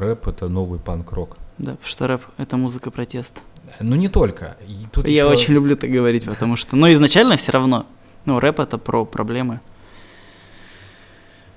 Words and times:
рэп 0.00 0.28
это 0.28 0.48
новый 0.48 0.78
панк-рок. 0.78 1.36
Да, 1.58 1.72
потому 1.72 1.86
что 1.88 2.06
рэп— 2.06 2.22
это 2.38 2.56
музыка 2.56 2.90
протеста. 2.90 3.40
Ну 3.80 3.96
не 3.96 4.08
только. 4.08 4.56
И 4.68 4.86
тут 4.92 5.08
Я 5.08 5.22
еще- 5.24 5.26
очень 5.32 5.54
люблю 5.54 5.76
так 5.76 5.90
говорить, 5.90 6.24
потому 6.24 6.56
что, 6.56 6.76
ну, 6.76 6.90
изначально 6.92 7.36
все 7.36 7.52
равно, 7.52 7.86
ну, 8.24 8.38
рэп— 8.40 8.60
это 8.60 8.78
про 8.78 9.04
проблемы 9.04 9.60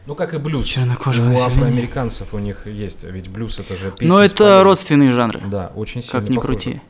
Ну 0.06 0.16
как 0.16 0.34
и 0.34 0.38
блюз. 0.38 0.66
чернокожего 0.66 1.30
У 1.32 1.40
афроамериканцев 1.42 2.34
у 2.34 2.40
них 2.40 2.66
есть, 2.66 3.04
ведь 3.04 3.30
блюз 3.30 3.60
это 3.60 3.76
же 3.76 3.92
песни. 3.92 4.06
Но 4.08 4.16
Ну, 4.18 4.22
это 4.22 4.36
поэзией. 4.44 4.64
родственные 4.64 5.12
жанры, 5.12 5.42
Да, 5.48 5.72
очень 5.76 6.02
сильно 6.02 6.20
как 6.22 6.30
ни 6.30 6.36
похожи. 6.36 6.54
крути. 6.54 6.82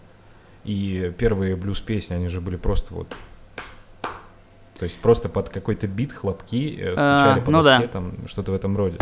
И 0.66 1.12
первые 1.18 1.56
блюз-песни, 1.56 2.14
они 2.14 2.28
же 2.30 2.40
были 2.42 2.56
просто 2.56 2.94
вот... 2.94 3.08
То 4.78 4.86
есть 4.86 5.00
просто 5.00 5.28
под 5.28 5.50
какой-то 5.50 5.88
бит, 5.88 6.14
хлопки, 6.14 6.78
э, 6.80 6.92
стучали 6.94 7.40
А, 7.40 7.42
по 7.44 7.52
ну 7.52 7.62
доске, 7.62 7.88
да. 7.88 7.92
там 7.92 8.14
что-то 8.28 8.54
в 8.54 8.56
этом 8.56 8.78
роде. 8.78 8.96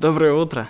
Доброе 0.00 0.32
утро. 0.32 0.68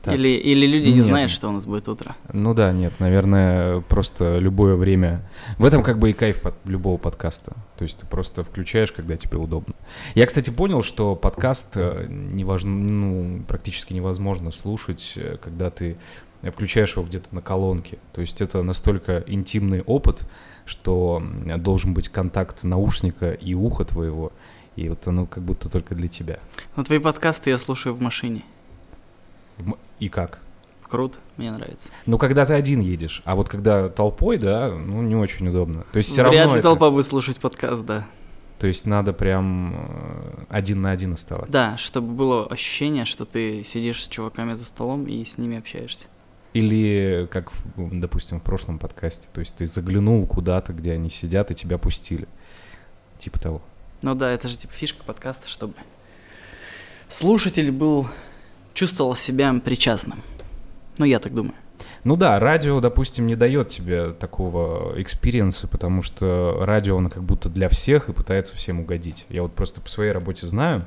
Так. 0.00 0.14
Или, 0.14 0.28
или 0.28 0.64
люди 0.64 0.90
не 0.90 0.98
Нет. 0.98 1.06
знают, 1.06 1.30
что 1.32 1.48
у 1.48 1.52
нас 1.52 1.66
будет 1.66 1.88
утро. 1.88 2.14
Ну 2.32 2.54
да, 2.54 2.70
нет, 2.70 3.00
наверное, 3.00 3.80
просто 3.80 4.38
любое 4.38 4.76
время. 4.76 5.28
В 5.58 5.64
этом 5.64 5.82
как 5.82 5.98
бы 5.98 6.10
и 6.10 6.12
кайф 6.12 6.42
под 6.42 6.54
любого 6.64 6.98
подкаста. 6.98 7.56
То 7.76 7.82
есть 7.82 7.98
ты 7.98 8.06
просто 8.06 8.44
включаешь, 8.44 8.92
когда 8.92 9.16
тебе 9.16 9.38
удобно. 9.38 9.74
Я, 10.14 10.24
кстати, 10.24 10.50
понял, 10.50 10.82
что 10.82 11.16
подкаст 11.16 11.72
э, 11.74 12.06
неважно, 12.08 12.70
ну, 12.70 13.42
практически 13.48 13.92
невозможно 13.92 14.52
слушать, 14.52 15.14
э, 15.16 15.36
когда 15.42 15.70
ты 15.70 15.96
включаешь 16.44 16.94
его 16.94 17.04
где-то 17.04 17.34
на 17.34 17.40
колонке. 17.40 17.98
То 18.12 18.20
есть 18.20 18.40
это 18.40 18.62
настолько 18.62 19.24
интимный 19.26 19.82
опыт, 19.82 20.22
что 20.64 21.20
должен 21.56 21.92
быть 21.92 22.08
контакт 22.08 22.62
наушника 22.62 23.32
и 23.32 23.54
уха 23.54 23.84
твоего. 23.84 24.30
И 24.78 24.88
вот 24.88 25.08
оно 25.08 25.26
как 25.26 25.42
будто 25.42 25.68
только 25.68 25.96
для 25.96 26.06
тебя. 26.06 26.38
Но 26.76 26.84
твои 26.84 27.00
подкасты 27.00 27.50
я 27.50 27.58
слушаю 27.58 27.96
в 27.96 28.00
машине. 28.00 28.44
И 29.98 30.08
как? 30.08 30.38
Круто, 30.84 31.18
мне 31.36 31.50
нравится. 31.50 31.90
Ну, 32.06 32.16
когда 32.16 32.46
ты 32.46 32.52
один 32.54 32.78
едешь, 32.80 33.20
а 33.24 33.34
вот 33.34 33.48
когда 33.48 33.88
толпой, 33.88 34.38
да, 34.38 34.68
ну, 34.70 35.02
не 35.02 35.16
очень 35.16 35.48
удобно. 35.48 35.84
То 35.92 35.96
есть 35.96 36.10
все 36.10 36.22
Вряд 36.22 36.32
равно 36.42 36.54
ли 36.54 36.58
это- 36.60 36.68
толпа 36.68 36.90
будет 36.90 37.06
слушать 37.06 37.40
подкаст, 37.40 37.84
да. 37.84 38.06
То 38.60 38.68
есть 38.68 38.86
надо 38.86 39.12
прям 39.12 39.74
э, 39.74 40.44
один 40.48 40.82
на 40.82 40.92
один 40.92 41.12
оставаться. 41.14 41.52
Да, 41.52 41.76
чтобы 41.76 42.12
было 42.12 42.46
ощущение, 42.46 43.04
что 43.04 43.24
ты 43.24 43.64
сидишь 43.64 44.04
с 44.04 44.08
чуваками 44.08 44.54
за 44.54 44.64
столом 44.64 45.08
и 45.08 45.24
с 45.24 45.38
ними 45.38 45.58
общаешься. 45.58 46.06
Или, 46.52 47.28
как, 47.32 47.50
допустим, 47.76 48.38
в 48.38 48.44
прошлом 48.44 48.78
подкасте, 48.78 49.28
то 49.32 49.40
есть 49.40 49.56
ты 49.56 49.66
заглянул 49.66 50.24
куда-то, 50.26 50.72
где 50.72 50.92
они 50.92 51.10
сидят, 51.10 51.50
и 51.50 51.56
тебя 51.56 51.78
пустили. 51.78 52.28
Типа 53.18 53.40
того. 53.40 53.60
Ну 54.02 54.14
да, 54.14 54.30
это 54.32 54.48
же 54.48 54.56
типа 54.56 54.72
фишка 54.72 55.02
подкаста, 55.04 55.48
чтобы 55.48 55.74
слушатель 57.08 57.72
был, 57.72 58.06
чувствовал 58.74 59.14
себя 59.14 59.52
причастным. 59.64 60.22
Ну, 60.98 61.04
я 61.04 61.18
так 61.18 61.34
думаю. 61.34 61.54
Ну 62.04 62.16
да, 62.16 62.38
радио, 62.38 62.80
допустим, 62.80 63.26
не 63.26 63.36
дает 63.36 63.68
тебе 63.70 64.10
такого 64.10 65.00
experience 65.00 65.55
а, 65.55 65.66
потому 65.66 66.02
что 66.02 66.58
радио, 66.60 66.98
оно 66.98 67.10
как 67.10 67.22
будто 67.22 67.48
для 67.48 67.68
всех 67.68 68.08
и 68.08 68.12
пытается 68.12 68.54
всем 68.54 68.80
угодить. 68.80 69.26
Я 69.28 69.42
вот 69.42 69.54
просто 69.54 69.80
по 69.80 69.88
своей 69.88 70.12
работе 70.12 70.46
знаю, 70.46 70.86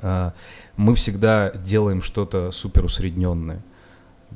а, 0.00 0.32
мы 0.76 0.94
всегда 0.94 1.50
делаем 1.50 2.02
что-то 2.02 2.50
супер 2.50 2.84
усредненное. 2.84 3.62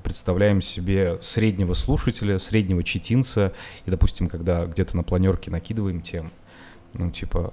Представляем 0.04 0.62
себе 0.62 1.18
среднего 1.20 1.74
слушателя, 1.74 2.38
среднего 2.38 2.84
читинца, 2.84 3.52
и, 3.84 3.90
допустим, 3.90 4.28
когда 4.28 4.66
где-то 4.66 4.96
на 4.96 5.02
планерке 5.02 5.50
накидываем 5.50 6.00
тем, 6.00 6.30
ну, 6.94 7.10
типа, 7.10 7.52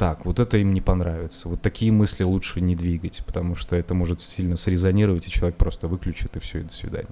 так, 0.00 0.24
вот 0.24 0.40
это 0.40 0.56
им 0.56 0.72
не 0.72 0.80
понравится, 0.80 1.46
вот 1.46 1.60
такие 1.60 1.92
мысли 1.92 2.24
лучше 2.24 2.62
не 2.62 2.74
двигать, 2.74 3.22
потому 3.26 3.54
что 3.54 3.76
это 3.76 3.92
может 3.92 4.22
сильно 4.22 4.56
срезонировать, 4.56 5.26
и 5.26 5.30
человек 5.30 5.58
просто 5.58 5.88
выключит, 5.88 6.36
и 6.36 6.40
все, 6.40 6.60
и 6.60 6.62
до 6.62 6.72
свидания. 6.72 7.10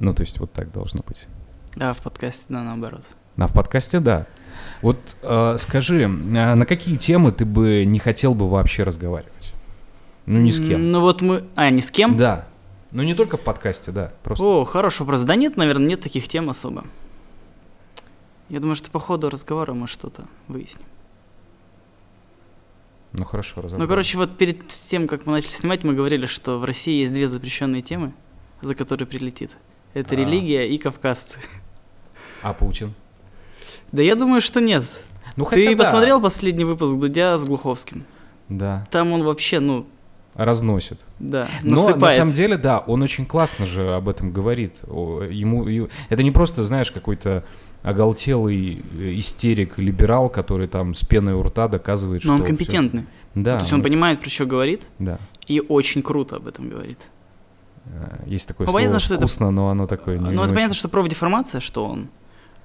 Ну, 0.00 0.12
то 0.12 0.22
есть 0.22 0.40
вот 0.40 0.52
так 0.52 0.72
должно 0.72 1.04
быть. 1.06 1.28
А 1.76 1.92
в 1.92 1.98
подкасте, 1.98 2.46
да, 2.48 2.64
наоборот. 2.64 3.04
А 3.36 3.46
в 3.46 3.52
подкасте, 3.52 4.00
да. 4.00 4.26
Вот 4.80 4.98
э, 5.22 5.56
скажи, 5.60 6.02
а 6.02 6.56
на 6.56 6.66
какие 6.66 6.96
темы 6.96 7.30
ты 7.30 7.44
бы 7.44 7.84
не 7.84 8.00
хотел 8.00 8.34
бы 8.34 8.48
вообще 8.48 8.82
разговаривать? 8.82 9.54
Ну, 10.26 10.40
ни 10.40 10.50
с 10.50 10.58
кем. 10.58 10.90
Ну 10.90 11.00
вот 11.00 11.22
мы... 11.22 11.44
А, 11.54 11.70
ни 11.70 11.80
с 11.80 11.92
кем? 11.92 12.16
Да. 12.16 12.48
Ну, 12.90 13.04
не 13.04 13.14
только 13.14 13.36
в 13.36 13.42
подкасте, 13.42 13.92
да. 13.92 14.12
Просто. 14.24 14.44
О, 14.44 14.64
хороший 14.64 15.02
вопрос. 15.02 15.22
Да 15.22 15.36
нет, 15.36 15.56
наверное, 15.56 15.90
нет 15.90 16.00
таких 16.00 16.26
тем 16.26 16.50
особо. 16.50 16.82
Я 18.48 18.58
думаю, 18.58 18.74
что 18.74 18.90
по 18.90 18.98
ходу 18.98 19.30
разговора 19.30 19.74
мы 19.74 19.86
что-то 19.86 20.24
выясним. 20.48 20.86
Ну, 23.12 23.24
хорошо, 23.24 23.54
Ну, 23.56 23.62
разобрались. 23.62 23.88
короче, 23.88 24.18
вот 24.18 24.38
перед 24.38 24.66
тем, 24.68 25.06
как 25.06 25.26
мы 25.26 25.32
начали 25.32 25.50
снимать, 25.50 25.84
мы 25.84 25.92
говорили, 25.94 26.26
что 26.26 26.58
в 26.58 26.64
России 26.64 27.00
есть 27.00 27.12
две 27.12 27.28
запрещенные 27.28 27.82
темы, 27.82 28.12
за 28.62 28.74
которые 28.74 29.06
прилетит. 29.06 29.50
Это 29.94 30.14
А. 30.14 30.16
религия 30.18 30.66
и 30.68 30.78
кавказцы. 30.78 31.38
А 32.42 32.52
Путин? 32.54 32.94
Да 33.92 34.00
я 34.02 34.14
думаю, 34.16 34.40
что 34.40 34.60
нет. 34.60 34.84
Ну, 35.36 35.44
Ты 35.44 35.76
да. 35.76 35.84
посмотрел 35.84 36.20
последний 36.20 36.64
выпуск 36.64 36.94
Дудя 36.96 37.36
с 37.36 37.44
Глуховским? 37.44 38.04
Да. 38.48 38.86
Там 38.90 39.12
он 39.12 39.22
вообще, 39.22 39.60
ну, 39.60 39.86
Разносит. 40.34 41.00
да, 41.18 41.46
Но 41.62 41.76
на 41.76 41.76
насыпает. 41.88 42.16
самом 42.16 42.32
деле, 42.32 42.56
да, 42.56 42.78
он 42.80 43.02
очень 43.02 43.26
классно 43.26 43.66
же 43.66 43.94
об 43.94 44.08
этом 44.08 44.32
говорит. 44.32 44.76
Ему, 44.82 45.88
это 46.08 46.22
не 46.22 46.30
просто, 46.30 46.64
знаешь, 46.64 46.90
какой-то 46.90 47.44
оголтелый 47.82 48.82
э, 48.98 49.12
истерик, 49.18 49.78
либерал, 49.78 50.28
который 50.30 50.68
там 50.68 50.94
с 50.94 51.02
пеной 51.04 51.34
у 51.34 51.42
рта 51.42 51.68
доказывает, 51.68 52.22
что... 52.22 52.28
Но 52.28 52.34
он 52.34 52.40
всё- 52.40 52.46
компетентный. 52.48 53.06
Да, 53.34 53.54
То 53.54 53.60
есть 53.60 53.72
он 53.72 53.78
ну, 53.78 53.84
понимает, 53.84 54.20
про 54.20 54.28
что 54.30 54.44
говорит, 54.46 54.86
да. 54.98 55.18
и 55.46 55.60
очень 55.60 56.02
круто 56.02 56.36
об 56.36 56.46
этом 56.46 56.68
говорит. 56.68 56.98
Э, 57.86 58.18
Есть 58.26 58.46
такое 58.48 58.66
Ну, 58.66 58.70
слово 58.72 58.80
понятно, 58.82 59.00
что 59.00 59.14
это- 59.14 59.22
вкусно, 59.26 59.50
но 59.50 59.70
оно 59.70 59.86
такое 59.86 60.16
не 60.18 60.24
ну, 60.24 60.28
не 60.30 60.34
это 60.34 60.42
очень. 60.44 60.54
понятно, 60.54 60.74
что 60.74 60.88
профдеформация, 60.88 61.60
что 61.60 61.84
он 61.86 62.08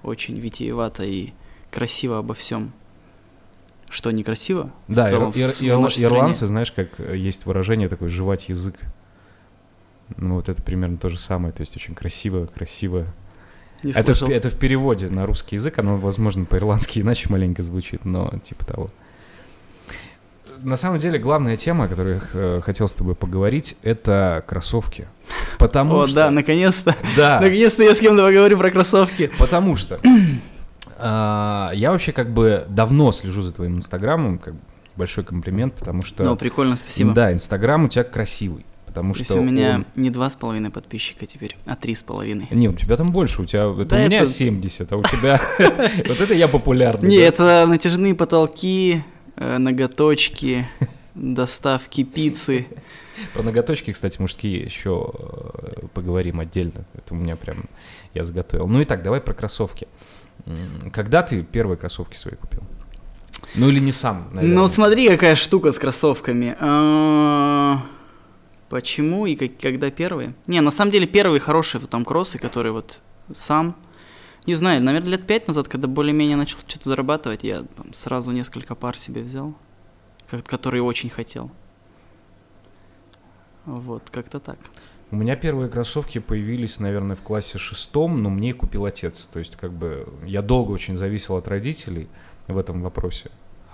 очень 0.04 0.38
витиевато 0.38 1.04
и 1.06 1.32
красиво 1.72 2.20
обо 2.20 2.34
всем, 2.34 2.74
что 3.90 4.12
некрасиво. 4.12 4.72
Да, 4.88 5.08
целом 5.08 5.32
ир- 5.36 5.54
ир- 5.62 5.78
нашей 5.80 6.04
ирландцы, 6.04 6.38
стране. 6.40 6.48
знаешь, 6.50 6.72
как 6.74 6.90
э, 7.00 7.18
есть 7.18 7.46
выражение 7.46 7.88
такое 7.88 8.10
«жевать 8.10 8.50
язык». 8.50 8.76
Ну, 10.18 10.36
вот 10.36 10.48
это 10.50 10.62
примерно 10.62 10.98
то 10.98 11.10
же 11.10 11.18
самое, 11.20 11.54
то 11.54 11.62
есть 11.62 11.76
очень 11.76 11.96
красиво, 11.96 12.46
красиво. 12.46 13.06
Не 13.84 13.92
Это 13.92 14.14
в, 14.14 14.30
это 14.30 14.50
в 14.50 14.56
переводе 14.56 15.10
на 15.10 15.26
русский 15.26 15.56
язык, 15.56 15.78
оно, 15.80 15.98
возможно, 15.98 16.46
по-ирландски 16.46 17.00
иначе 17.02 17.30
маленько 17.30 17.64
звучит, 17.64 18.06
но 18.06 18.34
типа 18.44 18.66
того. 18.66 18.90
На 20.64 20.76
самом 20.76 21.00
деле, 21.00 21.20
главная 21.20 21.56
тема, 21.56 21.86
о 21.86 21.88
которой 21.88 22.16
я 22.16 22.22
э, 22.34 22.62
хотел 22.64 22.88
с 22.88 22.94
тобой 22.94 23.14
поговорить, 23.14 23.78
это 23.84 24.44
кроссовки. 24.48 25.08
Потому 25.60 26.00
О, 26.00 26.08
что... 26.08 26.16
да, 26.16 26.32
наконец-то. 26.32 26.96
Да. 27.16 27.40
Наконец-то 27.42 27.84
я 27.84 27.94
с 27.94 28.00
кем-то 28.00 28.26
поговорю 28.26 28.58
про 28.58 28.72
кроссовки. 28.72 29.32
Потому 29.38 29.76
что 29.76 30.00
а, 30.98 31.72
я 31.76 31.92
вообще 31.92 32.12
как 32.12 32.32
бы 32.32 32.66
давно 32.70 33.12
слежу 33.12 33.44
за 33.44 33.54
твоим 33.54 33.78
инстаграмом, 33.78 34.40
как 34.40 34.56
большой 34.96 35.24
комплимент, 35.24 35.76
потому 35.76 36.02
что... 36.02 36.24
Ну, 36.24 36.36
прикольно, 36.36 36.76
спасибо. 36.76 37.14
Да, 37.14 37.32
инстаграм 37.32 37.86
у 37.86 37.88
тебя 37.88 38.04
красивый, 38.04 38.66
потому 38.98 39.14
То 39.14 39.20
есть 39.20 39.32
что 39.32 39.40
у 39.40 39.44
меня 39.44 39.76
он- 39.76 39.86
не 40.02 40.10
два 40.10 40.30
с 40.30 40.36
половиной 40.36 40.70
подписчика 40.72 41.26
теперь, 41.26 41.56
а 41.66 41.76
три 41.76 41.94
с 41.96 42.04
половиной. 42.04 42.48
Не, 42.52 42.70
у 42.70 42.74
тебя 42.74 42.96
там 42.96 43.08
больше, 43.08 43.42
у 43.42 43.46
тебя... 43.46 43.64
Это 43.72 43.86
Да 43.86 43.96
у 43.98 44.00
меня 44.00 44.22
это- 44.22 44.30
70, 44.30 44.92
а 44.92 44.98
у 44.98 45.04
тебя... 45.04 45.40
Вот 46.08 46.20
это 46.22 46.34
я 46.34 46.48
популярный. 46.48 47.10
Не, 47.10 47.18
это 47.18 47.66
натяжные 47.68 48.16
потолки, 48.16 49.04
э, 49.36 49.58
ноготочки, 49.58 50.68
доставки 51.16 52.04
пиццы. 52.04 52.68
Про 53.34 53.44
ноготочки, 53.44 53.92
кстати, 53.92 54.20
мужские 54.20 54.60
еще 54.62 55.12
э, 55.14 55.88
поговорим 55.94 56.40
отдельно. 56.40 56.86
Это 56.94 57.14
у 57.14 57.18
меня 57.18 57.36
прям... 57.36 57.66
Я 58.14 58.24
заготовил. 58.24 58.68
Ну 58.68 58.82
и 58.82 58.86
так, 58.86 59.04
давай 59.04 59.22
про 59.22 59.34
кроссовки. 59.34 59.88
Когда 60.92 61.22
ты 61.24 61.44
первые 61.44 61.78
кроссовки 61.78 62.16
свои 62.18 62.36
купил? 62.36 62.62
Ну 63.56 63.70
или 63.70 63.80
не 63.80 63.92
сам, 63.92 64.28
наверное. 64.34 64.56
Ну, 64.62 64.68
смотри, 64.68 65.08
какая 65.08 65.36
штука 65.36 65.72
с 65.72 65.78
кроссовками. 65.78 66.56
Почему 68.70 69.26
и 69.26 69.36
как- 69.36 69.58
когда 69.58 69.90
первые? 69.92 70.34
Не, 70.46 70.60
на 70.62 70.72
самом 70.72 70.92
деле 70.92 71.08
первые 71.08 71.40
хорошие 71.40 71.80
вот 71.82 71.90
там 71.90 72.04
кроссы, 72.04 72.38
которые 72.38 72.74
вот 72.74 73.02
сам. 73.34 73.76
Не 74.46 74.56
знаю, 74.56 74.84
наверное, 74.84 75.12
лет 75.12 75.26
пять 75.28 75.48
назад, 75.48 75.68
когда 75.68 75.88
более-менее 75.88 76.38
начал 76.38 76.58
что-то 76.68 76.90
зарабатывать, 76.90 77.44
я 77.44 77.64
там 77.76 77.94
сразу 77.94 78.32
несколько 78.32 78.76
пар 78.76 78.98
себе 78.98 79.22
взял, 79.22 79.54
ко- 80.30 80.42
которые 80.42 80.84
очень 80.84 81.10
хотел. 81.10 81.52
Вот, 83.66 84.10
как-то 84.10 84.40
так. 84.40 84.58
У 85.12 85.16
меня 85.16 85.36
первые 85.36 85.70
кроссовки 85.70 86.20
появились, 86.20 86.80
наверное, 86.80 87.16
в 87.16 87.22
классе 87.22 87.58
шестом, 87.58 88.22
но 88.22 88.30
мне 88.30 88.50
их 88.50 88.58
купил 88.58 88.86
отец. 88.86 89.30
То 89.32 89.40
есть, 89.40 89.56
как 89.56 89.72
бы, 89.74 90.08
я 90.26 90.42
долго 90.42 90.72
очень 90.72 90.98
зависел 90.98 91.36
от 91.38 91.48
родителей 91.48 92.08
в 92.48 92.58
этом 92.58 92.82
вопросе. 92.82 93.27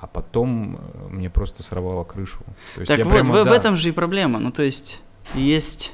А 0.03 0.07
потом 0.07 0.75
э, 0.75 1.07
мне 1.11 1.29
просто 1.29 1.63
сорвало 1.63 2.03
крышу. 2.03 2.39
То 2.75 2.81
есть 2.81 2.89
Так 2.89 2.97
я 2.97 3.05
вот, 3.05 3.11
прямо, 3.13 3.31
в, 3.31 3.41
в 3.43 3.45
да, 3.45 3.55
этом 3.55 3.77
же 3.77 3.87
и 3.87 3.91
проблема. 3.93 4.37
Ну, 4.37 4.51
то 4.51 4.61
есть, 4.61 4.99
есть 5.33 5.93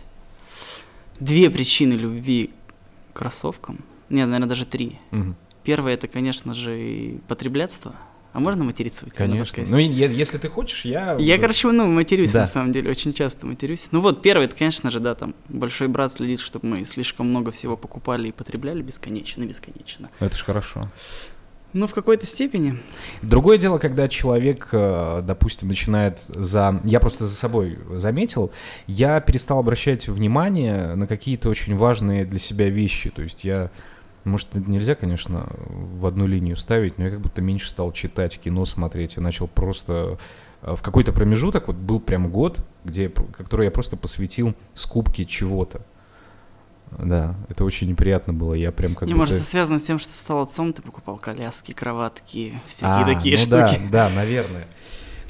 две 1.19 1.51
причины 1.51 1.93
любви 1.93 2.49
к 3.13 3.17
кроссовкам. 3.19 3.77
Нет, 4.09 4.25
наверное, 4.25 4.49
даже 4.49 4.65
три. 4.65 4.97
мгм. 5.11 5.35
Первое 5.63 5.93
это, 5.93 6.07
конечно 6.07 6.55
же, 6.55 7.19
потреблятство. 7.27 7.93
А 8.33 8.39
можно 8.39 8.63
материться 8.63 9.05
у 9.05 9.09
тебя 9.09 9.25
Конечно. 9.25 9.63
Ну, 9.67 9.77
е- 9.77 10.11
если 10.11 10.39
ты 10.39 10.47
хочешь, 10.49 10.85
я... 10.85 11.15
Я, 11.19 11.37
короче, 11.37 11.71
ну, 11.71 11.85
матерюсь, 11.85 12.31
Да. 12.31 12.39
на 12.39 12.45
самом 12.47 12.71
деле, 12.71 12.89
очень 12.89 13.13
часто 13.13 13.45
матерюсь. 13.45 13.89
Ну 13.91 13.99
вот, 13.99 14.23
первое, 14.23 14.45
это, 14.47 14.55
конечно 14.55 14.89
же, 14.89 14.99
да, 14.99 15.13
там, 15.13 15.35
большой 15.49 15.87
брат 15.87 16.11
следит, 16.13 16.39
чтобы 16.39 16.67
мы 16.67 16.83
слишком 16.85 17.27
много 17.29 17.51
всего 17.51 17.77
покупали 17.77 18.29
и 18.29 18.31
потребляли 18.31 18.81
бесконечно, 18.81 19.43
бесконечно. 19.45 20.09
Это 20.19 20.35
ж 20.35 20.43
хорошо. 20.43 20.89
Ну, 21.71 21.85
в 21.85 21.93
какой-то 21.93 22.25
степени. 22.25 22.77
Другое 23.21 23.59
дело, 23.59 23.77
когда 23.77 24.07
человек, 24.07 24.69
э, 24.71 25.21
допустим, 25.23 25.67
начинает 25.67 26.23
за... 26.27 26.81
Я 26.83 26.99
просто 26.99 27.25
за 27.25 27.35
собой 27.35 27.77
заметил, 27.95 28.51
я 28.87 29.19
перестал 29.19 29.59
обращать 29.59 30.07
внимание 30.07 30.95
на 30.95 31.05
какие-то 31.05 31.47
очень 31.47 31.75
важные 31.75 32.25
для 32.25 32.39
себя 32.39 32.69
вещи. 32.69 33.11
То 33.11 33.21
есть 33.21 33.43
я... 33.43 33.69
Может, 34.23 34.55
нельзя, 34.67 34.95
конечно, 34.95 35.47
в 35.67 36.05
одну 36.05 36.25
линию 36.27 36.57
ставить, 36.57 36.97
но 36.97 37.05
я 37.05 37.11
как 37.11 37.21
будто 37.21 37.41
меньше 37.41 37.69
стал 37.69 37.91
читать, 37.91 38.39
кино 38.39 38.65
смотреть. 38.65 39.15
Я 39.17 39.21
начал 39.21 39.47
просто... 39.47 40.17
э, 40.63 40.75
В 40.75 40.81
какой-то 40.81 41.13
промежуток, 41.13 41.67
вот 41.67 41.75
был 41.75 41.99
прям 41.99 42.31
год, 42.31 42.59
где, 42.83 43.09
который 43.09 43.65
я 43.65 43.71
просто 43.71 43.95
посвятил 43.95 44.55
скупке 44.73 45.23
чего-то. 45.23 45.81
Да, 46.97 47.35
это 47.47 47.63
очень 47.63 47.89
неприятно 47.89 48.33
было. 48.33 48.53
Я 48.53 48.71
прям 48.71 48.95
как 48.95 49.07
Не, 49.07 49.13
будто... 49.13 49.19
может, 49.19 49.35
это 49.35 49.43
связано 49.43 49.79
с 49.79 49.83
тем, 49.83 49.99
что 49.99 50.13
стал 50.13 50.41
отцом, 50.41 50.73
ты 50.73 50.81
покупал 50.81 51.17
коляски, 51.17 51.71
кроватки, 51.71 52.61
всякие 52.65 52.89
А, 52.89 53.05
такие 53.05 53.37
ну 53.37 53.41
штуки. 53.41 53.81
Да, 53.89 54.09
да, 54.09 54.15
наверное. 54.15 54.65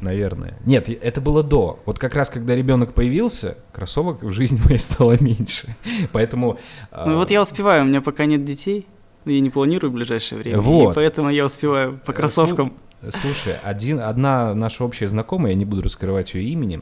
Наверное. 0.01 0.57
Нет, 0.65 0.87
это 0.89 1.19
было 1.19 1.43
до. 1.43 1.79
Вот 1.85 1.99
как 1.99 2.15
раз, 2.15 2.29
когда 2.29 2.55
ребенок 2.55 2.93
появился, 2.93 3.57
кроссовок 3.73 4.23
в 4.23 4.31
жизни 4.31 4.59
моей 4.65 4.79
стало 4.79 5.17
меньше. 5.19 5.75
Поэтому... 6.11 6.57
а, 6.91 7.05
Ну 7.05 7.17
вот 7.17 7.31
я 7.31 7.41
успеваю, 7.41 7.83
у 7.83 7.87
меня 7.87 8.01
пока 8.01 8.25
нет 8.25 8.45
детей, 8.45 8.87
и 9.25 9.39
не 9.39 9.49
планирую 9.49 9.91
в 9.91 9.93
ближайшее 9.93 10.39
время. 10.39 10.59
Вот. 10.59 10.91
И 10.91 10.95
поэтому 10.95 11.29
я 11.29 11.45
успеваю 11.45 11.99
по 12.05 12.11
Э, 12.11 12.13
кроссовкам. 12.13 12.73
Слушай, 13.09 13.55
один, 13.63 13.99
одна 13.99 14.53
наша 14.53 14.83
общая 14.83 15.07
знакомая, 15.07 15.51
я 15.51 15.57
не 15.57 15.65
буду 15.65 15.81
раскрывать 15.81 16.33
ее 16.33 16.43
имени, 16.49 16.81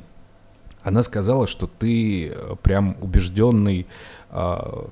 она 0.83 1.03
сказала, 1.03 1.47
что 1.47 1.67
ты 1.67 2.29
э, 2.29 2.55
прям 2.61 2.95
убежденный, 3.01 3.87
а, 4.39 4.87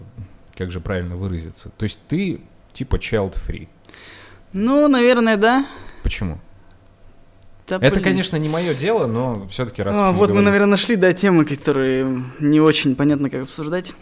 как 0.56 0.71
же 0.71 0.80
правильно 0.80 1.15
выразиться, 1.15 1.69
то 1.77 1.83
есть 1.83 2.01
ты 2.07 2.42
типа 2.74 2.95
child-free. 2.95 3.68
Ну, 4.53 4.88
наверное, 4.88 5.38
да. 5.38 5.65
Почему? 6.03 6.39
Да, 7.68 7.77
Это, 7.77 7.92
блин. 7.94 8.03
конечно, 8.03 8.38
не 8.38 8.47
мое 8.50 8.74
дело, 8.74 9.07
но 9.07 9.47
все-таки 9.47 9.81
раз... 9.83 9.95
А, 9.95 10.09
уж 10.12 10.15
вот 10.18 10.30
мы, 10.30 10.36
говорим- 10.36 10.45
наверное, 10.45 10.71
нашли, 10.71 10.95
да, 10.95 11.13
темы, 11.13 11.45
которые 11.45 12.24
не 12.39 12.59
очень 12.59 12.95
понятно, 12.95 13.30
как 13.30 13.44
обсуждать. 13.44 13.94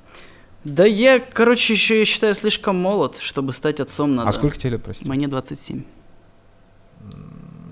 Да 0.63 0.86
я, 0.86 1.19
короче, 1.19 1.74
еще 1.74 2.00
я 2.00 2.06
считаю 2.06 2.34
слишком 2.36 2.75
молод, 2.78 3.18
чтобы 3.18 3.51
стать 3.54 3.80
отцом 3.80 4.16
надо. 4.16 4.30
А 4.30 4.31
сколько 4.31 4.57
тебе 4.57 4.72
лет, 4.72 4.84
прости? 4.84 5.07
Мне 5.07 5.28
27. 5.28 5.84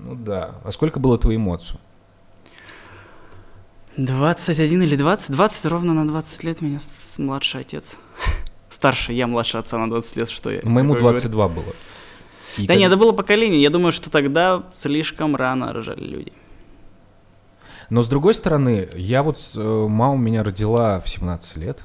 Ну 0.04 0.14
да. 0.14 0.56
А 0.64 0.70
сколько 0.72 0.98
было 1.00 1.16
твоему 1.18 1.54
отцу? 1.54 1.78
21 3.96 4.82
или 4.82 4.96
20? 4.96 5.30
20 5.32 5.66
ровно 5.66 5.92
на 5.94 6.08
20 6.08 6.44
лет 6.44 6.60
меня 6.62 6.78
младший 7.18 7.60
отец. 7.60 7.96
Старше, 8.70 9.12
я 9.12 9.26
младше 9.26 9.58
отца 9.58 9.78
на 9.78 9.88
20 9.90 10.16
лет, 10.16 10.30
что 10.30 10.50
я. 10.50 10.60
Моему 10.62 10.94
такое 10.94 11.12
говорю? 11.12 11.20
22 11.20 11.48
было. 11.48 11.74
И 12.58 12.66
Да 12.66 12.74
как- 12.74 12.80
нет, 12.80 12.88
это 12.88 12.96
было 12.96 13.12
поколение. 13.12 13.60
Я 13.60 13.70
думаю, 13.70 13.92
что 13.92 14.10
тогда 14.10 14.64
слишком 14.74 15.36
рано 15.36 15.72
рожали 15.72 16.04
люди. 16.06 16.32
Но 17.90 18.00
с 18.00 18.08
другой 18.08 18.32
стороны, 18.34 18.88
я 18.94 19.22
вот... 19.22 19.50
э, 19.54 19.86
Мама 19.88 20.16
меня 20.16 20.42
родила 20.42 21.00
в 21.00 21.08
17 21.10 21.56
лет, 21.58 21.82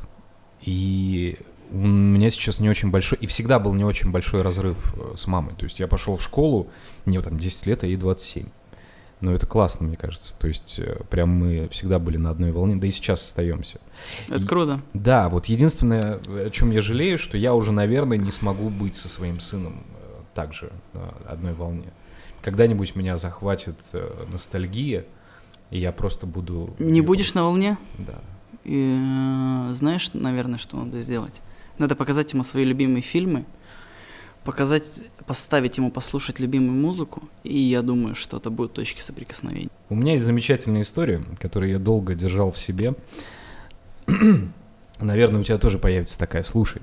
и 0.62 1.38
у 1.72 1.78
меня 1.78 2.30
сейчас 2.30 2.62
не 2.62 2.70
очень 2.70 2.90
большой... 2.92 3.18
И 3.20 3.28
всегда 3.28 3.60
был 3.60 3.74
не 3.74 3.84
очень 3.84 4.12
большой 4.12 4.42
разрыв 4.42 4.94
э, 4.98 5.18
с 5.18 5.28
мамой. 5.28 5.54
То 5.56 5.66
есть 5.66 5.82
я 5.82 5.88
пошел 5.88 6.16
в 6.16 6.22
школу, 6.24 6.70
мне 7.04 7.22
там 7.22 7.38
10 7.38 7.66
лет, 7.66 7.84
а 7.84 7.88
ей 7.88 7.98
27. 7.98 8.46
Но 9.20 9.34
это 9.34 9.48
классно, 9.48 9.88
мне 9.88 9.98
кажется. 9.98 10.34
То 10.38 10.48
есть 10.48 10.76
э, 10.78 11.00
прям 11.10 11.30
мы 11.30 11.68
всегда 11.70 11.98
были 11.98 12.18
на 12.18 12.30
одной 12.30 12.52
волне, 12.52 12.76
да 12.76 12.86
и 12.86 12.92
сейчас 12.92 13.22
остаемся. 13.24 13.80
Это 14.28 14.44
И- 14.44 14.48
круто. 14.48 14.80
Да, 14.94 15.28
вот 15.30 15.48
единственное, 15.48 16.20
о 16.28 16.50
чем 16.52 16.70
я 16.72 16.82
жалею, 16.82 17.18
что 17.18 17.36
я 17.38 17.56
уже, 17.56 17.72
наверное, 17.72 18.18
не 18.18 18.32
смогу 18.32 18.70
быть 18.70 18.96
со 18.96 19.10
своим 19.10 19.40
сыном 19.40 19.84
э, 20.00 20.22
также 20.36 20.72
на 20.94 21.10
одной 21.32 21.54
волне. 21.54 21.92
Когда-нибудь 22.44 22.96
меня 22.96 23.18
захватит 23.18 23.78
э, 23.94 24.26
ностальгия, 24.32 25.06
и 25.72 25.80
я 25.80 25.92
просто 25.92 26.28
буду... 26.28 26.76
Не 26.78 27.02
будешь 27.02 27.34
на 27.34 27.44
волне? 27.44 27.78
Да. 27.98 28.20
И, 28.66 28.96
э, 29.70 29.74
знаешь, 29.74 30.12
наверное, 30.14 30.60
что 30.60 30.78
надо 30.78 31.00
сделать? 31.02 31.42
Надо 31.80 31.96
показать 31.96 32.32
ему 32.34 32.44
свои 32.44 32.64
любимые 32.64 33.02
фильмы, 33.02 33.46
показать, 34.48 35.02
поставить 35.26 35.78
ему 35.78 35.92
послушать 35.92 36.40
любимую 36.40 36.72
музыку, 36.72 37.22
и 37.44 37.60
я 37.60 37.82
думаю, 37.82 38.16
что 38.16 38.38
это 38.38 38.50
будут 38.50 38.72
точки 38.72 39.02
соприкосновения. 39.02 39.70
У 39.90 39.96
меня 39.96 40.14
есть 40.14 40.24
замечательная 40.24 40.84
история, 40.84 41.22
которую 41.38 41.70
я 41.70 41.80
долго 41.80 42.16
держал 42.16 42.52
в 42.52 42.58
себе. 42.58 42.96
Наверное, 45.02 45.42
у 45.42 45.44
тебя 45.44 45.58
тоже 45.58 45.80
появится 45.80 46.18
такая, 46.18 46.44
слушай. 46.44 46.82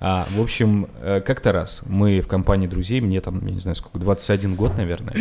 А, 0.00 0.26
в 0.32 0.40
общем, 0.40 0.88
э, 1.02 1.20
как-то 1.20 1.52
раз 1.52 1.82
мы 1.86 2.20
в 2.20 2.26
компании 2.26 2.66
друзей, 2.66 3.00
мне 3.00 3.20
там, 3.20 3.46
я 3.46 3.52
не 3.52 3.60
знаю 3.60 3.76
сколько, 3.76 4.00
21 4.00 4.56
год, 4.56 4.76
наверное, 4.76 5.14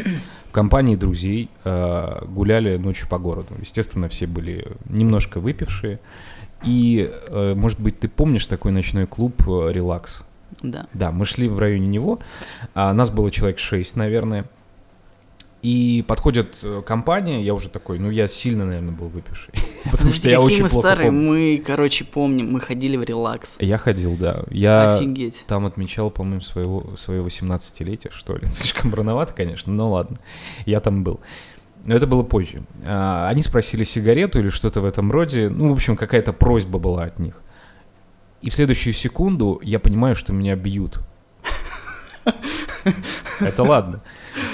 в 0.48 0.52
компании 0.52 0.96
друзей 0.96 1.52
э, 1.64 2.26
гуляли 2.26 2.78
ночью 2.78 3.08
по 3.08 3.20
городу. 3.20 3.54
Естественно, 3.62 4.10
все 4.10 4.26
были 4.26 4.66
немножко 4.90 5.40
выпившие. 5.40 6.00
И, 6.66 7.08
э, 7.28 7.54
может 7.54 7.80
быть, 7.80 8.00
ты 8.00 8.08
помнишь 8.08 8.48
такой 8.48 8.72
ночной 8.72 9.06
клуб 9.06 9.48
э, 9.48 9.72
«Релакс»? 9.72 10.24
Да. 10.62 10.88
Да, 10.94 11.12
мы 11.12 11.26
шли 11.26 11.48
в 11.48 11.60
районе 11.60 11.88
него, 11.88 12.20
а 12.74 12.94
нас 12.94 13.10
было 13.10 13.32
человек 13.32 13.60
6, 13.60 13.96
наверное. 13.96 14.46
И 15.62 16.04
подходит 16.06 16.58
э, 16.62 16.82
компания, 16.86 17.42
я 17.42 17.54
уже 17.54 17.70
такой, 17.70 17.98
ну 17.98 18.10
я 18.10 18.28
сильно, 18.28 18.66
наверное, 18.66 18.92
был 18.92 19.08
выпивший. 19.08 19.54
Потому 19.86 20.12
что 20.12 20.24
Подожди, 20.24 20.30
я 20.30 20.42
очень 20.42 20.64
мы 20.64 20.70
плохо 20.70 20.88
старые, 20.90 21.10
помню. 21.10 21.30
мы, 21.30 21.64
короче, 21.66 22.04
помним, 22.04 22.52
мы 22.52 22.60
ходили 22.60 22.98
в 22.98 23.04
релакс. 23.04 23.56
Я 23.60 23.78
ходил, 23.78 24.18
да. 24.18 24.44
Я 24.50 24.96
Офигеть. 24.96 25.46
там 25.48 25.66
отмечал, 25.66 26.12
по-моему, 26.12 26.42
своего, 26.42 26.98
свое 26.98 27.24
18-летие, 27.24 28.12
что 28.12 28.36
ли. 28.36 28.46
Слишком 28.52 28.94
рановато, 28.94 29.32
конечно, 29.32 29.72
но 29.72 29.90
ладно. 29.90 30.18
Я 30.66 30.82
там 30.82 31.06
был. 31.06 31.22
Но 31.86 31.96
это 31.96 32.08
было 32.08 32.24
позже. 32.24 32.64
А, 32.86 33.30
Они 33.30 33.42
спросили 33.42 33.86
сигарету 33.86 34.40
или 34.40 34.50
что-то 34.50 34.82
в 34.82 34.86
этом 34.86 35.14
роде. 35.14 35.48
Ну, 35.48 35.70
в 35.70 35.74
общем, 35.74 35.96
какая-то 35.96 36.34
просьба 36.34 36.78
была 36.78 37.04
от 37.04 37.20
них. 37.20 37.42
И 38.44 38.50
в 38.50 38.54
следующую 38.54 38.94
секунду 38.94 39.60
я 39.64 39.80
понимаю, 39.80 40.16
что 40.16 40.34
меня 40.34 40.56
бьют. 40.56 41.00
Это 43.40 43.64
ладно. 43.64 44.02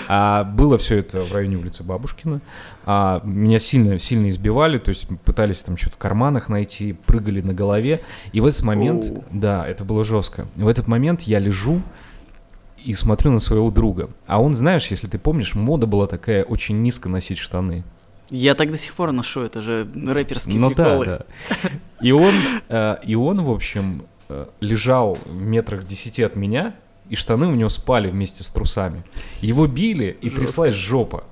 А 0.07 0.43
было 0.43 0.77
все 0.77 0.99
это 0.99 1.23
в 1.23 1.33
районе 1.33 1.57
улицы 1.57 1.83
Бабушкина. 1.83 2.39
А 2.85 3.19
меня 3.23 3.57
сильно, 3.57 3.97
сильно 3.97 4.29
избивали, 4.29 4.77
то 4.77 4.89
есть 4.89 5.07
пытались 5.25 5.63
там 5.63 5.75
что-то 5.75 5.95
в 5.95 5.97
карманах 5.97 6.49
найти, 6.49 6.93
прыгали 6.93 7.41
на 7.41 7.53
голове. 7.55 8.01
И 8.31 8.41
в 8.41 8.45
этот 8.45 8.61
момент, 8.61 9.05
Оу. 9.05 9.23
да, 9.31 9.67
это 9.67 9.83
было 9.83 10.05
жестко. 10.05 10.47
В 10.55 10.67
этот 10.67 10.87
момент 10.87 11.23
я 11.23 11.39
лежу 11.39 11.81
и 12.83 12.93
смотрю 12.93 13.31
на 13.31 13.39
своего 13.39 13.71
друга. 13.71 14.11
А 14.27 14.39
он, 14.39 14.53
знаешь, 14.53 14.87
если 14.87 15.07
ты 15.07 15.17
помнишь, 15.17 15.55
мода 15.55 15.87
была 15.87 16.05
такая 16.05 16.43
очень 16.43 16.81
низко 16.83 17.09
носить 17.09 17.39
штаны. 17.39 17.83
Я 18.29 18.53
так 18.55 18.71
до 18.71 18.77
сих 18.77 18.93
пор 18.93 19.11
ношу, 19.11 19.41
это 19.41 19.61
же 19.61 19.87
рэперские 19.93 20.59
Ну 20.59 20.69
да, 20.69 20.75
приколы. 20.75 21.05
да. 21.05 21.25
И 22.01 22.11
он, 22.11 22.33
э, 22.69 22.97
и 23.03 23.15
он, 23.15 23.41
в 23.41 23.49
общем, 23.51 24.03
э, 24.29 24.45
лежал 24.59 25.17
в 25.25 25.41
метрах 25.41 25.87
десяти 25.87 26.21
от 26.23 26.35
меня, 26.35 26.75
и 27.09 27.15
штаны 27.15 27.47
у 27.47 27.55
него 27.55 27.69
спали 27.69 28.09
вместе 28.09 28.43
с 28.43 28.49
трусами. 28.51 29.03
Его 29.41 29.65
били, 29.65 30.15
и 30.21 30.25
Жестко. 30.29 30.39
тряслась 30.41 30.75
жопа. 30.75 31.23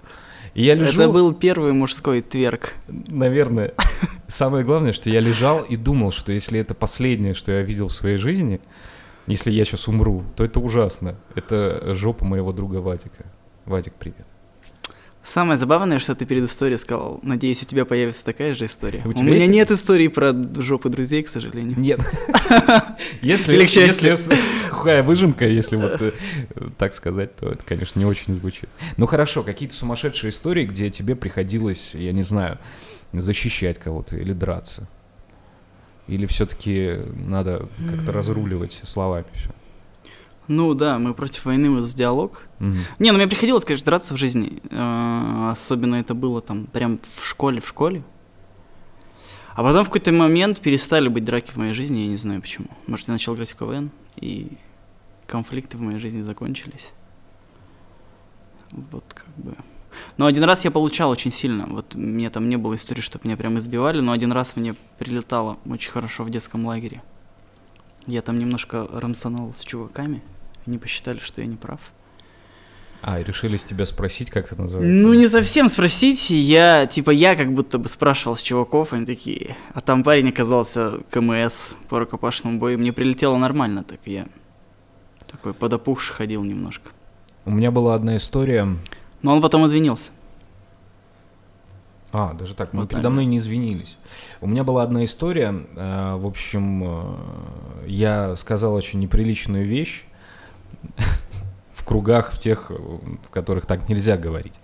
И 0.56 0.64
я 0.64 0.74
лежу, 0.74 1.02
Это 1.04 1.12
был 1.12 1.34
первый 1.36 1.72
мужской 1.74 2.22
тверк. 2.22 2.74
наверное, 2.88 3.76
самое 4.28 4.66
главное, 4.66 4.92
что 4.92 5.10
я 5.12 5.20
лежал 5.20 5.62
и 5.62 5.76
думал, 5.76 6.12
что 6.12 6.32
если 6.32 6.60
это 6.60 6.74
последнее, 6.74 7.36
что 7.36 7.52
я 7.52 7.62
видел 7.62 7.90
в 7.90 7.94
своей 7.94 8.18
жизни, 8.18 8.60
если 9.28 9.52
я 9.52 9.66
сейчас 9.66 9.88
умру, 9.88 10.24
то 10.36 10.44
это 10.44 10.60
ужасно. 10.60 11.16
Это 11.36 11.94
жопа 11.94 12.26
моего 12.26 12.54
друга 12.54 12.78
Вадика. 12.78 13.26
Вадик, 13.66 13.94
привет. 14.00 14.26
Самое 15.28 15.58
забавное, 15.58 16.00
что 16.00 16.16
ты 16.16 16.26
перед 16.26 16.46
историей 16.46 16.78
сказал, 16.78 17.20
надеюсь, 17.22 17.62
у 17.62 17.66
тебя 17.66 17.84
появится 17.84 18.24
такая 18.24 18.54
же 18.54 18.66
история. 18.66 19.02
У 19.04 19.10
У, 19.10 19.12
тебя 19.12 19.26
меня 19.26 19.36
есть 19.36 19.50
нет 19.50 19.72
истории 19.72 20.08
про 20.08 20.34
жопы 20.34 20.88
друзей, 20.88 21.22
к 21.22 21.28
сожалению. 21.28 21.78
Нет. 21.78 22.00
Если, 23.22 23.58
если 23.58 24.16
сухая 24.16 25.04
выжимка, 25.04 25.46
если 25.46 25.76
вот 25.76 26.02
э, 26.02 26.14
так 26.78 26.94
сказать, 26.94 27.36
то 27.36 27.50
это, 27.50 27.62
конечно, 27.66 28.00
не 28.00 28.06
очень 28.06 28.36
звучит. 28.36 28.70
Ну 28.96 29.06
хорошо, 29.06 29.44
какие-то 29.44 29.76
сумасшедшие 29.76 30.30
истории, 30.30 30.66
где 30.66 30.90
тебе 30.90 31.16
приходилось, 31.16 31.94
я 31.94 32.14
не 32.14 32.24
знаю, 32.24 32.58
защищать 33.12 33.80
кого-то 33.80 34.16
или 34.16 34.32
драться. 34.32 34.88
Или 36.08 36.26
все-таки 36.26 37.00
надо 37.18 37.68
как-то 37.90 38.14
разруливать 38.14 38.80
словами 38.86 39.26
все. 39.34 39.50
Ну 40.48 40.74
да, 40.74 40.98
мы 40.98 41.14
против 41.14 41.46
войны 41.46 41.70
вот 41.70 41.84
с 41.84 41.94
диалог. 41.94 42.44
Не, 43.00 43.12
ну 43.12 43.18
мне 43.18 43.28
приходилось, 43.28 43.66
конечно, 43.66 43.86
драться 43.86 44.14
в 44.14 44.18
жизни. 44.18 44.62
Э, 44.70 45.50
Особенно 45.52 45.96
это 45.96 46.14
было 46.14 46.42
там 46.42 46.66
прям 46.66 47.00
в 47.16 47.26
школе, 47.26 47.60
в 47.60 47.68
школе. 47.68 48.04
А 49.56 49.64
потом 49.64 49.84
в 49.84 49.88
какой-то 49.88 50.12
момент 50.12 50.60
перестали 50.60 51.08
быть 51.08 51.24
драки 51.24 51.52
в 51.52 51.56
моей 51.56 51.74
жизни, 51.74 52.00
я 52.02 52.08
не 52.08 52.18
знаю 52.18 52.42
почему. 52.42 52.68
Может, 52.86 53.08
я 53.08 53.14
начал 53.14 53.34
играть 53.34 53.52
в 53.52 53.56
КВН, 53.56 53.90
и 54.16 54.56
конфликты 55.26 55.78
в 55.78 55.82
моей 55.82 56.00
жизни 56.00 56.22
закончились. 56.22 56.94
Вот 58.72 59.04
как 59.14 59.28
бы. 59.36 59.56
Но 60.18 60.28
один 60.28 60.44
раз 60.44 60.64
я 60.64 60.72
получал 60.72 61.10
очень 61.10 61.32
сильно. 61.32 61.66
Вот 61.66 61.96
мне 61.96 62.30
там 62.30 62.50
не 62.50 62.58
было 62.58 62.76
истории, 62.76 63.02
чтобы 63.02 63.26
меня 63.28 63.36
прям 63.36 63.58
избивали, 63.58 64.00
но 64.00 64.12
один 64.12 64.32
раз 64.32 64.56
мне 64.56 64.76
прилетало 65.00 65.58
очень 65.66 65.92
хорошо 65.92 66.24
в 66.24 66.30
детском 66.30 66.66
лагере. 66.66 67.02
Я 68.06 68.22
там 68.22 68.40
немножко 68.40 68.88
рамсанул 68.92 69.54
с 69.54 69.64
чуваками. 69.64 70.22
Они 70.68 70.78
посчитали, 70.78 71.20
что 71.20 71.42
я 71.42 71.48
не 71.48 71.56
прав. 71.56 71.80
А, 73.02 73.20
и 73.20 73.24
решили 73.24 73.58
с 73.58 73.64
тебя 73.64 73.86
спросить, 73.86 74.30
как 74.30 74.52
это 74.52 74.62
называется? 74.62 75.06
Ну, 75.06 75.14
не 75.14 75.28
совсем 75.28 75.70
спросить. 75.70 76.30
Я, 76.30 76.86
типа, 76.88 77.12
я 77.12 77.36
как 77.36 77.54
будто 77.54 77.78
бы 77.78 77.88
спрашивал 77.88 78.36
с 78.36 78.42
чуваков, 78.42 78.92
они 78.92 79.06
такие... 79.06 79.56
А 79.74 79.82
там 79.82 80.04
парень 80.04 80.30
оказался 80.30 81.00
КМС 81.10 81.70
по 81.90 82.00
рукопашному 82.00 82.60
бою. 82.60 82.78
Мне 82.78 82.92
прилетело 82.92 83.38
нормально, 83.38 83.84
так 83.84 84.00
я 84.06 84.28
такой 85.28 85.54
подопухший 85.54 86.16
ходил 86.16 86.44
немножко. 86.44 86.92
У 87.46 87.52
меня 87.52 87.72
была 87.72 87.96
одна 87.96 88.18
история. 88.18 88.68
Но 89.22 89.34
он 89.34 89.42
потом 89.42 89.66
извинился. 89.68 90.12
А, 92.12 92.34
даже 92.34 92.56
так, 92.56 92.74
мы 92.74 92.82
Вот 92.82 92.90
передо 92.90 93.10
мной 93.10 93.26
не 93.26 93.38
извинились. 93.38 93.98
У 94.42 94.48
меня 94.48 94.64
была 94.64 94.84
одна 94.84 95.04
история. 95.06 95.54
э, 95.76 96.16
В 96.16 96.26
общем, 96.26 96.84
э, 96.84 97.16
я 97.86 98.36
сказал 98.38 98.74
очень 98.74 99.00
неприличную 99.00 99.66
вещь 99.66 100.06
в 101.72 101.84
кругах, 101.84 102.32
в 102.32 102.40
тех, 102.40 102.70
в 102.70 103.30
которых 103.30 103.66
так 103.66 103.90
нельзя 103.90 104.18
говорить. 104.18 104.56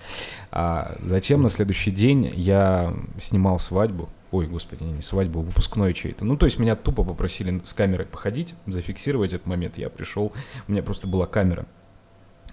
А 0.51 0.97
затем 1.01 1.41
на 1.41 1.49
следующий 1.49 1.91
день 1.91 2.31
я 2.35 2.93
снимал 3.19 3.59
свадьбу. 3.59 4.09
Ой, 4.31 4.47
господи, 4.47 4.83
не 4.83 5.01
свадьбу, 5.01 5.41
выпускной 5.41 5.93
чей-то. 5.93 6.25
Ну, 6.25 6.37
то 6.37 6.45
есть 6.45 6.57
меня 6.57 6.75
тупо 6.75 7.03
попросили 7.03 7.61
с 7.65 7.73
камерой 7.73 8.07
походить, 8.07 8.55
зафиксировать 8.65 9.31
этот 9.31 9.45
момент. 9.45 9.77
Я 9.77 9.89
пришел, 9.89 10.33
у 10.67 10.71
меня 10.71 10.81
просто 10.81 11.07
была 11.07 11.27
камера. 11.27 11.67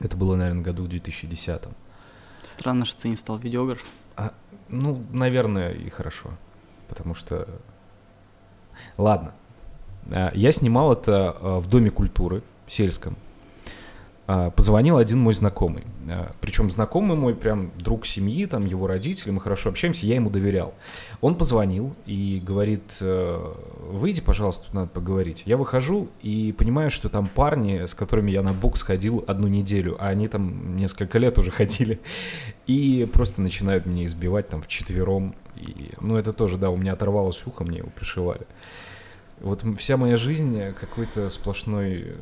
Это 0.01 0.17
было, 0.17 0.37
наверное, 0.37 0.63
году 0.63 0.85
в 0.85 0.89
2010. 0.89 1.63
Странно, 2.43 2.85
что 2.85 3.03
ты 3.03 3.09
не 3.09 3.17
стал 3.17 3.39
видеографом. 3.39 3.89
Ну, 4.69 5.03
наверное, 5.11 5.73
и 5.73 5.89
хорошо. 5.91 6.31
Потому 6.89 7.15
что... 7.15 7.49
Ладно. 8.97 9.33
А, 10.11 10.31
Я 10.35 10.53
снимал 10.53 10.93
это 10.93 11.37
а, 11.41 11.61
в 11.61 11.69
Доме 11.69 11.91
культуры 11.91 12.43
сельском. 12.67 13.17
А, 14.33 14.51
Позвонил 14.51 14.97
один 14.97 15.19
мой 15.19 15.35
знакомый. 15.35 15.83
Причем 16.41 16.71
знакомый 16.71 17.17
мой, 17.17 17.35
прям 17.35 17.73
друг 17.77 18.07
семьи, 18.07 18.47
там 18.47 18.65
его 18.65 18.87
родители, 18.87 19.33
мы 19.33 19.41
хорошо 19.41 19.71
общаемся, 19.71 20.07
я 20.07 20.15
ему 20.15 20.31
доверял. 20.31 20.73
Он 21.21 21.35
позвонил 21.35 21.97
и 22.07 22.41
говорит, 22.45 22.99
«Э, 23.01 23.55
выйди, 23.91 24.21
пожалуйста, 24.21 24.67
тут 24.67 24.75
надо 24.75 24.87
поговорить. 24.87 25.43
Я 25.47 25.57
выхожу 25.57 26.09
и 26.23 26.55
понимаю, 26.57 26.91
что 26.91 27.09
там 27.09 27.27
парни, 27.27 27.87
с 27.87 27.95
которыми 27.95 28.31
я 28.31 28.43
на 28.43 28.53
бокс 28.53 28.83
ходил 28.83 29.25
одну 29.27 29.49
неделю, 29.49 29.97
а 29.99 30.11
они 30.11 30.29
там 30.29 30.77
несколько 30.77 31.19
лет 31.19 31.37
уже 31.37 31.51
ходили, 31.51 31.99
и 32.69 33.09
просто 33.13 33.43
начинают 33.43 33.85
меня 33.85 34.07
избивать 34.07 34.49
там 34.49 34.63
вчетвером. 34.63 35.35
И, 35.57 35.91
ну, 36.01 36.17
это 36.17 36.33
тоже, 36.33 36.57
да, 36.57 36.71
у 36.71 36.77
меня 36.77 36.93
оторвалось 36.93 37.43
ухо, 37.47 37.65
мне 37.65 37.79
его 37.79 37.91
пришивали. 37.91 38.47
Вот 39.41 39.65
вся 39.79 39.97
моя 39.97 40.17
жизнь 40.17 40.73
какой-то 40.79 41.29
сплошной 41.31 42.15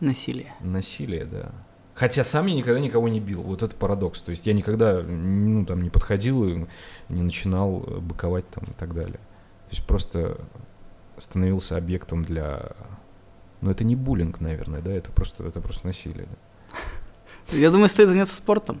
Насилие. 0.00 0.52
насилие, 0.60 1.24
да. 1.24 1.50
Хотя 1.94 2.22
сам 2.22 2.46
я 2.46 2.54
никогда 2.54 2.78
никого 2.78 3.08
не 3.08 3.18
бил. 3.18 3.42
Вот 3.42 3.64
это 3.64 3.74
парадокс. 3.74 4.22
То 4.22 4.30
есть 4.30 4.46
я 4.46 4.52
никогда, 4.52 5.02
ну, 5.02 5.66
там, 5.66 5.82
не 5.82 5.90
подходил 5.90 6.44
и 6.44 6.66
не 7.08 7.22
начинал 7.22 7.82
э, 7.84 7.98
быковать 7.98 8.48
там 8.50 8.62
и 8.64 8.72
так 8.78 8.94
далее. 8.94 9.18
То 9.68 9.70
есть 9.70 9.84
просто 9.84 10.38
становился 11.16 11.76
объектом 11.76 12.24
для... 12.24 12.70
Ну, 13.60 13.70
это 13.70 13.82
не 13.82 13.96
буллинг, 13.96 14.40
наверное, 14.40 14.80
да? 14.80 14.92
Это 14.92 15.10
просто, 15.10 15.44
это 15.44 15.60
просто 15.60 15.88
насилие. 15.88 16.28
да. 17.50 17.56
Я 17.56 17.70
думаю, 17.72 17.88
стоит 17.88 18.08
заняться 18.08 18.36
спортом. 18.36 18.80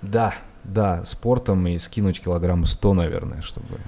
Да, 0.00 0.34
да, 0.64 1.04
спортом 1.04 1.66
и 1.66 1.78
скинуть 1.78 2.22
килограмм 2.22 2.64
100, 2.64 2.94
наверное, 2.94 3.42
чтобы... 3.42 3.78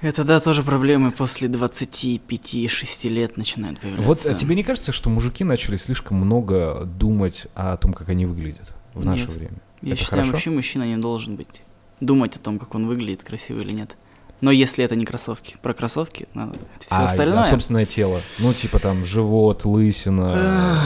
Это, 0.00 0.24
да, 0.24 0.40
тоже 0.40 0.62
проблемы 0.62 1.10
после 1.10 1.48
25-6 1.48 3.08
лет 3.08 3.36
начинают 3.36 3.80
появляться. 3.80 4.06
Вот 4.06 4.26
а 4.26 4.34
тебе 4.34 4.54
не 4.54 4.62
кажется, 4.62 4.92
что 4.92 5.08
мужики 5.08 5.42
начали 5.42 5.76
слишком 5.76 6.18
много 6.18 6.84
думать 6.84 7.46
о 7.54 7.76
том, 7.76 7.94
как 7.94 8.10
они 8.10 8.26
выглядят 8.26 8.74
в 8.94 9.04
наше 9.04 9.26
Нет. 9.26 9.36
время? 9.36 9.56
Я 9.80 9.92
это 9.94 10.02
считаю, 10.02 10.22
хорошо? 10.22 10.32
вообще 10.32 10.50
мужчина 10.50 10.84
не 10.84 10.96
должен 10.98 11.36
быть 11.36 11.62
думать 12.00 12.36
о 12.36 12.38
том, 12.38 12.58
как 12.58 12.74
он 12.74 12.86
выглядит, 12.86 13.22
красиво 13.22 13.60
или 13.60 13.72
нет. 13.72 13.96
Но 14.42 14.50
если 14.50 14.84
это 14.84 14.96
не 14.96 15.06
кроссовки. 15.06 15.56
Про 15.62 15.72
кроссовки 15.72 16.28
надо 16.34 16.58
все 16.78 16.88
а, 16.90 17.04
остальное. 17.04 17.38
а 17.38 17.42
собственное 17.42 17.86
тело? 17.86 18.20
Ну, 18.38 18.52
типа 18.52 18.78
там 18.78 19.04
живот, 19.04 19.64
лысина. 19.64 20.82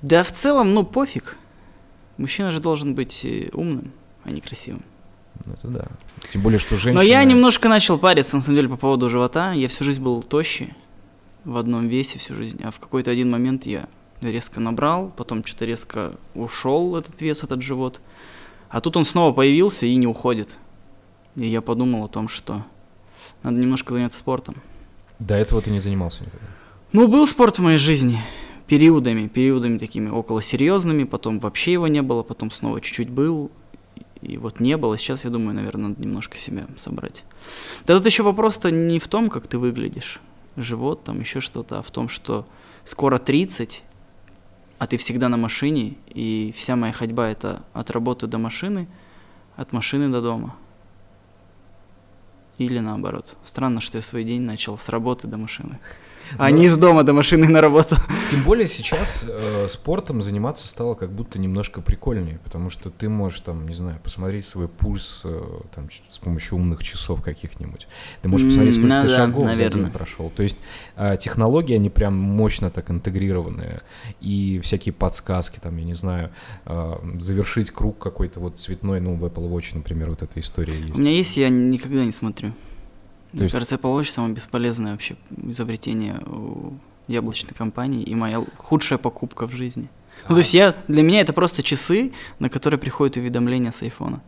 Да, 0.00 0.22
в 0.22 0.30
целом, 0.30 0.74
ну, 0.74 0.84
пофиг. 0.84 1.36
Мужчина 2.18 2.52
же 2.52 2.60
должен 2.60 2.94
быть 2.94 3.24
э, 3.24 3.48
умным, 3.52 3.92
а 4.22 4.30
не 4.30 4.40
красивым. 4.40 4.84
Это 5.46 5.68
да. 5.68 5.86
Тем 6.32 6.42
более, 6.42 6.58
что 6.58 6.76
женщина... 6.76 6.94
Но 6.94 7.02
я 7.02 7.22
немножко 7.24 7.68
начал 7.68 7.98
париться, 7.98 8.36
на 8.36 8.42
самом 8.42 8.56
деле, 8.56 8.68
по 8.68 8.76
поводу 8.76 9.08
живота. 9.08 9.52
Я 9.52 9.68
всю 9.68 9.84
жизнь 9.84 10.02
был 10.02 10.22
тощий, 10.22 10.72
в 11.44 11.56
одном 11.56 11.88
весе 11.88 12.18
всю 12.18 12.34
жизнь. 12.34 12.60
А 12.62 12.70
в 12.70 12.80
какой-то 12.80 13.10
один 13.10 13.30
момент 13.30 13.66
я 13.66 13.88
резко 14.20 14.60
набрал, 14.60 15.12
потом 15.16 15.44
что-то 15.44 15.64
резко 15.64 16.12
ушел 16.34 16.96
этот 16.96 17.20
вес, 17.20 17.42
этот 17.42 17.62
живот. 17.62 18.00
А 18.70 18.80
тут 18.80 18.96
он 18.96 19.04
снова 19.04 19.32
появился 19.32 19.86
и 19.86 19.94
не 19.96 20.06
уходит. 20.06 20.56
И 21.36 21.46
я 21.46 21.60
подумал 21.60 22.04
о 22.04 22.08
том, 22.08 22.28
что 22.28 22.64
надо 23.42 23.58
немножко 23.58 23.92
заняться 23.92 24.18
спортом. 24.18 24.56
До 25.18 25.34
этого 25.34 25.60
ты 25.60 25.70
не 25.70 25.80
занимался 25.80 26.24
никогда. 26.24 26.46
Ну, 26.92 27.08
был 27.08 27.26
спорт 27.26 27.58
в 27.58 27.62
моей 27.62 27.78
жизни. 27.78 28.20
Периодами, 28.66 29.28
периодами 29.28 29.78
такими 29.78 30.08
около 30.08 30.40
серьезными, 30.40 31.04
потом 31.04 31.38
вообще 31.38 31.72
его 31.72 31.86
не 31.86 32.02
было, 32.02 32.22
потом 32.22 32.50
снова 32.50 32.80
чуть-чуть 32.80 33.10
был, 33.10 33.50
и 34.24 34.38
вот 34.38 34.60
не 34.60 34.76
было. 34.76 34.96
Сейчас, 34.96 35.24
я 35.24 35.30
думаю, 35.30 35.54
наверное, 35.54 35.88
надо 35.88 36.02
немножко 36.02 36.36
себя 36.36 36.66
собрать. 36.76 37.24
Да 37.86 37.96
тут 37.96 38.06
еще 38.06 38.22
вопрос-то 38.22 38.70
не 38.70 38.98
в 38.98 39.08
том, 39.08 39.28
как 39.28 39.46
ты 39.46 39.58
выглядишь, 39.58 40.20
живот, 40.56 41.04
там 41.04 41.20
еще 41.20 41.40
что-то, 41.40 41.78
а 41.78 41.82
в 41.82 41.90
том, 41.90 42.08
что 42.08 42.46
скоро 42.84 43.18
30, 43.18 43.82
а 44.78 44.86
ты 44.86 44.96
всегда 44.96 45.28
на 45.28 45.36
машине, 45.36 45.96
и 46.08 46.52
вся 46.56 46.76
моя 46.76 46.92
ходьба 46.92 47.28
это 47.28 47.62
от 47.72 47.90
работы 47.90 48.26
до 48.26 48.38
машины, 48.38 48.88
от 49.56 49.72
машины 49.72 50.08
до 50.08 50.20
дома. 50.20 50.56
Или 52.58 52.78
наоборот. 52.78 53.36
Странно, 53.44 53.80
что 53.80 53.98
я 53.98 54.02
свой 54.02 54.24
день 54.24 54.42
начал 54.42 54.78
с 54.78 54.88
работы 54.88 55.26
до 55.26 55.36
машины. 55.36 55.80
А 56.38 56.50
не 56.50 56.64
из 56.64 56.76
дома 56.76 57.02
до 57.02 57.12
машины 57.12 57.48
на 57.48 57.60
работу. 57.60 57.96
Тем 58.30 58.42
более 58.42 58.66
сейчас 58.68 59.24
э, 59.26 59.66
спортом 59.68 60.22
заниматься 60.22 60.66
стало 60.68 60.94
как 60.94 61.12
будто 61.12 61.38
немножко 61.38 61.80
прикольнее, 61.80 62.38
потому 62.44 62.70
что 62.70 62.90
ты 62.90 63.08
можешь 63.08 63.40
там, 63.40 63.68
не 63.68 63.74
знаю, 63.74 63.98
посмотреть 64.02 64.44
свой 64.44 64.68
пульс 64.68 65.22
э, 65.24 65.42
там, 65.74 65.88
с 66.08 66.18
помощью 66.18 66.58
умных 66.58 66.82
часов 66.82 67.22
каких-нибудь. 67.22 67.86
Ты 68.22 68.28
можешь 68.28 68.48
посмотреть, 68.48 68.74
сколько 68.74 68.94
ну 68.94 69.02
ты 69.02 69.08
да, 69.08 69.16
шагов 69.16 69.42
за 69.42 69.48
наверное. 69.48 69.82
день 69.84 69.92
прошел. 69.92 70.32
То 70.34 70.42
есть 70.42 70.58
э, 70.96 71.16
технологии, 71.18 71.74
они 71.74 71.90
прям 71.90 72.14
мощно 72.16 72.70
так 72.70 72.90
интегрированные. 72.90 73.82
И 74.20 74.60
всякие 74.62 74.92
подсказки, 74.92 75.58
там, 75.60 75.76
я 75.76 75.84
не 75.84 75.94
знаю, 75.94 76.30
э, 76.66 76.94
завершить 77.18 77.70
круг 77.70 77.98
какой-то 77.98 78.40
вот 78.40 78.58
цветной, 78.58 79.00
ну, 79.00 79.14
в 79.14 79.24
Apple 79.24 79.48
Watch, 79.50 79.74
например, 79.74 80.10
вот 80.10 80.22
эта 80.22 80.40
история 80.40 80.72
У 80.72 80.76
есть. 80.76 80.98
меня 80.98 81.10
есть, 81.12 81.36
я 81.36 81.48
никогда 81.48 82.04
не 82.04 82.12
смотрю. 82.12 82.52
Мне 83.34 83.42
есть- 83.44 83.52
кажется, 83.52 83.74
Apple 83.76 83.98
Watch 83.98 84.10
самое 84.10 84.34
бесполезное 84.34 84.92
вообще 84.92 85.16
изобретение 85.48 86.20
у 86.26 86.74
яблочной 87.08 87.54
компании 87.54 88.02
и 88.02 88.14
моя 88.14 88.44
худшая 88.56 88.98
покупка 88.98 89.46
в 89.46 89.52
жизни. 89.52 89.88
Ну, 90.28 90.36
то 90.36 90.38
есть 90.40 90.54
я, 90.54 90.74
для 90.88 91.02
меня 91.02 91.20
это 91.20 91.32
просто 91.32 91.62
часы, 91.62 92.12
на 92.38 92.48
которые 92.48 92.78
приходят 92.78 93.16
уведомления 93.16 93.70
с 93.72 93.82
айфона. 93.82 94.22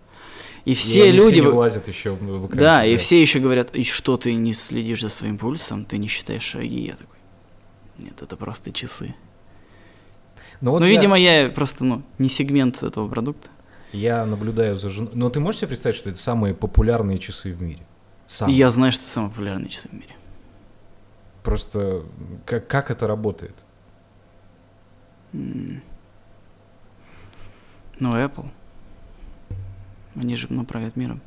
И 0.65 0.73
И 0.73 0.75
все 0.75 1.05
они 1.05 1.13
люди... 1.13 1.37
не 1.37 1.41
вы- 1.43 1.53
влазят 1.53 1.87
еще 1.89 2.11
в, 2.11 2.19
в 2.23 2.47
экранчик, 2.47 2.59
Да, 2.59 2.85
и 2.85 2.97
все 2.97 3.21
еще 3.21 3.39
говорят, 3.39 3.75
и 3.77 3.85
что 3.85 4.17
ты 4.17 4.35
не 4.35 4.53
следишь 4.53 5.01
за 5.03 5.09
своим 5.09 5.39
пульсом, 5.39 5.85
ты 5.85 5.97
не 5.99 6.09
считаешь 6.09 6.43
шаги. 6.43 6.87
Я 6.87 6.95
такой, 6.97 7.17
нет, 7.99 8.21
это 8.21 8.37
просто 8.37 8.73
часы. 8.73 9.15
Но 10.61 10.73
вот 10.73 10.81
ну, 10.81 10.87
я- 10.87 10.93
видимо, 10.93 11.17
я 11.17 11.49
просто, 11.49 11.85
ну, 11.85 12.03
не 12.19 12.29
сегмент 12.29 12.83
этого 12.83 13.09
продукта. 13.09 13.49
Я 13.93 14.25
наблюдаю 14.27 14.77
за 14.77 14.91
женой. 14.91 15.13
Но 15.15 15.31
ты 15.31 15.39
можешь 15.39 15.61
себе 15.61 15.69
представить, 15.69 15.97
что 15.97 16.11
это 16.11 16.19
самые 16.19 16.53
популярные 16.55 17.19
часы 17.19 17.53
в 17.53 17.63
мире? 17.63 17.87
И 18.27 18.31
Самые. 18.31 18.57
я 18.59 18.71
знаю, 18.71 18.93
что 18.93 19.05
самые 19.05 19.31
популярные 19.31 19.69
часы 19.69 19.89
в 19.89 19.93
мире. 19.93 20.15
Просто 21.45 22.03
как, 22.45 22.67
как 22.67 22.91
это 22.91 23.07
работает? 23.07 23.55
Ну, 25.33 25.81
Apple. 28.01 28.51
Они 30.17 30.35
же, 30.37 30.47
ну, 30.51 30.65
правят 30.65 30.97
миром. 30.97 31.21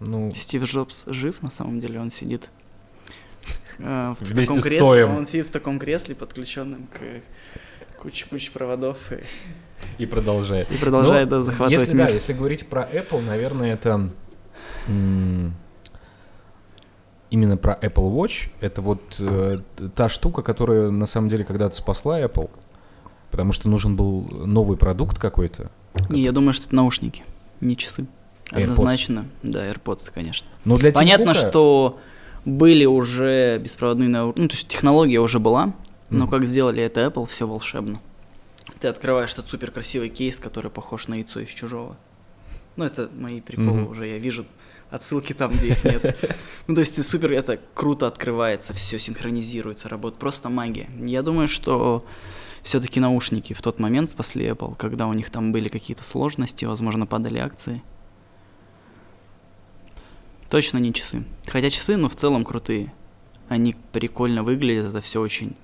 Ну, 0.00 0.30
Стив 0.30 0.64
Джобс 0.64 1.06
жив, 1.06 1.40
на 1.42 1.50
самом 1.50 1.80
деле, 1.80 1.98
он 2.00 2.10
сидит 2.10 2.50
э, 3.78 4.14
в 4.18 4.20
Вместе 4.20 4.46
таком 4.46 4.60
с 4.60 4.64
кресле, 4.64 4.78
Цоем. 4.86 5.16
он 5.16 5.24
сидит 5.24 5.46
в 5.46 5.50
таком 5.50 5.78
кресле, 5.78 6.14
подключенном 6.14 6.86
к 6.88 7.00
куче-куче 8.02 8.50
проводов 8.50 9.10
и, 9.10 9.22
и 10.02 10.06
продолжает. 10.06 10.70
и 10.70 10.76
продолжает 10.76 11.30
Ну, 11.30 11.36
да, 11.38 11.42
захватывать 11.42 11.80
если, 11.80 11.96
мир. 11.96 12.06
Да, 12.08 12.12
если 12.12 12.32
говорить 12.34 12.66
про 12.68 12.82
Apple, 12.82 13.24
наверное, 13.24 13.72
это... 13.72 14.10
именно 17.30 17.56
про 17.56 17.74
Apple 17.82 18.12
Watch, 18.14 18.48
это 18.60 18.82
вот 18.82 19.00
э, 19.18 19.58
та 19.94 20.08
штука, 20.08 20.42
которая 20.42 20.90
на 20.90 21.06
самом 21.06 21.28
деле 21.28 21.44
когда-то 21.44 21.74
спасла 21.76 22.20
Apple, 22.20 22.50
потому 23.30 23.52
что 23.52 23.68
нужен 23.68 23.96
был 23.96 24.22
новый 24.46 24.76
продукт 24.76 25.18
какой-то. 25.18 25.70
Не, 26.08 26.22
я 26.22 26.32
думаю, 26.32 26.52
что 26.52 26.66
это 26.66 26.76
наушники, 26.76 27.24
не 27.60 27.76
часы. 27.76 28.06
AirPods. 28.52 28.62
Однозначно, 28.62 29.24
да, 29.42 29.68
AirPods, 29.68 30.10
конечно. 30.14 30.46
Но 30.64 30.76
для 30.76 30.92
Понятно, 30.92 31.26
Тим 31.26 31.34
Кука- 31.34 31.48
что 31.50 31.98
были 32.44 32.84
уже 32.84 33.58
беспроводные 33.58 34.08
наушники, 34.08 34.40
ну, 34.42 34.48
то 34.48 34.54
есть 34.54 34.68
технология 34.68 35.18
уже 35.18 35.40
была, 35.40 35.72
но 36.10 36.24
Мгм. 36.24 36.30
как 36.30 36.46
сделали 36.46 36.80
это 36.82 37.00
Apple, 37.04 37.26
все 37.26 37.44
волшебно. 37.46 37.98
Ты 38.78 38.86
открываешь 38.86 39.32
этот 39.32 39.48
супер 39.48 39.72
красивый 39.72 40.10
кейс, 40.10 40.38
который 40.38 40.70
похож 40.70 41.08
на 41.08 41.14
яйцо 41.14 41.40
из 41.40 41.48
чужого. 41.48 41.96
Ну, 42.76 42.84
это 42.84 43.08
мои 43.18 43.40
приколы 43.40 43.80
Мгм. 43.80 43.90
уже, 43.90 44.06
я 44.06 44.18
вижу 44.18 44.44
отсылки 44.90 45.32
там, 45.32 45.52
где 45.52 45.68
их 45.68 45.84
нет. 45.84 46.16
Ну, 46.66 46.74
то 46.74 46.80
есть 46.80 46.96
ты 46.96 47.02
супер, 47.02 47.32
это 47.32 47.60
круто 47.74 48.06
открывается, 48.06 48.74
все 48.74 48.98
синхронизируется, 48.98 49.88
работает, 49.88 50.18
просто 50.18 50.48
магия. 50.48 50.88
Я 50.98 51.22
думаю, 51.22 51.48
что 51.48 52.04
все-таки 52.62 52.98
наушники 52.98 53.52
в 53.52 53.62
тот 53.62 53.78
момент 53.78 54.10
спасли 54.10 54.46
Apple, 54.46 54.76
когда 54.76 55.06
у 55.06 55.12
них 55.12 55.30
там 55.30 55.52
были 55.52 55.68
какие-то 55.68 56.02
сложности, 56.02 56.64
возможно, 56.64 57.06
падали 57.06 57.38
акции. 57.38 57.82
Точно 60.50 60.78
не 60.78 60.92
часы. 60.92 61.24
Хотя 61.46 61.70
часы, 61.70 61.96
но 61.96 62.08
в 62.08 62.16
целом 62.16 62.44
крутые. 62.44 62.92
Они 63.48 63.76
прикольно 63.92 64.42
выглядят, 64.42 64.86
это 64.86 65.00
все 65.00 65.20
очень 65.20 65.56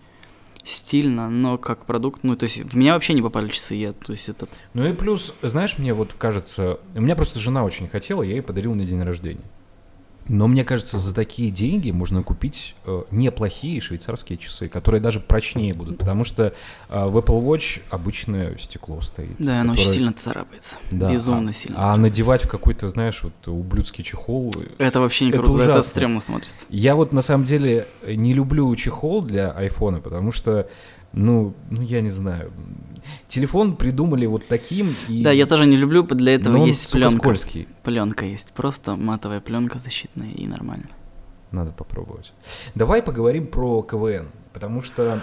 стильно, 0.65 1.29
но 1.29 1.59
как 1.59 1.87
продукт, 1.87 2.21
ну, 2.23 2.37
то 2.37 2.45
есть 2.45 2.59
в 2.59 2.77
меня 2.77 2.95
вообще 2.95 3.15
не 3.15 3.23
попали 3.23 3.49
часы, 3.49 3.75
я, 3.75 3.93
то 3.93 4.13
есть 4.13 4.29
это... 4.29 4.47
Ну 4.75 4.87
и 4.87 4.93
плюс, 4.93 5.35
знаешь, 5.43 5.79
мне 5.79 5.95
вот 5.95 6.15
кажется, 6.15 6.79
у 6.95 7.01
меня 7.01 7.17
просто 7.17 7.39
жена 7.39 7.65
очень 7.65 7.89
хотела, 7.89 8.23
я 8.23 8.33
ей 8.33 8.43
подарил 8.43 8.75
на 8.75 8.85
день 8.85 9.03
рождения. 9.03 9.45
Но 10.29 10.47
мне 10.47 10.65
кажется, 10.65 10.99
за 10.99 11.13
такие 11.15 11.51
деньги 11.51 11.91
можно 11.91 12.23
купить 12.23 12.75
э, 12.87 13.03
неплохие 13.11 13.81
швейцарские 13.81 14.39
часы, 14.39 14.69
которые 14.69 15.01
даже 15.01 15.19
прочнее 15.19 15.75
будут, 15.75 15.99
потому 15.99 16.23
что 16.25 16.55
э, 16.89 17.07
в 17.09 17.19
Apple 17.19 17.43
Watch 17.45 17.81
обычное 17.91 18.57
стекло 18.59 19.01
стоит. 19.01 19.35
Да, 19.39 19.61
оно 19.63 19.73
очень 19.73 19.83
которое- 19.83 19.95
сильно 19.95 20.13
царапается. 20.13 20.77
Да, 20.93 21.11
Безумно 21.13 21.51
а, 21.51 21.53
сильно 21.53 21.75
А 21.77 21.79
царапается. 21.81 22.01
надевать 22.03 22.45
в 22.45 22.49
какой-то, 22.49 22.89
знаешь, 22.89 23.23
вот 23.25 23.49
ублюдский 23.49 24.05
чехол. 24.05 24.53
э, 24.57 24.67
Это 24.79 25.01
вообще 25.01 25.25
не 25.25 25.33
Это 25.33 25.43
круто, 25.43 25.65
это 25.65 25.73
ужасно. 25.73 25.91
стрёмно 25.91 26.21
смотрится. 26.21 26.67
Я 26.71 26.95
вот 26.95 27.13
на 27.13 27.21
самом 27.23 27.45
деле 27.45 27.89
не 28.07 28.33
люблю 28.33 28.75
чехол 28.77 29.23
для 29.23 29.51
айфона, 29.51 29.99
потому 30.01 30.31
что, 30.31 30.69
ну, 31.13 31.53
ну 31.69 31.83
я 31.83 32.01
не 32.01 32.11
знаю, 32.11 32.53
телефон 33.29 33.77
придумали 33.77 34.27
вот 34.27 34.47
таким 34.47 34.95
и. 35.09 35.23
Да, 35.23 35.31
я 35.31 35.47
тоже 35.47 35.67
не 35.67 35.77
люблю, 35.77 36.03
для 36.05 36.35
этого 36.35 36.55
но 36.55 36.61
он, 36.63 36.67
есть 36.69 36.83
сука, 36.87 36.99
пленка. 36.99 37.17
скользкий. 37.17 37.69
Пленка 37.83 38.25
есть, 38.27 38.53
просто 38.53 38.97
матовая 38.97 39.41
пленка 39.41 39.79
защитная 39.79 40.31
и 40.31 40.47
нормально. 40.47 40.89
Надо 41.51 41.71
попробовать. 41.73 42.33
Давай 42.75 43.03
поговорим 43.03 43.47
про 43.47 43.83
КВН, 43.83 44.29
потому 44.53 44.81
что 44.83 45.21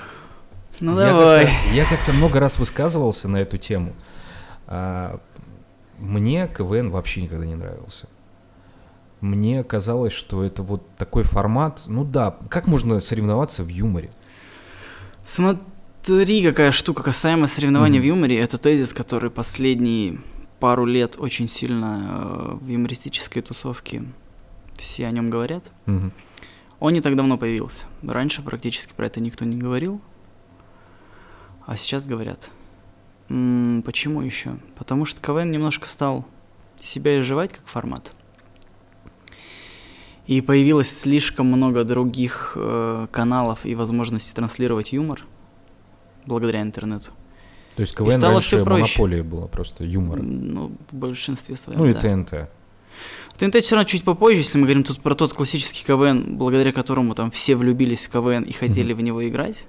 Ну 0.80 1.00
я 1.00 1.08
давай. 1.08 1.46
как-то- 1.46 1.74
я 1.74 1.86
как-то 1.86 2.14
много 2.14 2.40
раз 2.40 2.60
высказывался 2.60 3.28
на 3.28 3.38
эту 3.38 3.58
тему. 3.58 3.94
А, 4.68 5.20
мне 5.98 6.48
КВН 6.56 6.92
вообще 6.92 7.24
никогда 7.24 7.46
не 7.46 7.56
нравился. 7.56 8.08
Мне 9.22 9.64
казалось, 9.64 10.14
что 10.14 10.44
это 10.44 10.64
вот 10.64 10.88
такой 10.96 11.24
формат. 11.24 11.82
Ну 11.88 12.06
да, 12.06 12.38
как 12.50 12.68
можно 12.68 13.00
соревноваться 13.02 13.64
в 13.64 13.68
юморе? 13.68 14.12
Смотри, 15.26 15.62
какая 16.06 16.72
штука 16.72 17.04
касаемо 17.04 17.48
соревнований 17.48 18.00
Мгм. 18.00 18.04
в 18.04 18.08
юморе. 18.08 18.40
Это 18.40 18.58
тезис, 18.58 18.94
который 18.94 19.30
последние 19.30 20.20
пару 20.60 20.86
лет 20.86 21.16
очень 21.18 21.48
сильно 21.48 22.08
э, 22.10 22.56
в 22.62 22.68
юмористической 22.68 23.42
тусовке 23.42 24.04
все 24.78 25.08
о 25.08 25.12
нем 25.12 25.30
говорят. 25.30 25.72
Мгм. 25.86 26.12
Он 26.80 26.94
не 26.94 27.02
так 27.02 27.16
давно 27.16 27.38
появился. 27.38 27.86
Раньше 28.02 28.42
практически 28.42 28.94
про 28.94 29.06
это 29.08 29.20
никто 29.20 29.46
не 29.46 29.58
говорил. 29.58 30.00
А 31.66 31.76
сейчас 31.78 32.06
говорят. 32.06 32.50
М, 33.30 33.84
почему 33.86 34.22
еще? 34.22 34.58
Потому 34.78 35.06
что 35.06 35.22
КВН 35.22 35.52
немножко 35.52 35.88
стал 35.88 36.26
себя 36.80 37.20
изживать 37.20 37.52
как 37.54 37.68
формат. 37.68 38.14
И 40.26 40.42
появилось 40.42 40.90
слишком 40.98 41.48
много 41.48 41.84
других 41.84 42.54
э, 42.56 43.08
каналов 43.12 43.66
и 43.66 43.76
возможностей 43.76 44.34
транслировать 44.34 44.94
юмор 44.94 45.26
благодаря 46.26 46.62
интернету. 46.62 47.12
То 47.76 47.82
есть 47.82 47.96
КВН 47.96 48.12
стало 48.12 48.34
раньше 48.34 48.64
проще. 48.64 48.82
монополия 49.00 49.24
была 49.24 49.48
просто 49.48 49.84
юмора. 49.86 50.20
М, 50.20 50.48
Ну, 50.54 50.72
в 50.92 50.96
большинстве 50.96 51.56
своем. 51.56 51.80
Ну 51.80 51.86
и 51.86 51.94
да. 51.94 52.00
ТНТ. 52.00 52.50
ТНТ 53.38 53.64
все 53.64 53.76
равно 53.76 53.88
чуть 53.88 54.04
попозже, 54.04 54.40
если 54.42 54.58
мы 54.58 54.66
говорим 54.66 54.84
тут 54.84 55.00
про 55.02 55.16
тот 55.16 55.32
классический 55.34 55.86
КВН, 55.86 56.36
благодаря 56.38 56.74
которому 56.74 57.16
там 57.16 57.32
все 57.32 57.56
влюбились 57.56 58.08
в 58.08 58.12
КВН 58.12 58.44
и 58.44 58.52
хотели 58.52 58.92
в 58.92 59.00
него 59.02 59.26
играть. 59.28 59.66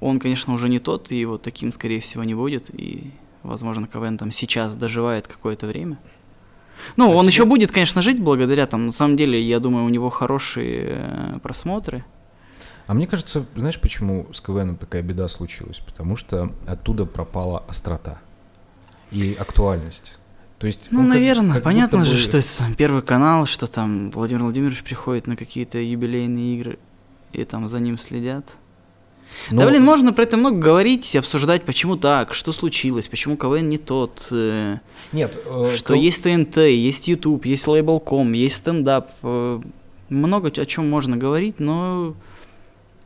Он, 0.00 0.18
конечно, 0.18 0.52
уже 0.52 0.68
не 0.68 0.78
тот, 0.78 1.10
и 1.10 1.24
вот 1.24 1.42
таким, 1.42 1.72
скорее 1.72 2.00
всего, 2.00 2.22
не 2.24 2.34
будет. 2.34 2.68
И, 2.78 3.12
возможно, 3.42 3.86
КВН 3.86 4.18
там 4.18 4.30
сейчас 4.30 4.74
доживает 4.74 5.26
какое-то 5.26 5.66
время. 5.66 5.98
Ну, 6.96 7.10
А 7.12 7.14
он 7.14 7.26
еще 7.26 7.44
будет, 7.44 7.72
конечно, 7.72 8.02
жить 8.02 8.20
благодаря 8.20 8.66
там, 8.66 8.86
на 8.86 8.92
самом 8.92 9.16
деле, 9.16 9.40
я 9.42 9.58
думаю, 9.60 9.84
у 9.84 9.88
него 9.90 10.08
хорошие 10.10 10.84
э, 11.34 11.38
просмотры. 11.42 12.04
А 12.90 12.94
мне 12.94 13.06
кажется, 13.06 13.44
знаешь, 13.54 13.78
почему 13.80 14.26
с 14.32 14.40
КВН 14.40 14.74
такая 14.74 15.02
беда 15.02 15.28
случилась? 15.28 15.78
Потому 15.78 16.16
что 16.16 16.52
оттуда 16.66 17.06
пропала 17.06 17.62
острота 17.68 18.18
и 19.12 19.36
актуальность. 19.38 20.14
То 20.58 20.66
есть, 20.66 20.88
Ну, 20.90 21.02
как- 21.02 21.08
наверное, 21.10 21.54
как 21.54 21.62
понятно 21.62 21.98
будто 21.98 22.10
же, 22.10 22.16
бы- 22.16 22.20
что 22.20 22.38
это 22.38 22.58
там 22.58 22.74
первый 22.74 23.02
канал, 23.02 23.46
что 23.46 23.68
там 23.68 24.10
Владимир 24.10 24.42
Владимирович 24.42 24.82
приходит 24.82 25.28
на 25.28 25.36
какие-то 25.36 25.78
юбилейные 25.78 26.56
игры, 26.56 26.80
и 27.32 27.44
там 27.44 27.68
за 27.68 27.78
ним 27.78 27.96
следят. 27.96 28.56
Но- 29.52 29.60
Да, 29.62 29.68
блин, 29.68 29.84
можно 29.84 30.12
про 30.12 30.24
это 30.24 30.36
много 30.36 30.58
говорить, 30.58 31.14
обсуждать, 31.14 31.62
почему 31.62 31.94
так, 31.96 32.34
что 32.34 32.50
случилось, 32.50 33.06
почему 33.06 33.36
КВН 33.36 33.68
не 33.68 33.78
тот, 33.78 34.26
э, 34.32 34.78
Нет, 35.12 35.38
э, 35.46 35.76
что 35.76 35.94
КВ- 35.94 36.00
есть 36.02 36.24
ТНТ, 36.24 36.56
есть 36.56 37.06
YouTube, 37.06 37.44
есть 37.46 37.68
Label.com, 37.68 38.32
есть 38.32 38.56
стендап. 38.56 39.12
э, 39.22 39.60
много 40.08 40.48
о 40.48 40.66
чем 40.66 40.90
можно 40.90 41.16
говорить, 41.16 41.60
но, 41.60 42.16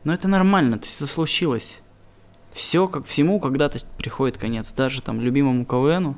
но 0.05 0.13
это 0.13 0.29
нормально, 0.29 0.77
то 0.79 0.85
есть 0.85 0.95
это 0.95 1.07
случилось. 1.07 1.81
Все, 2.53 2.87
как 2.87 3.05
всему, 3.05 3.41
когда-то 3.41 3.79
приходит 3.97 4.37
конец, 4.37 4.71
даже 4.71 5.01
там 5.01 5.19
любимому 5.19 5.65
КВНу. 5.65 6.17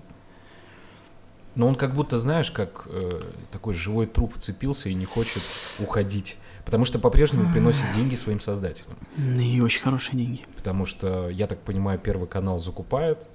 Но 1.56 1.68
он 1.68 1.74
как 1.74 1.96
будто, 1.96 2.18
знаешь, 2.18 2.52
как 2.52 2.84
э, 2.86 3.20
такой 3.52 3.74
живой 3.74 4.06
труп 4.06 4.36
вцепился 4.36 4.90
и 4.90 4.94
не 4.94 5.06
хочет 5.06 5.42
уходить. 5.80 6.38
Потому 6.64 6.86
что 6.86 7.00
по-прежнему 7.00 7.52
приносит 7.52 7.86
деньги 7.96 8.16
своим 8.16 8.40
создателям. 8.40 8.98
И 9.18 9.60
очень 9.62 9.82
хорошие 9.82 10.16
деньги. 10.18 10.42
Потому 10.56 10.86
что, 10.86 11.30
я 11.30 11.48
так 11.48 11.60
понимаю, 11.60 11.98
Первый 11.98 12.28
канал 12.28 12.60
закупает 12.60 13.26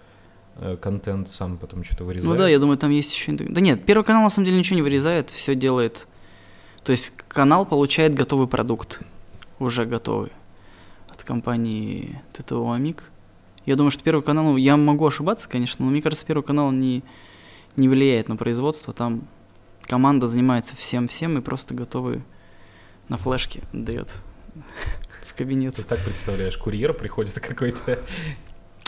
э, 0.59 0.77
контент, 0.81 1.31
сам 1.31 1.57
потом 1.57 1.83
что-то 1.83 2.05
вырезает. 2.05 2.31
Ну 2.31 2.38
да, 2.38 2.49
я 2.49 2.61
думаю, 2.61 2.79
там 2.79 2.91
есть 2.91 3.12
еще... 3.12 3.33
Да 3.33 3.61
нет, 3.61 3.85
Первый 3.85 4.05
канал 4.05 4.23
на 4.23 4.31
самом 4.31 4.45
деле 4.45 4.59
ничего 4.59 4.77
не 4.77 4.83
вырезает, 4.83 5.31
все 5.31 5.57
делает. 5.57 6.07
То 6.85 6.93
есть 6.93 7.12
канал 7.27 7.65
получает 7.65 8.15
готовый 8.15 8.47
продукт, 8.47 9.01
уже 9.59 9.87
готовый, 9.87 10.31
от 11.23 11.27
компании 11.27 12.21
ТТО 12.33 12.73
Амик. 12.73 13.05
Я 13.65 13.77
думаю, 13.77 13.93
что 13.93 14.03
Первый 14.03 14.23
канал, 14.23 14.45
ну, 14.45 14.57
я 14.57 14.77
могу 14.77 15.07
ошибаться, 15.07 15.49
конечно, 15.49 15.85
но 15.85 15.91
мне 15.91 16.03
кажется, 16.03 16.27
Первый 16.27 16.43
канал 16.43 16.73
не, 16.73 17.05
не 17.77 17.89
влияет 17.89 18.29
на 18.29 18.37
производство. 18.37 18.93
Там 18.93 19.29
команда 19.83 20.27
занимается 20.27 20.77
всем-всем 20.77 21.39
и 21.39 21.41
просто 21.41 21.75
готовый 21.75 22.23
на 23.09 23.17
флешке 23.17 23.63
дает 23.73 24.13
в 25.23 25.35
кабинет. 25.35 25.77
Ты 25.77 25.85
так 25.85 26.01
представляешь, 26.01 26.57
курьер 26.57 26.93
приходит 26.93 27.39
какой-то. 27.39 28.01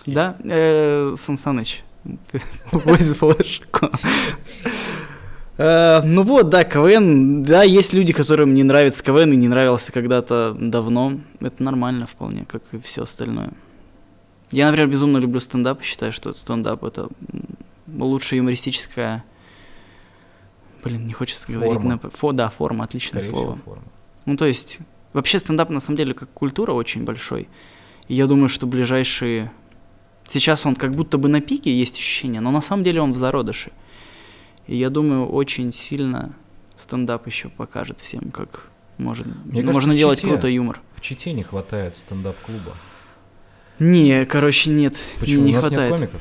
Да, 0.06 0.36
э, 0.42 1.14
Сан 1.16 1.38
Саныч 1.38 1.84
возит 2.72 3.16
флешку. 3.16 3.90
Э, 5.56 6.00
Ну 6.02 6.22
вот, 6.22 6.48
да, 6.48 6.64
КВН, 6.64 7.42
да, 7.44 7.62
есть 7.62 7.92
люди, 7.94 8.12
которым 8.12 8.54
не 8.54 8.62
нравится 8.64 9.02
КВН 9.02 9.32
и 9.32 9.36
не 9.36 9.48
нравился 9.48 9.92
когда-то 9.92 10.56
давно. 10.58 11.18
Это 11.40 11.62
нормально 11.62 12.06
вполне, 12.06 12.44
как 12.44 12.62
и 12.72 12.78
все 12.78 13.02
остальное. 13.02 13.52
Я, 14.50 14.66
например, 14.66 14.88
безумно 14.90 15.18
люблю 15.18 15.40
стендап, 15.40 15.82
считаю, 15.82 16.12
что 16.12 16.32
стендап 16.32 16.84
это 16.84 17.08
лучшая 17.88 18.38
юмористическая... 18.38 19.24
Блин, 20.82 21.06
не 21.06 21.12
хочется 21.14 21.50
говорить. 21.50 21.74
Форма. 21.76 21.98
на- 22.02 22.10
Фо, 22.10 22.32
да, 22.32 22.50
форма, 22.50 22.84
отличное 22.84 23.22
скорее 23.22 23.28
слово. 23.40 23.54
всего, 23.56 23.64
форма. 23.64 23.84
Ну, 24.26 24.36
то 24.36 24.44
есть, 24.44 24.80
вообще 25.14 25.38
стендап 25.38 25.70
на 25.70 25.80
самом 25.80 25.96
деле 25.96 26.12
как 26.14 26.30
культура 26.30 26.72
очень 26.72 27.04
большой. 27.04 27.48
И 28.08 28.14
я 28.14 28.26
думаю, 28.26 28.48
что 28.48 28.66
ближайшие... 28.66 29.50
Сейчас 30.26 30.66
он 30.66 30.74
как 30.74 30.92
будто 30.94 31.16
бы 31.18 31.28
на 31.28 31.40
пике, 31.40 31.74
есть 31.76 31.96
ощущение, 31.96 32.40
но 32.40 32.50
на 32.50 32.60
самом 32.60 32.82
деле 32.82 33.00
он 33.00 33.12
в 33.12 33.16
зародыше. 33.16 33.72
И 34.66 34.76
я 34.76 34.90
думаю, 34.90 35.26
очень 35.26 35.72
сильно 35.72 36.34
стендап 36.76 37.26
еще 37.26 37.48
покажет 37.48 38.00
всем, 38.00 38.30
как 38.30 38.68
может, 38.98 39.26
Мне 39.26 39.60
кажется, 39.60 39.72
можно 39.72 39.94
делать 39.94 40.18
Чите- 40.20 40.28
круто 40.28 40.48
юмор. 40.48 40.80
В 40.94 41.00
Чите 41.00 41.32
не 41.32 41.42
хватает 41.42 41.96
стендап-клуба. 41.96 42.72
Не, 43.78 44.24
короче, 44.24 44.70
нет, 44.70 44.96
Почему? 45.18 45.44
не 45.44 45.52
У 45.52 45.54
нас 45.56 45.64
хватает. 45.66 45.90
нет 45.90 46.10
комиков? 46.10 46.20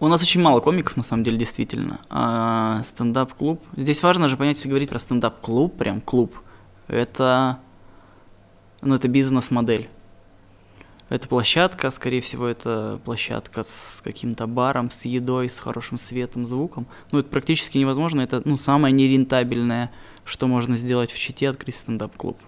У 0.00 0.06
нас 0.08 0.22
очень 0.22 0.40
мало 0.40 0.60
комиков, 0.60 0.96
на 0.96 1.02
самом 1.02 1.24
деле, 1.24 1.38
действительно. 1.38 1.98
А 2.08 2.82
стендап-клуб... 2.84 3.60
Здесь 3.76 4.02
важно 4.02 4.28
же 4.28 4.36
понять, 4.36 4.56
если 4.56 4.68
говорить 4.68 4.90
про 4.90 4.98
стендап-клуб, 4.98 5.76
прям 5.76 6.00
клуб, 6.00 6.36
это, 6.86 7.58
ну, 8.82 8.94
это 8.94 9.08
бизнес-модель. 9.08 9.88
Это 11.08 11.26
площадка, 11.26 11.90
скорее 11.90 12.20
всего, 12.20 12.46
это 12.46 13.00
площадка 13.04 13.62
с 13.62 14.02
каким-то 14.04 14.46
баром, 14.46 14.90
с 14.90 15.06
едой, 15.06 15.48
с 15.48 15.58
хорошим 15.58 15.96
светом, 15.96 16.46
звуком. 16.46 16.86
Ну, 17.12 17.20
это 17.20 17.28
практически 17.28 17.78
невозможно. 17.78 18.20
Это, 18.20 18.42
ну, 18.44 18.58
самое 18.58 18.92
нерентабельное, 18.92 19.90
что 20.24 20.46
можно 20.46 20.76
сделать 20.76 21.10
в 21.10 21.18
Чите, 21.18 21.48
открыть 21.48 21.76
стендап-клуб. 21.76 22.38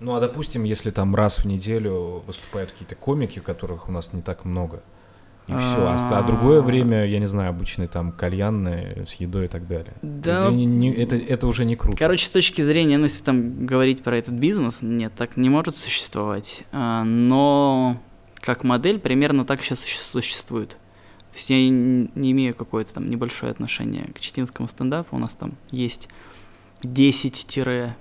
Ну, 0.00 0.14
а 0.14 0.20
допустим, 0.20 0.64
если 0.64 0.90
там 0.90 1.14
раз 1.14 1.38
в 1.38 1.46
неделю 1.46 2.22
выступают 2.26 2.72
какие-то 2.72 2.94
комики, 2.96 3.38
которых 3.38 3.88
у 3.88 3.92
нас 3.92 4.12
не 4.12 4.20
так 4.20 4.44
много, 4.44 4.82
и 5.46 5.52
все. 5.52 5.86
А, 5.86 5.96
а 6.18 6.22
другое 6.22 6.62
время, 6.62 7.04
я 7.04 7.18
не 7.18 7.26
знаю, 7.26 7.50
обычные 7.50 7.86
там 7.86 8.12
кальянные 8.12 9.04
с 9.06 9.14
едой 9.14 9.44
и 9.44 9.48
так 9.48 9.66
далее. 9.66 9.92
Да. 10.00 10.50
Не, 10.50 10.64
не, 10.64 10.90
это, 10.92 11.16
это 11.16 11.46
уже 11.46 11.66
не 11.66 11.76
круто. 11.76 11.98
Короче, 11.98 12.26
с 12.26 12.30
точки 12.30 12.62
зрения, 12.62 12.96
ну, 12.96 13.04
если 13.04 13.22
там 13.22 13.66
говорить 13.66 14.02
про 14.02 14.16
этот 14.16 14.34
бизнес, 14.34 14.80
нет, 14.80 15.12
так 15.14 15.36
не 15.36 15.50
может 15.50 15.76
существовать. 15.76 16.64
А, 16.72 17.04
но 17.04 17.98
как 18.40 18.64
модель 18.64 18.98
примерно 18.98 19.44
так 19.44 19.62
сейчас 19.62 19.80
существует. 19.80 20.70
То 20.70 21.36
есть 21.36 21.50
я 21.50 21.56
не, 21.56 22.10
не 22.14 22.32
имею 22.32 22.54
какое-то 22.54 22.94
там 22.94 23.08
небольшое 23.08 23.50
отношение 23.50 24.04
к 24.14 24.20
читинскому 24.20 24.68
стендапу. 24.68 25.16
У 25.16 25.18
нас 25.18 25.34
там 25.34 25.56
есть 25.70 26.08
10-15 26.82 27.94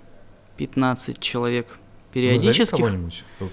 человек 1.20 1.78
периодических. 2.14 2.86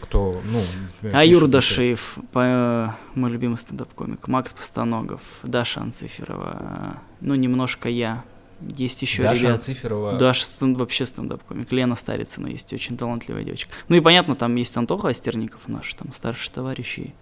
кто, 0.02 0.40
ну... 0.44 1.10
Аюр 1.12 1.48
Дашиев, 1.48 2.18
по, 2.32 2.96
мой 3.14 3.30
любимый 3.30 3.56
стендап-комик, 3.56 4.28
Макс 4.28 4.52
Постаногов, 4.52 5.22
Даша 5.42 5.80
Анциферова, 5.80 6.98
ну, 7.20 7.34
немножко 7.34 7.88
я. 7.88 8.24
Есть 8.60 9.00
еще 9.00 9.22
Даша 9.22 9.40
ребят. 9.40 9.54
Анциферова. 9.54 10.12
Даша 10.18 10.44
стенд, 10.44 10.76
вообще 10.76 11.06
стендап-комик. 11.06 11.72
Лена 11.72 11.94
Старицына 11.94 12.48
есть, 12.48 12.72
очень 12.74 12.98
талантливая 12.98 13.42
девочка. 13.42 13.72
Ну 13.88 13.96
и 13.96 14.00
понятно, 14.00 14.36
там 14.36 14.54
есть 14.56 14.76
Антоха 14.76 15.08
Остерников 15.08 15.66
наш, 15.66 15.92
там 15.94 16.12
старший 16.12 16.52
товарищ 16.52 16.98
и 16.98 17.14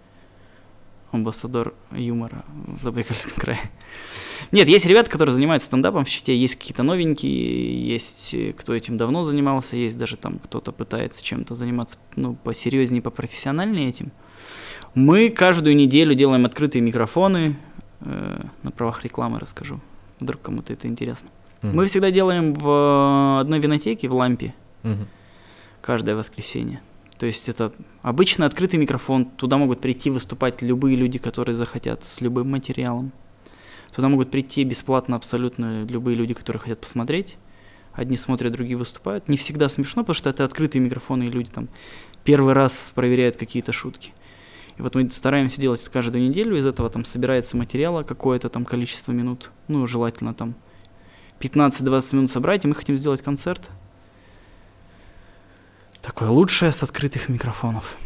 амбассадор 1.11 1.73
юмора 1.91 2.43
в 2.49 2.83
Забайкальском 2.83 3.33
крае. 3.37 3.59
Нет, 4.51 4.67
есть 4.67 4.85
ребята, 4.85 5.09
которые 5.09 5.35
занимаются 5.35 5.67
стендапом 5.67 6.05
в 6.05 6.09
Чите, 6.09 6.35
есть 6.35 6.55
какие-то 6.55 6.83
новенькие, 6.83 7.87
есть 7.87 8.33
э, 8.33 8.53
кто 8.53 8.73
этим 8.73 8.97
давно 8.97 9.23
занимался, 9.23 9.75
есть 9.75 9.97
даже 9.97 10.17
там 10.17 10.39
кто-то 10.39 10.71
пытается 10.71 11.23
чем-то 11.23 11.55
заниматься, 11.55 11.97
ну, 12.15 12.35
посерьезнее, 12.35 13.01
попрофессиональнее 13.01 13.89
этим. 13.89 14.11
Мы 14.95 15.29
каждую 15.29 15.75
неделю 15.75 16.15
делаем 16.15 16.45
открытые 16.45 16.81
микрофоны, 16.81 17.57
э, 18.01 18.41
на 18.63 18.71
правах 18.71 19.03
рекламы 19.03 19.39
расскажу, 19.39 19.79
вдруг 20.19 20.41
кому-то 20.41 20.73
это 20.73 20.87
интересно. 20.87 21.29
Mm-hmm. 21.61 21.73
Мы 21.73 21.85
всегда 21.85 22.09
делаем 22.09 22.53
в 22.53 23.39
одной 23.41 23.59
винотеке 23.59 24.07
в 24.07 24.13
Лампе, 24.13 24.53
mm-hmm. 24.83 25.05
каждое 25.81 26.15
воскресенье. 26.15 26.81
То 27.19 27.25
есть 27.25 27.49
это 27.49 27.73
обычно 28.01 28.45
открытый 28.45 28.79
микрофон, 28.79 29.25
туда 29.25 29.57
могут 29.57 29.81
прийти 29.81 30.09
выступать 30.09 30.61
любые 30.61 30.95
люди, 30.95 31.19
которые 31.19 31.57
захотят, 31.57 32.05
с 32.05 32.21
любым 32.21 32.49
материалом. 32.49 33.11
Туда 33.93 34.07
могут 34.07 34.31
прийти 34.31 34.63
бесплатно 34.63 35.17
абсолютно 35.17 35.83
любые 35.83 36.15
люди, 36.15 36.33
которые 36.33 36.61
хотят 36.61 36.79
посмотреть. 36.79 37.37
Одни 37.91 38.15
смотрят, 38.15 38.53
другие 38.53 38.77
выступают. 38.77 39.27
Не 39.27 39.35
всегда 39.35 39.67
смешно, 39.67 40.03
потому 40.03 40.13
что 40.13 40.29
это 40.29 40.45
открытые 40.45 40.81
микрофоны, 40.81 41.23
и 41.23 41.29
люди 41.29 41.51
там 41.51 41.67
первый 42.23 42.53
раз 42.53 42.93
проверяют 42.95 43.35
какие-то 43.35 43.73
шутки. 43.73 44.13
И 44.77 44.81
вот 44.81 44.95
мы 44.95 45.09
стараемся 45.09 45.59
делать 45.59 45.81
это 45.81 45.91
каждую 45.91 46.23
неделю, 46.23 46.55
из 46.55 46.65
этого 46.65 46.89
там 46.89 47.03
собирается 47.03 47.57
материала 47.57 48.03
какое-то 48.03 48.47
там 48.47 48.63
количество 48.63 49.11
минут, 49.11 49.51
ну, 49.67 49.85
желательно 49.87 50.33
там 50.33 50.55
15-20 51.41 52.15
минут 52.15 52.31
собрать, 52.31 52.63
и 52.63 52.67
мы 52.69 52.75
хотим 52.75 52.95
сделать 52.95 53.21
концерт. 53.21 53.69
Такое 56.01 56.29
лучшее 56.29 56.71
с 56.71 56.83
открытых 56.83 57.29
микрофонов. 57.29 57.97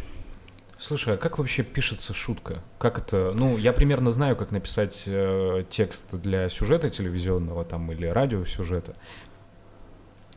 Слушай, 0.78 1.14
а 1.14 1.16
как 1.16 1.38
вообще 1.38 1.62
пишется 1.62 2.12
шутка? 2.12 2.62
Как 2.78 2.98
это? 2.98 3.32
Ну, 3.34 3.56
я 3.56 3.72
примерно 3.72 4.10
знаю, 4.10 4.36
как 4.36 4.50
написать 4.50 5.04
э, 5.06 5.64
текст 5.70 6.08
для 6.12 6.48
сюжета 6.48 6.90
телевизионного 6.90 7.64
там 7.64 7.90
или 7.92 8.06
радиосюжета. 8.06 8.92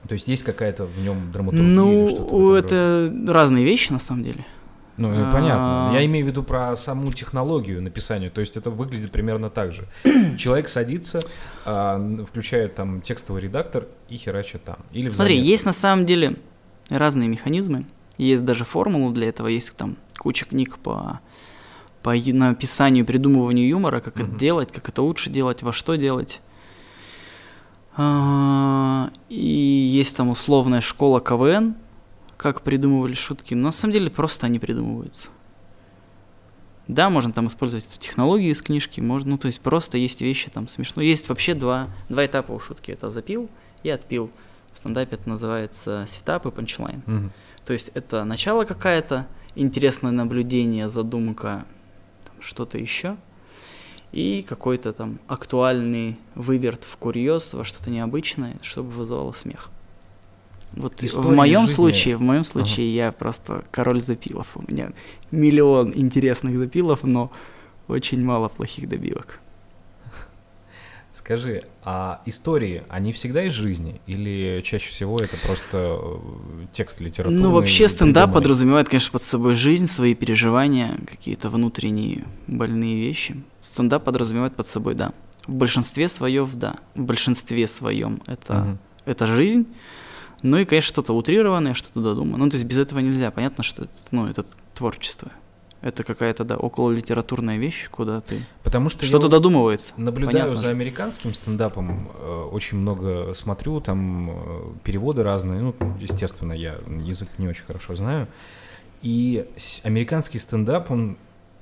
То 0.07 0.13
есть 0.13 0.27
есть 0.27 0.43
какая-то 0.43 0.85
в 0.85 0.99
нем 1.01 1.31
драматургия? 1.31 1.67
Ну, 1.67 2.53
это 2.53 3.09
роде? 3.11 3.31
разные 3.31 3.65
вещи 3.65 3.91
на 3.91 3.99
самом 3.99 4.23
деле. 4.23 4.45
Ну, 4.95 5.09
а... 5.11 5.31
понятно. 5.31 5.91
Я 5.93 6.05
имею 6.05 6.25
в 6.25 6.29
виду 6.29 6.43
про 6.43 6.75
саму 6.75 7.11
технологию 7.11 7.81
написания. 7.81 8.29
То 8.29 8.39
есть 8.39 8.57
это 8.57 8.69
выглядит 8.69 9.11
примерно 9.11 9.49
так 9.49 9.73
же. 9.73 9.87
Человек 10.37 10.67
садится, 10.67 11.19
а, 11.65 11.99
включает 12.25 12.75
там 12.75 13.01
текстовый 13.01 13.41
редактор 13.41 13.85
и 14.07 14.17
херачит 14.17 14.63
там. 14.63 14.77
Или 14.91 15.09
Смотри, 15.09 15.39
есть 15.39 15.65
на 15.65 15.73
самом 15.73 16.05
деле 16.05 16.35
разные 16.89 17.29
механизмы. 17.29 17.85
Есть 18.17 18.45
даже 18.45 18.65
формула 18.65 19.11
для 19.13 19.29
этого, 19.29 19.47
есть 19.47 19.75
там 19.75 19.97
куча 20.17 20.45
книг 20.45 20.77
по, 20.79 21.19
по 22.01 22.15
написанию, 22.15 23.05
придумыванию 23.05 23.67
юмора, 23.67 23.99
как 23.99 24.17
mm-hmm. 24.17 24.29
это 24.29 24.39
делать, 24.39 24.71
как 24.71 24.89
это 24.89 25.01
лучше 25.01 25.29
делать, 25.29 25.61
во 25.63 25.71
что 25.71 25.95
делать. 25.95 26.41
А, 27.95 29.11
и 29.29 29.89
есть 29.91 30.15
там 30.15 30.29
условная 30.29 30.81
школа 30.81 31.19
КВН, 31.19 31.75
как 32.37 32.61
придумывали 32.61 33.13
шутки. 33.13 33.53
Но 33.53 33.67
на 33.67 33.71
самом 33.71 33.93
деле 33.93 34.11
просто 34.11 34.45
они 34.45 34.59
придумываются. 34.59 35.29
Да, 36.87 37.09
можно 37.09 37.33
там 37.33 37.47
использовать 37.47 37.85
эту 37.85 37.99
технологию 37.99 38.51
из 38.51 38.61
книжки, 38.61 39.01
можно, 39.01 39.31
ну 39.31 39.37
то 39.37 39.47
есть 39.47 39.59
просто 39.59 39.97
есть 39.97 40.21
вещи 40.21 40.49
там 40.49 40.69
смешно. 40.69 41.01
Есть 41.01 41.27
вообще 41.27 41.53
два, 41.53 41.89
два 42.07 42.25
этапа 42.25 42.53
у 42.53 42.59
шутки. 42.59 42.91
Это 42.91 43.09
запил 43.09 43.49
и 43.83 43.89
отпил. 43.89 44.31
В 44.77 44.79
стендапе 44.79 45.15
это 45.15 45.27
называется 45.27 46.05
setup 46.07 46.45
и 46.45 46.51
punchline. 46.51 47.01
Mm-hmm. 47.07 47.29
То 47.65 47.73
есть 47.73 47.89
это 47.95 48.23
начало 48.25 48.63
какая-то, 48.63 49.25
интересное 49.55 50.11
наблюдение, 50.11 50.87
задумка, 50.87 51.65
что-то 52.39 52.77
еще, 52.77 53.17
и 54.11 54.45
какой-то 54.47 54.93
там 54.93 55.17
актуальный 55.27 56.19
выверт 56.35 56.83
в 56.83 56.95
курьез 56.97 57.55
во 57.55 57.63
что-то 57.63 57.89
необычное, 57.89 58.59
чтобы 58.61 58.91
вызывало 58.91 59.31
смех. 59.31 59.71
Вот 60.73 61.03
История 61.03 61.27
в 61.27 61.31
моем 61.31 61.61
жизни. 61.61 61.73
случае, 61.73 62.17
в 62.17 62.21
моем 62.21 62.43
случае 62.43 62.85
ага. 62.85 63.07
я 63.07 63.11
просто 63.11 63.65
король 63.71 63.99
запилов. 63.99 64.49
У 64.53 64.61
меня 64.71 64.91
миллион 65.31 65.91
интересных 65.95 66.55
запилов, 66.55 66.99
но 67.01 67.31
очень 67.87 68.23
мало 68.23 68.47
плохих 68.47 68.87
добивок. 68.87 69.39
Скажи, 71.17 71.63
а 71.83 72.21
истории, 72.27 72.83
они 72.89 73.11
всегда 73.11 73.43
из 73.45 73.53
жизни? 73.53 73.99
Или 74.05 74.61
чаще 74.63 74.91
всего 74.91 75.17
это 75.17 75.35
просто 75.37 75.97
э, 75.99 76.65
текст 76.71 76.99
литературный? 76.99 77.41
Ну, 77.41 77.51
вообще 77.53 77.87
стендап 77.87 78.31
подразумевает, 78.33 78.87
конечно, 78.87 79.11
под 79.11 79.23
собой 79.23 79.55
жизнь, 79.55 79.87
свои 79.87 80.13
переживания, 80.13 80.95
какие-то 81.07 81.49
внутренние 81.49 82.25
больные 82.45 83.01
вещи. 83.01 83.35
Стендап 83.61 84.03
подразумевает 84.03 84.55
под 84.55 84.67
собой, 84.67 84.93
да. 84.93 85.11
В 85.47 85.53
большинстве 85.53 86.07
своем, 86.07 86.47
да. 86.53 86.75
В 86.93 87.01
большинстве 87.01 87.67
своем 87.67 88.21
это, 88.27 88.61
угу. 88.61 88.77
это 89.05 89.25
жизнь. 89.25 89.65
Ну 90.43 90.57
и, 90.57 90.65
конечно, 90.65 90.89
что-то 90.89 91.13
утрированное, 91.13 91.73
что-то 91.73 91.99
додуманное. 91.99 92.45
Ну, 92.45 92.51
то 92.51 92.57
есть 92.57 92.67
без 92.67 92.77
этого 92.77 92.99
нельзя. 92.99 93.31
Понятно, 93.31 93.63
что 93.63 93.85
это, 93.85 93.93
ну, 94.11 94.27
это 94.27 94.45
творчество. 94.75 95.31
Это 95.87 96.03
какая-то, 96.03 96.43
да, 96.43 96.57
около 96.57 96.91
литературная 96.91 97.55
вещь, 97.55 97.87
куда 97.89 98.19
ты... 98.19 98.41
Потому 98.61 98.89
что 98.89 99.05
что-то 99.05 99.29
додумывается. 99.29 99.93
Наблюдаю 99.95 100.33
Понятно. 100.33 100.55
за 100.55 100.69
американским 100.69 101.33
стендапом, 101.33 102.11
э, 102.13 102.49
очень 102.51 102.77
много 102.77 103.33
смотрю, 103.33 103.79
там 103.79 104.31
э, 104.31 104.33
переводы 104.83 105.23
разные, 105.23 105.61
ну, 105.61 105.75
естественно, 105.97 106.51
я 106.51 106.75
язык 107.01 107.29
не 107.37 107.47
очень 107.47 107.63
хорошо 107.63 107.95
знаю. 107.95 108.27
И 109.01 109.45
американский 109.83 110.39
стендап, 110.39 110.91
он 110.91 111.17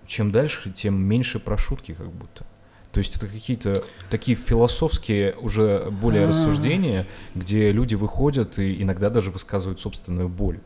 чем 0.08 0.32
дальше, 0.32 0.72
тем 0.72 1.00
меньше 1.00 1.40
про 1.40 1.56
шутки 1.56 1.94
как 1.94 2.12
будто. 2.12 2.48
То 2.94 2.98
есть 2.98 3.16
это 3.16 3.28
какие-то 3.28 3.84
такие 4.10 4.36
философские 4.36 5.36
уже 5.36 5.92
более 5.92 6.24
А-а-а. 6.24 6.30
рассуждения, 6.30 7.06
где 7.36 7.72
люди 7.72 7.94
выходят 7.94 8.58
и 8.58 8.82
иногда 8.82 9.12
даже 9.12 9.30
высказывают 9.30 9.80
собственную 9.80 10.30
боль. 10.30 10.60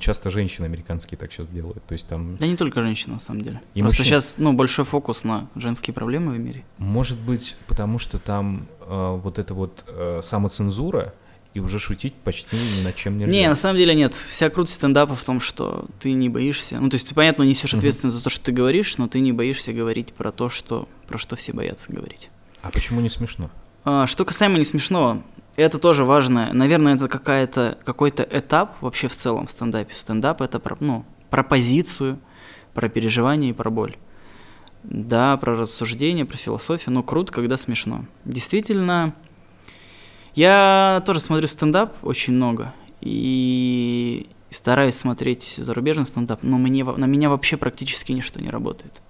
Часто 0.00 0.30
женщины 0.30 0.64
американские 0.64 1.18
так 1.18 1.32
сейчас 1.32 1.48
делают. 1.48 1.84
То 1.86 1.92
есть 1.92 2.08
там... 2.08 2.36
Да 2.36 2.46
не 2.46 2.56
только 2.56 2.82
женщины, 2.82 3.14
на 3.14 3.20
самом 3.20 3.42
деле. 3.42 3.60
И 3.74 3.80
Просто 3.80 4.00
мужчин... 4.00 4.04
сейчас 4.04 4.38
ну, 4.38 4.52
большой 4.52 4.84
фокус 4.84 5.24
на 5.24 5.48
женские 5.56 5.94
проблемы 5.94 6.32
в 6.32 6.38
мире. 6.38 6.64
Может 6.78 7.18
быть, 7.18 7.56
потому 7.66 7.98
что 7.98 8.18
там 8.18 8.66
э, 8.80 9.18
вот 9.22 9.38
эта 9.38 9.54
вот 9.54 9.84
э, 9.86 10.20
самоцензура, 10.22 11.14
и 11.54 11.60
уже 11.60 11.78
шутить 11.78 12.14
почти 12.14 12.56
ни 12.56 12.84
над 12.84 12.96
чем 12.96 13.16
нельзя. 13.16 13.32
Не, 13.32 13.48
на 13.48 13.54
самом 13.54 13.78
деле 13.78 13.94
нет. 13.94 14.12
Вся 14.12 14.48
крутость 14.48 14.74
стендапа 14.74 15.14
в 15.14 15.22
том, 15.22 15.38
что 15.40 15.86
ты 16.00 16.12
не 16.12 16.28
боишься. 16.28 16.80
Ну, 16.80 16.90
то 16.90 16.96
есть 16.96 17.08
ты, 17.08 17.14
понятно, 17.14 17.44
несешь 17.44 17.72
ответственность 17.74 18.16
uh-huh. 18.16 18.18
за 18.18 18.24
то, 18.24 18.30
что 18.30 18.44
ты 18.44 18.52
говоришь, 18.52 18.98
но 18.98 19.06
ты 19.06 19.20
не 19.20 19.32
боишься 19.32 19.72
говорить 19.72 20.12
про 20.12 20.32
то, 20.32 20.48
что, 20.48 20.88
про 21.06 21.16
что 21.16 21.36
все 21.36 21.52
боятся 21.52 21.92
говорить. 21.92 22.28
А 22.62 22.70
почему 22.70 23.00
не 23.00 23.08
смешно? 23.08 23.50
А, 23.84 24.08
что 24.08 24.24
касаемо 24.24 24.58
не 24.58 24.64
смешного, 24.64 25.22
это 25.56 25.78
тоже 25.78 26.04
важно. 26.04 26.52
Наверное, 26.52 26.94
это 26.94 27.08
какая-то, 27.08 27.78
какой-то 27.84 28.26
этап 28.30 28.80
вообще 28.80 29.08
в 29.08 29.14
целом 29.16 29.46
в 29.46 29.50
стендапе. 29.50 29.94
Стендап— 29.94 30.40
это 30.42 30.58
про, 30.58 30.76
ну, 30.80 31.04
про 31.30 31.42
позицию, 31.42 32.18
про 32.72 32.88
переживание 32.88 33.50
и 33.50 33.54
про 33.54 33.70
боль. 33.70 33.96
Да, 34.82 35.36
про 35.36 35.56
рассуждение, 35.56 36.24
про 36.24 36.36
философию, 36.36 36.92
но 36.94 37.02
круто, 37.02 37.32
когда 37.32 37.56
смешно. 37.56 38.04
Действительно, 38.24 39.14
Я 40.34 41.02
тоже 41.06 41.20
смотрю 41.20 41.46
стендап 41.46 41.94
очень 42.02 42.34
много. 42.34 42.74
И 43.00 44.28
стараюсь 44.50 44.96
смотреть 44.96 45.54
зарубежный 45.58 46.06
стендап, 46.06 46.42
но 46.42 46.58
мне, 46.58 46.84
на 46.84 47.04
меня 47.04 47.28
вообще 47.28 47.56
практически 47.56 48.12
ничто 48.12 48.40
не 48.40 48.50
работает. 48.50 49.00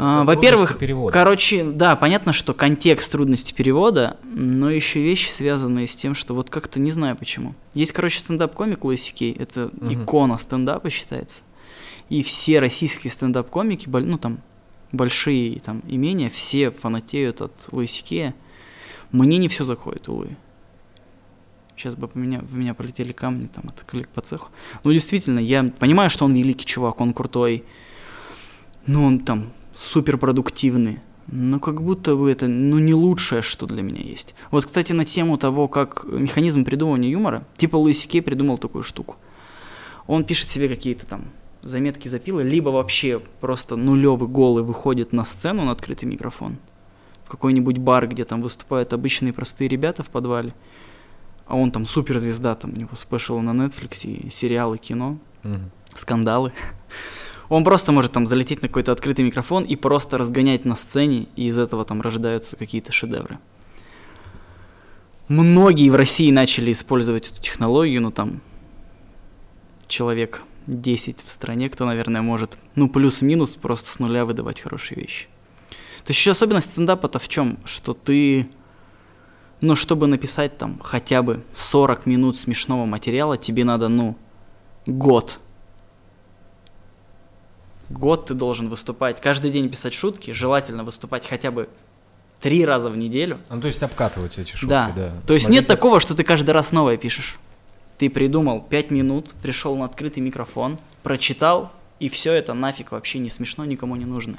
А, 0.00 0.22
во-первых, 0.22 0.78
короче, 1.12 1.64
да, 1.64 1.96
понятно, 1.96 2.32
что 2.32 2.54
контекст 2.54 3.10
трудности 3.10 3.52
перевода, 3.52 4.16
но 4.22 4.70
еще 4.70 5.02
вещи, 5.02 5.28
связанные 5.28 5.88
с 5.88 5.96
тем, 5.96 6.14
что 6.14 6.34
вот 6.34 6.50
как-то 6.50 6.78
не 6.78 6.92
знаю 6.92 7.16
почему. 7.16 7.54
Есть, 7.74 7.90
короче, 7.92 8.20
стендап-комик 8.20 8.84
Луиси 8.84 9.12
Кей, 9.12 9.32
это 9.32 9.66
угу. 9.66 9.92
икона 9.92 10.36
стендапа 10.36 10.88
считается. 10.88 11.42
И 12.08 12.22
все 12.22 12.60
российские 12.60 13.10
стендап-комики, 13.10 13.88
ну 13.88 14.18
там, 14.18 14.38
большие 14.92 15.58
там 15.58 15.82
имения, 15.88 16.30
все 16.30 16.70
фанатеют 16.70 17.42
от 17.42 17.68
Луиси 17.72 18.04
Кея. 18.04 18.34
Мне 19.10 19.38
не 19.38 19.48
все 19.48 19.64
заходит, 19.64 20.08
увы. 20.08 20.36
Сейчас 21.76 21.96
бы 21.96 22.06
по 22.06 22.16
меня, 22.18 22.40
в 22.40 22.54
меня 22.54 22.74
полетели 22.74 23.12
камни 23.12 23.46
там 23.46 23.64
от 23.68 23.80
коллег 23.82 24.08
по 24.08 24.20
цеху. 24.20 24.50
Ну, 24.84 24.92
действительно, 24.92 25.38
я 25.38 25.64
понимаю, 25.64 26.08
что 26.10 26.24
он 26.24 26.34
великий 26.34 26.66
чувак, 26.66 27.00
он 27.00 27.12
крутой. 27.12 27.64
Ну, 28.86 29.04
он 29.04 29.20
там 29.20 29.52
суперпродуктивный. 29.78 30.98
Но 31.30 31.60
как 31.60 31.82
будто 31.82 32.16
бы 32.16 32.30
это 32.30 32.48
ну, 32.48 32.78
не 32.78 32.94
лучшее, 32.94 33.42
что 33.42 33.66
для 33.66 33.82
меня 33.82 34.02
есть. 34.02 34.34
Вот, 34.50 34.64
кстати, 34.64 34.92
на 34.92 35.04
тему 35.04 35.36
того, 35.38 35.68
как 35.68 36.04
механизм 36.04 36.64
придумывания 36.64 37.10
юмора, 37.10 37.44
типа 37.56 37.76
Луиси 37.76 38.08
Кей 38.08 38.22
придумал 38.22 38.58
такую 38.58 38.82
штуку. 38.82 39.16
Он 40.06 40.24
пишет 40.24 40.48
себе 40.48 40.68
какие-то 40.68 41.06
там 41.06 41.26
заметки 41.62 42.08
запилы, 42.08 42.42
либо 42.42 42.70
вообще 42.70 43.20
просто 43.40 43.76
нулевый 43.76 44.28
голый 44.28 44.64
выходит 44.64 45.12
на 45.12 45.24
сцену 45.24 45.64
на 45.64 45.72
открытый 45.72 46.08
микрофон, 46.08 46.56
в 47.24 47.28
какой-нибудь 47.28 47.78
бар, 47.78 48.08
где 48.08 48.24
там 48.24 48.40
выступают 48.40 48.92
обычные 48.92 49.32
простые 49.32 49.68
ребята 49.68 50.02
в 50.02 50.08
подвале, 50.08 50.54
а 51.46 51.56
он 51.56 51.70
там 51.70 51.84
суперзвезда, 51.84 52.54
там 52.54 52.72
у 52.72 52.76
него 52.76 52.94
спешл 52.94 53.38
на 53.40 53.50
Netflix, 53.50 54.08
и 54.08 54.30
сериалы, 54.30 54.78
кино, 54.78 55.18
mm-hmm. 55.42 55.60
скандалы. 55.94 56.52
Он 57.48 57.64
просто 57.64 57.92
может 57.92 58.12
там 58.12 58.26
залететь 58.26 58.62
на 58.62 58.68
какой-то 58.68 58.92
открытый 58.92 59.24
микрофон 59.24 59.64
и 59.64 59.74
просто 59.74 60.18
разгонять 60.18 60.64
на 60.64 60.74
сцене, 60.74 61.28
и 61.34 61.46
из 61.46 61.58
этого 61.58 61.84
там 61.84 62.02
рождаются 62.02 62.56
какие-то 62.56 62.92
шедевры. 62.92 63.38
Многие 65.28 65.90
в 65.90 65.94
России 65.94 66.30
начали 66.30 66.72
использовать 66.72 67.28
эту 67.30 67.40
технологию, 67.40 68.02
но 68.02 68.10
там 68.10 68.40
человек 69.86 70.42
10 70.66 71.22
в 71.22 71.30
стране, 71.30 71.68
кто, 71.68 71.86
наверное, 71.86 72.22
может, 72.22 72.58
ну, 72.74 72.88
плюс-минус 72.88 73.54
просто 73.54 73.90
с 73.90 73.98
нуля 73.98 74.24
выдавать 74.24 74.60
хорошие 74.60 75.00
вещи. 75.00 75.26
То 76.04 76.10
есть 76.10 76.20
еще 76.20 76.30
особенность 76.32 76.72
стендапа-то 76.72 77.18
в 77.18 77.28
чем? 77.28 77.58
Что 77.64 77.94
ты, 77.94 78.48
ну, 79.60 79.76
чтобы 79.76 80.06
написать 80.06 80.56
там 80.58 80.78
хотя 80.82 81.22
бы 81.22 81.42
40 81.52 82.06
минут 82.06 82.36
смешного 82.36 82.84
материала, 82.84 83.36
тебе 83.36 83.64
надо, 83.64 83.88
ну, 83.88 84.16
год 84.86 85.40
год 87.90 88.26
ты 88.26 88.34
должен 88.34 88.68
выступать, 88.68 89.20
каждый 89.20 89.50
день 89.50 89.68
писать 89.68 89.94
шутки, 89.94 90.30
желательно 90.30 90.84
выступать 90.84 91.26
хотя 91.26 91.50
бы 91.50 91.68
три 92.40 92.64
раза 92.64 92.90
в 92.90 92.96
неделю. 92.96 93.38
Ну, 93.50 93.60
то 93.60 93.66
есть 93.66 93.82
обкатывать 93.82 94.38
эти 94.38 94.50
шутки, 94.50 94.66
да. 94.66 94.92
да. 94.94 95.12
То 95.26 95.34
есть 95.34 95.48
нет 95.48 95.66
такого, 95.66 96.00
что 96.00 96.14
ты 96.14 96.22
каждый 96.22 96.50
раз 96.50 96.72
новое 96.72 96.96
пишешь. 96.96 97.38
Ты 97.96 98.08
придумал 98.10 98.60
пять 98.62 98.90
минут, 98.90 99.34
пришел 99.42 99.76
на 99.76 99.86
открытый 99.86 100.22
микрофон, 100.22 100.78
прочитал, 101.02 101.72
и 101.98 102.08
все 102.08 102.32
это 102.32 102.54
нафиг 102.54 102.92
вообще 102.92 103.18
не 103.18 103.28
смешно, 103.28 103.64
никому 103.64 103.96
не 103.96 104.04
нужно. 104.04 104.38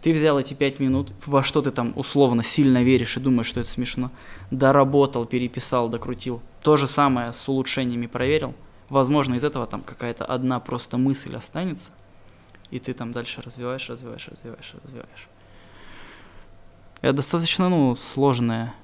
Ты 0.00 0.12
взял 0.12 0.38
эти 0.38 0.54
пять 0.54 0.78
минут, 0.78 1.10
во 1.26 1.42
что 1.42 1.60
ты 1.60 1.70
там 1.70 1.92
условно 1.96 2.42
сильно 2.42 2.82
веришь 2.82 3.16
и 3.16 3.20
думаешь, 3.20 3.48
что 3.48 3.60
это 3.60 3.68
смешно, 3.68 4.10
доработал, 4.50 5.26
переписал, 5.26 5.88
докрутил. 5.88 6.40
То 6.62 6.76
же 6.76 6.86
самое 6.86 7.32
с 7.32 7.48
улучшениями 7.48 8.06
проверил. 8.06 8.54
Возможно, 8.88 9.34
из 9.34 9.44
этого 9.44 9.66
там 9.66 9.82
какая-то 9.82 10.24
одна 10.24 10.60
просто 10.60 10.96
мысль 10.96 11.34
останется– 11.36 11.92
и 12.70 12.78
ты 12.78 12.92
там 12.92 13.12
дальше 13.12 13.42
развиваешь, 13.42 13.88
развиваешь, 13.88 14.28
развиваешь, 14.28 14.74
развиваешь. 14.82 15.28
Это 17.00 17.12
достаточно, 17.14 17.68
ну, 17.68 17.96
сложное 17.96 18.74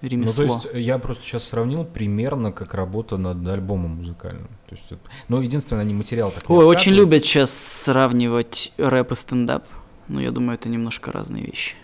ремесло. 0.00 0.44
Ну, 0.44 0.60
то 0.60 0.68
есть 0.70 0.86
я 0.86 0.98
просто 0.98 1.24
сейчас 1.24 1.44
сравнил 1.44 1.84
примерно 1.84 2.52
как 2.52 2.74
работа 2.74 3.16
над 3.16 3.46
альбомом 3.46 3.96
музыкальным. 3.96 4.48
То 4.68 4.74
есть, 4.74 4.92
ну, 5.28 5.40
единственное, 5.40 5.82
они 5.82 5.94
материал 5.94 6.30
так 6.30 6.48
Ой, 6.48 6.64
очень 6.64 6.92
любят 6.92 7.24
сейчас 7.24 7.52
сравнивать 7.52 8.72
рэп 8.76 9.12
и 9.12 9.14
стендап. 9.14 9.64
Но 10.08 10.22
я 10.22 10.30
думаю, 10.30 10.54
это 10.54 10.68
немножко 10.68 11.10
разные 11.10 11.44
вещи. 11.44 11.74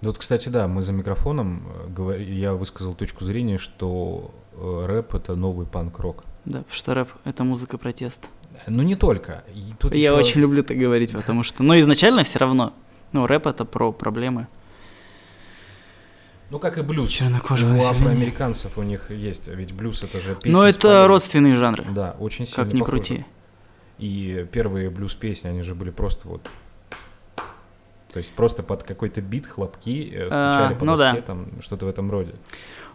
Вот, 0.00 0.16
кстати, 0.16 0.48
да, 0.48 0.68
мы 0.68 0.82
за 0.82 0.92
микрофоном, 0.92 1.66
э, 1.98 2.22
я 2.22 2.54
высказал 2.54 2.94
точку 2.94 3.24
зрения, 3.24 3.58
что 3.58 4.30
э, 4.54 4.84
рэп— 4.86 5.14
это 5.16 5.34
новый 5.34 5.66
панк-рок. 5.66 6.24
Да, 6.44 6.60
потому 6.60 6.74
что 6.74 6.94
рэп— 6.94 7.08
это 7.24 7.44
музыка 7.44 7.78
протеста. 7.78 8.28
Ну, 8.66 8.82
не 8.82 8.96
только. 8.96 9.44
И 9.54 9.74
тут 9.78 9.94
Я 9.94 10.10
еще... 10.10 10.18
очень 10.18 10.40
люблю 10.40 10.62
так 10.62 10.76
говорить, 10.76 11.12
потому 11.12 11.42
что... 11.42 11.62
Но 11.62 11.78
изначально 11.78 12.24
все 12.24 12.38
равно. 12.38 12.72
Ну, 13.12 13.26
рэп 13.26 13.46
это 13.46 13.64
про 13.64 13.92
проблемы. 13.92 14.48
Ну, 16.50 16.58
как 16.58 16.78
и 16.78 16.82
блюз. 16.82 17.10
Чернокожего 17.10 17.74
У 17.74 17.84
афроамериканцев 17.84 18.78
у 18.78 18.82
них 18.82 19.10
есть, 19.10 19.48
ведь 19.48 19.72
блюз 19.72 20.02
это 20.02 20.20
же 20.20 20.34
песни. 20.34 20.50
Ну, 20.50 20.62
это 20.62 21.06
родственные 21.06 21.54
жанры. 21.56 21.84
Да, 21.90 22.16
очень 22.18 22.46
сильно 22.46 22.64
Как 22.64 22.72
ни 22.72 22.80
похожи. 22.80 22.98
крути. 22.98 23.26
И 23.98 24.46
первые 24.52 24.90
блюз-песни, 24.90 25.48
они 25.48 25.62
же 25.62 25.74
были 25.74 25.90
просто 25.90 26.28
вот... 26.28 26.48
То 28.12 28.18
есть 28.20 28.32
просто 28.32 28.62
под 28.62 28.84
какой-то 28.84 29.20
бит 29.20 29.46
хлопки 29.46 30.10
э, 30.10 30.26
стучали 30.28 30.72
а, 30.72 30.76
по 30.76 30.84
ну 30.84 30.96
доске, 30.96 31.20
да. 31.20 31.26
там 31.26 31.48
что-то 31.60 31.84
в 31.84 31.88
этом 31.90 32.10
роде. 32.10 32.34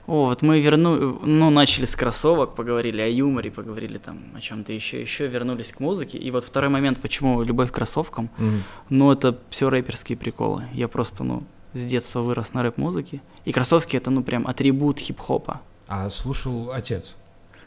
О, 0.06 0.26
вот 0.26 0.42
мы 0.42 0.60
верну, 0.60 1.20
ну, 1.24 1.50
начали 1.50 1.86
с 1.86 1.96
кроссовок, 1.96 2.56
поговорили 2.56 3.00
о 3.00 3.08
юморе, 3.08 3.50
поговорили 3.52 3.98
там 3.98 4.20
о 4.36 4.42
чем-то 4.42 4.74
еще, 4.74 5.02
еще 5.02 5.28
вернулись 5.28 5.72
к 5.72 5.80
музыке. 5.80 6.18
И 6.18 6.30
вот 6.30 6.44
второй 6.44 6.70
момент, 6.70 7.00
почему 7.00 7.42
любовь 7.42 7.72
к 7.72 7.76
кроссовкам, 7.76 8.30
mm-hmm. 8.38 8.60
ну, 8.90 9.12
это 9.14 9.40
все 9.50 9.70
рэперские 9.70 10.18
приколы. 10.18 10.66
Я 10.74 10.90
просто, 10.90 11.24
ну, 11.24 11.44
с 11.74 11.86
детства 11.86 12.20
вырос 12.20 12.54
на 12.54 12.64
рэп-музыке. 12.64 13.22
И 13.46 13.54
кроссовки 13.54 13.96
это, 13.96 14.12
ну, 14.12 14.24
прям 14.24 14.46
атрибут 14.46 15.00
хип-хопа. 15.00 15.62
А 15.88 16.10
слушал 16.10 16.72
отец? 16.72 17.16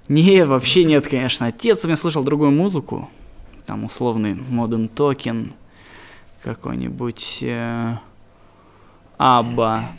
Не, 0.09 0.45
вообще 0.45 0.85
нет, 0.85 1.09
конечно. 1.09 1.47
Отец 1.47 1.85
у 1.85 1.89
меня 1.89 1.97
слушал 1.97 2.23
другую 2.23 2.51
музыку. 2.51 3.09
Там 3.65 3.85
условный 3.85 4.35
Modern 4.35 4.93
Token, 4.93 5.55
какой-нибудь 6.43 7.39
э, 7.43 7.97
Абба 9.17 9.91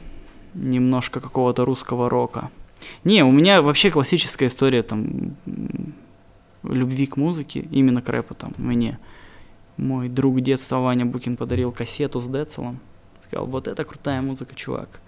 немножко 0.57 1.19
какого-то 1.19 1.65
русского 1.65 2.09
рока. 2.09 2.49
Не, 3.03 3.23
у 3.23 3.31
меня 3.31 3.61
вообще 3.61 3.91
классическая 3.91 4.47
история 4.47 4.83
там 4.83 5.35
любви 6.63 7.05
к 7.05 7.17
музыке, 7.17 7.67
именно 7.71 8.01
к 8.01 8.09
рэпу 8.09 8.35
там 8.35 8.53
мне. 8.57 8.99
Мой 9.77 10.09
друг 10.09 10.41
детства 10.41 10.77
Ваня 10.77 11.05
Букин 11.05 11.37
подарил 11.37 11.71
кассету 11.71 12.19
с 12.19 12.27
Децелом. 12.27 12.79
Сказал, 13.23 13.45
вот 13.45 13.67
это 13.67 13.83
крутая 13.83 14.21
музыка, 14.21 14.55
чувак. 14.55 15.01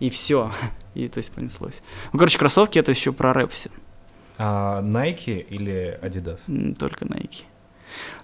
И 0.00 0.10
все. 0.10 0.50
И 0.94 1.08
то 1.08 1.18
есть 1.18 1.32
понеслось. 1.32 1.82
Ну, 2.12 2.18
короче, 2.18 2.38
кроссовки 2.38 2.78
это 2.78 2.90
еще 2.90 3.12
про 3.12 3.32
рэп 3.32 3.52
все. 3.52 3.70
А 4.38 4.82
Nike 4.82 5.40
или 5.40 5.98
Adidas? 6.02 6.40
Только 6.78 7.04
Nike. 7.04 7.44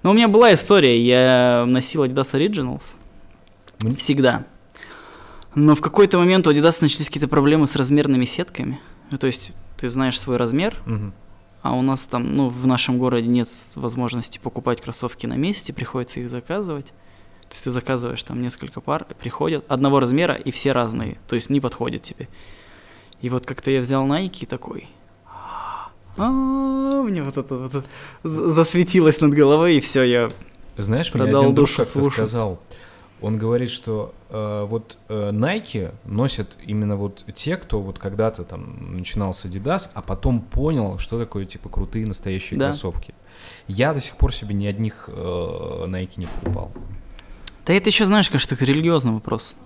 Но 0.03 0.11
у 0.11 0.15
меня 0.15 0.29
была 0.29 0.53
история, 0.55 1.01
я 1.01 1.65
носил 1.67 2.05
Adidas 2.05 2.35
Originals. 2.35 2.95
Всегда. 3.97 4.45
Но 5.59 5.75
в 5.75 5.81
какой-то 5.81 6.19
момент 6.19 6.47
у 6.47 6.53
Adidas 6.53 6.79
начались 6.81 7.09
какие-то 7.09 7.27
проблемы 7.27 7.67
с 7.67 7.75
размерными 7.75 8.25
сетками. 8.25 8.81
Ну, 9.11 9.19
то 9.19 9.27
есть 9.27 9.51
ты 9.77 9.89
знаешь 9.89 10.19
свой 10.19 10.37
размер, 10.37 10.77
угу. 10.87 11.13
а 11.63 11.75
у 11.75 11.83
нас 11.83 12.07
там, 12.07 12.37
ну, 12.37 12.49
в 12.49 12.67
нашем 12.67 12.99
городе 12.99 13.27
нет 13.27 13.49
возможности 13.75 14.39
покупать 14.39 14.81
кроссовки 14.81 15.27
на 15.27 15.35
месте, 15.35 15.73
приходится 15.73 16.21
их 16.21 16.31
заказывать. 16.31 16.87
То 17.49 17.55
есть 17.55 17.65
ты 17.65 17.71
заказываешь 17.71 18.23
там 18.23 18.41
несколько 18.41 18.81
пар, 18.81 19.07
приходят 19.21 19.65
одного 19.69 19.99
размера 19.99 20.35
и 20.35 20.51
все 20.53 20.73
разные, 20.73 21.19
то 21.27 21.35
есть 21.35 21.51
не 21.51 21.61
подходят 21.61 22.03
тебе. 22.03 22.29
И 23.21 23.29
вот 23.29 23.45
как-то 23.47 23.71
я 23.71 23.81
взял 23.81 24.07
Nike 24.07 24.47
такой, 24.47 24.87
а 26.19 27.03
мне 27.03 27.23
вот 27.23 27.37
это 27.37 27.57
вот 27.57 27.85
засветилось 28.23 29.21
над 29.21 29.33
головой, 29.35 29.77
и 29.77 29.81
все, 29.81 30.03
я 30.03 30.29
Знаешь, 30.77 31.13
мне 31.15 31.25
один 31.25 31.55
друг 31.55 31.69
как-то 31.71 32.03
сказал, 32.11 32.61
он 33.21 33.37
говорит, 33.37 33.71
что 33.71 34.15
э, 34.31 34.67
вот 34.69 34.99
э, 35.09 35.31
Nike 35.33 35.93
носят 36.05 36.57
именно 36.65 36.97
вот 36.97 37.25
те, 37.35 37.57
кто 37.57 37.81
вот 37.81 37.99
когда-то 37.99 38.45
там 38.45 38.97
начинал 38.97 39.35
с 39.35 39.45
Adidas, 39.45 39.91
а 39.95 40.03
потом 40.03 40.41
понял, 40.41 40.99
что 40.99 41.19
такое 41.19 41.45
типа 41.45 41.69
крутые 41.69 42.07
настоящие 42.07 42.59
да. 42.59 42.67
кроссовки. 42.67 43.15
Я 43.67 43.93
до 43.93 44.01
сих 44.01 44.17
пор 44.17 44.33
себе 44.33 44.55
ни 44.55 44.67
одних 44.67 45.09
э, 45.09 45.13
Nike 45.13 46.13
не 46.17 46.27
покупал. 46.27 46.71
Да 47.67 47.75
это 47.75 47.89
еще, 47.89 48.05
знаешь, 48.05 48.31
кажется, 48.31 48.55
это 48.55 48.65
религиозный 48.65 49.13
вопрос. 49.13 49.57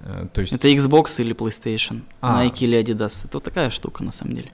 Э, 0.00 0.26
то 0.32 0.40
есть... 0.40 0.52
Это 0.52 0.68
Xbox 0.68 1.20
или 1.20 1.34
PlayStation, 1.34 2.02
а. 2.20 2.44
Nike 2.44 2.64
или 2.64 2.78
Adidas. 2.78 3.24
Это 3.24 3.36
вот 3.38 3.44
такая 3.44 3.70
штука 3.70 4.02
на 4.02 4.10
самом 4.10 4.34
деле. 4.34 4.50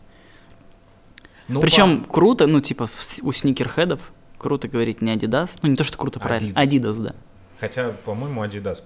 Ну, 1.48 1.60
Причем 1.60 2.04
по... 2.04 2.12
круто, 2.12 2.46
ну 2.46 2.60
типа 2.60 2.88
у 3.22 3.32
сникерхедов 3.32 4.12
круто 4.38 4.68
говорить 4.68 5.02
не 5.02 5.14
Adidas, 5.14 5.58
ну 5.62 5.68
не 5.68 5.76
то, 5.76 5.84
что 5.84 5.98
круто, 5.98 6.20
правильно, 6.20 6.52
Adidas, 6.58 6.92
Adidas 6.92 7.02
да. 7.02 7.14
Хотя, 7.60 7.90
по-моему, 8.04 8.42
Adidas 8.44 8.82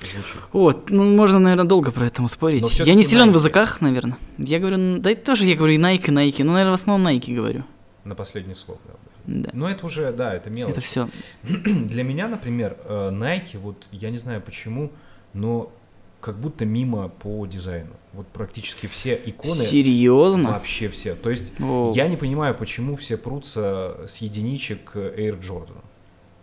звучит. 0.00 0.36
Вот, 0.52 0.90
ну 0.90 1.04
можно, 1.04 1.38
наверное, 1.38 1.66
долго 1.66 1.92
про 1.92 2.06
это 2.06 2.26
спорить. 2.28 2.78
Я 2.80 2.94
не 2.94 3.02
силен 3.02 3.28
Nike. 3.28 3.32
в 3.32 3.34
языках, 3.36 3.80
наверное. 3.80 4.18
Я 4.38 4.58
говорю, 4.58 4.98
да 4.98 5.10
и 5.10 5.14
тоже 5.14 5.44
я 5.46 5.54
говорю 5.54 5.74
и 5.74 5.78
Nike, 5.78 6.06
Nike. 6.06 6.42
Ну, 6.42 6.52
наверное, 6.52 6.72
в 6.72 6.80
основном 6.80 7.12
Nike 7.12 7.34
говорю. 7.34 7.64
На 8.04 8.14
последнее 8.14 8.56
слово, 8.56 8.80
да. 8.86 8.94
Да. 9.26 9.50
Но 9.52 9.70
это 9.70 9.86
уже, 9.86 10.12
да, 10.12 10.34
это 10.34 10.50
мелочь. 10.50 10.72
Это 10.72 10.80
все. 10.80 11.08
Для 11.42 12.02
меня, 12.02 12.26
например, 12.26 12.76
э, 12.84 13.10
Nike, 13.12 13.58
вот 13.58 13.86
я 13.92 14.10
не 14.10 14.18
знаю 14.18 14.40
почему, 14.40 14.90
но 15.34 15.72
как 16.20 16.38
будто 16.38 16.64
мимо 16.64 17.08
по 17.08 17.46
дизайну. 17.46 17.90
Вот 18.12 18.26
практически 18.28 18.86
все 18.86 19.20
иконы, 19.24 19.54
Серьезно? 19.54 20.50
вообще 20.50 20.88
все. 20.88 21.14
То 21.14 21.30
есть 21.30 21.52
О, 21.60 21.92
я 21.94 22.08
не 22.08 22.16
понимаю, 22.16 22.54
почему 22.54 22.96
все 22.96 23.16
прутся 23.16 24.00
с 24.06 24.16
единичек 24.18 24.96
Air 24.96 25.40
Jordan. 25.40 25.78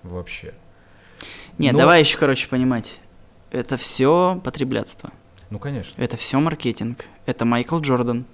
Вообще. 0.04 0.54
Не, 1.58 1.72
но- 1.72 1.78
давай 1.80 2.02
еще, 2.02 2.18
короче, 2.18 2.48
понимать. 2.48 3.00
Это 3.52 3.78
все 3.78 4.40
потреблятство. 4.44 5.12
Ну, 5.50 5.60
конечно. 5.60 6.00
Это 6.02 6.18
все 6.18 6.40
маркетинг. 6.40 7.06
Это 7.26 7.46
Майкл 7.46 7.80
Джордан. 7.80 8.26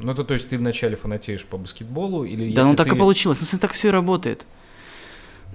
Ну, 0.00 0.12
это 0.12 0.24
то 0.24 0.34
есть 0.34 0.48
ты 0.48 0.58
вначале 0.58 0.94
фанатеешь 0.96 1.44
по 1.44 1.56
баскетболу 1.56 2.24
или 2.24 2.52
Да, 2.52 2.64
ну 2.66 2.76
так 2.76 2.88
ты- 2.88 2.94
и 2.94 2.98
получилось. 2.98 3.40
Ну, 3.52 3.58
так 3.58 3.72
все 3.72 3.88
и 3.88 3.90
работает. 3.90 4.46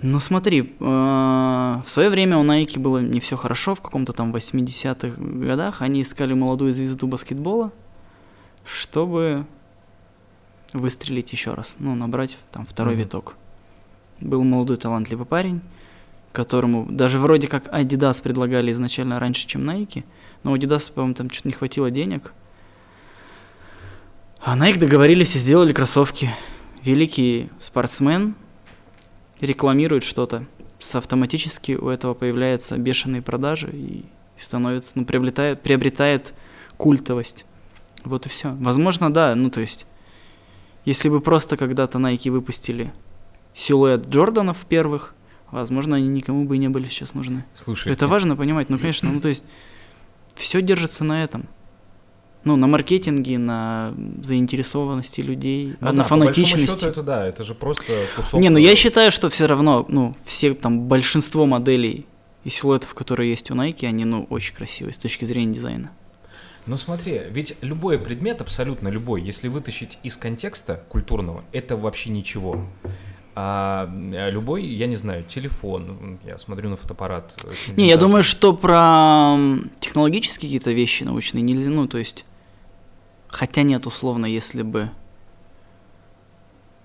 Ну 0.01 0.19
смотри, 0.19 0.75
э, 0.79 0.83
в 0.83 1.85
свое 1.87 2.09
время 2.09 2.37
у 2.37 2.43
Nike 2.43 2.79
было 2.79 2.97
не 2.99 3.19
все 3.19 3.35
хорошо, 3.35 3.75
в 3.75 3.81
каком-то 3.81 4.13
там 4.13 4.31
80-х 4.31 5.15
годах 5.21 5.81
они 5.81 6.01
искали 6.01 6.33
молодую 6.33 6.73
звезду 6.73 7.05
баскетбола, 7.07 7.71
чтобы 8.65 9.45
выстрелить 10.73 11.31
еще 11.33 11.53
раз, 11.53 11.75
ну, 11.79 11.93
набрать 11.95 12.37
там 12.51 12.65
второй 12.65 12.95
Мгм. 12.95 13.03
виток. 13.03 13.35
Был 14.21 14.43
молодой 14.43 14.77
талантливый 14.77 15.25
парень, 15.25 15.61
которому 16.31 16.85
даже 16.89 17.19
вроде 17.19 17.47
как 17.47 17.67
Adidas 17.67 18.21
предлагали 18.21 18.71
изначально 18.71 19.19
раньше, 19.19 19.47
чем 19.47 19.69
Nike, 19.69 20.03
но 20.43 20.51
у 20.51 20.55
Adidas, 20.55 20.91
по-моему, 20.91 21.13
там 21.13 21.29
что-то 21.29 21.49
не 21.49 21.53
хватило 21.53 21.91
денег. 21.91 22.33
А 24.39 24.57
Nike 24.57 24.79
договорились 24.79 25.35
и 25.35 25.39
сделали 25.39 25.73
кроссовки. 25.73 26.31
Великий 26.83 27.49
спортсмен 27.59 28.35
рекламирует 29.39 30.03
что-то. 30.03 30.45
С 30.79 30.95
автоматически 30.95 31.73
у 31.73 31.89
этого 31.89 32.15
появляются 32.15 32.77
бешеные 32.77 33.21
продажи 33.21 33.69
и 33.71 34.05
становится, 34.35 34.93
ну, 34.95 35.05
приобретает, 35.05 35.61
приобретает 35.61 36.33
культовость. 36.77 37.45
Вот 38.03 38.25
и 38.25 38.29
все. 38.29 38.55
Возможно, 38.59 39.13
да, 39.13 39.35
ну 39.35 39.51
то 39.51 39.61
есть, 39.61 39.85
если 40.85 41.09
бы 41.09 41.21
просто 41.21 41.55
когда-то 41.55 41.99
Nike 41.99 42.31
выпустили 42.31 42.91
силуэт 43.53 44.07
Джорданов 44.07 44.65
первых, 44.65 45.13
возможно, 45.51 45.97
они 45.97 46.07
никому 46.07 46.45
бы 46.45 46.55
и 46.55 46.59
не 46.59 46.69
были 46.69 46.87
сейчас 46.87 47.13
нужны. 47.13 47.45
Слушай, 47.53 47.91
Это 47.91 48.07
важно 48.07 48.35
понимать, 48.35 48.69
ну, 48.69 48.77
конечно, 48.77 49.11
ну, 49.11 49.21
то 49.21 49.29
есть, 49.29 49.43
все 50.35 50.61
держится 50.61 51.03
на 51.03 51.23
этом. 51.23 51.47
Ну, 52.43 52.55
на 52.55 52.65
маркетинге, 52.65 53.37
на 53.37 53.93
заинтересованности 54.23 55.21
людей, 55.21 55.75
ну 55.79 55.87
на 55.87 55.93
да, 55.93 56.03
по 56.03 56.09
фанатичности. 56.09 56.75
счету 56.75 56.89
это 56.89 57.03
да, 57.03 57.25
это 57.27 57.43
же 57.43 57.53
просто 57.53 57.93
кусок. 58.15 58.39
Не, 58.39 58.49
ну 58.49 58.57
я 58.57 58.75
считаю, 58.75 59.11
что 59.11 59.29
все 59.29 59.45
равно, 59.45 59.85
ну, 59.87 60.15
все 60.25 60.55
там 60.55 60.87
большинство 60.87 61.45
моделей 61.45 62.07
и 62.43 62.49
силуэтов, 62.49 62.95
которые 62.95 63.29
есть 63.29 63.51
у 63.51 63.53
Nike, 63.53 63.85
они, 63.85 64.05
ну, 64.05 64.25
очень 64.31 64.55
красивые 64.55 64.93
с 64.93 64.97
точки 64.97 65.25
зрения 65.25 65.53
дизайна. 65.53 65.91
Ну 66.65 66.77
смотри, 66.77 67.21
ведь 67.29 67.57
любой 67.61 67.97
предмет, 67.97 68.41
абсолютно 68.41 68.87
любой, 68.87 69.21
если 69.21 69.47
вытащить 69.47 69.97
из 70.03 70.17
контекста 70.17 70.83
культурного, 70.89 71.43
это 71.51 71.75
вообще 71.75 72.09
ничего. 72.09 72.65
А 73.33 73.89
э, 74.13 74.29
любой, 74.29 74.65
я 74.65 74.87
не 74.87 74.95
знаю, 74.97 75.23
телефон, 75.23 76.19
я 76.25 76.37
смотрю 76.37 76.69
на 76.69 76.75
фотоаппарат. 76.75 77.33
э, 77.45 77.73
Не, 77.77 77.87
я 77.87 77.97
думаю, 77.97 78.23
что 78.23 78.53
про 78.53 79.37
технологические 79.79 80.49
какие-то 80.49 80.71
вещи 80.71 81.03
научные 81.03 81.41
нельзя, 81.41 81.69
ну, 81.69 81.87
то 81.87 81.97
есть, 81.97 82.25
хотя 83.27 83.63
нет, 83.63 83.87
условно, 83.87 84.25
если 84.25 84.63
бы... 84.63 84.89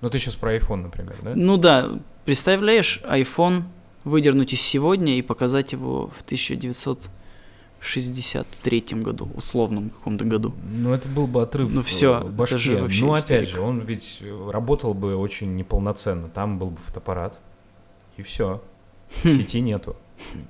Ну 0.00 0.08
ты 0.08 0.18
сейчас 0.18 0.36
про 0.36 0.54
iPhone, 0.56 0.82
например, 0.82 1.16
да? 1.22 1.32
Ну 1.34 1.56
да, 1.56 1.98
представляешь, 2.24 3.00
iPhone 3.04 3.64
выдернуть 4.04 4.52
из 4.52 4.60
сегодня 4.60 5.18
и 5.18 5.22
показать 5.22 5.72
его 5.72 6.12
в 6.16 6.22
1963 7.86 9.02
году, 9.02 9.28
условном 9.34 9.90
каком-то 9.90 10.24
году. 10.24 10.54
Ну 10.72 10.92
это 10.92 11.08
был 11.08 11.26
бы 11.26 11.42
отрыв 11.42 11.72
Ну 11.72 11.82
в 11.82 11.86
всё, 11.86 12.20
в 12.20 12.42
это 12.42 12.58
же 12.58 12.82
вообще 12.82 13.04
ну 13.04 13.12
опять 13.12 13.24
истерика. 13.24 13.50
же, 13.54 13.60
он 13.60 13.80
ведь 13.80 14.18
э, 14.20 14.50
работал 14.52 14.94
бы 14.94 15.16
очень 15.16 15.56
неполноценно. 15.56 16.28
Там 16.28 16.58
был 16.58 16.70
бы 16.70 16.78
фотоаппарат, 16.78 17.38
и 18.16 18.22
все. 18.22 18.62
Хм. 19.22 19.28
Сети 19.30 19.60
нету 19.60 19.96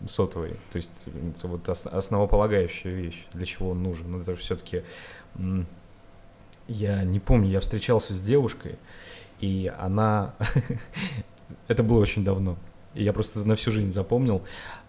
сотовой. 0.07 0.57
То 0.73 0.77
есть 0.77 0.91
это 1.07 1.49
вот 1.49 1.69
ос- 1.69 1.87
основополагающая 1.87 2.93
вещь. 2.93 3.27
Для 3.33 3.45
чего 3.47 3.71
он 3.71 3.83
нужен? 3.83 4.11
Ну, 4.11 4.19
это 4.19 4.33
же 4.33 4.39
все-таки... 4.39 4.83
Я 6.69 7.05
не 7.05 7.21
помню, 7.21 7.49
я 7.51 7.61
встречался 7.61 8.13
с 8.13 8.21
девушкой, 8.21 8.77
и 9.41 9.73
она... 9.79 10.35
Это 11.69 11.83
было 11.85 12.01
очень 12.01 12.25
давно. 12.25 12.57
И 12.97 13.05
я 13.05 13.13
просто 13.13 13.47
на 13.47 13.55
всю 13.55 13.71
жизнь 13.71 13.93
запомнил. 13.93 14.43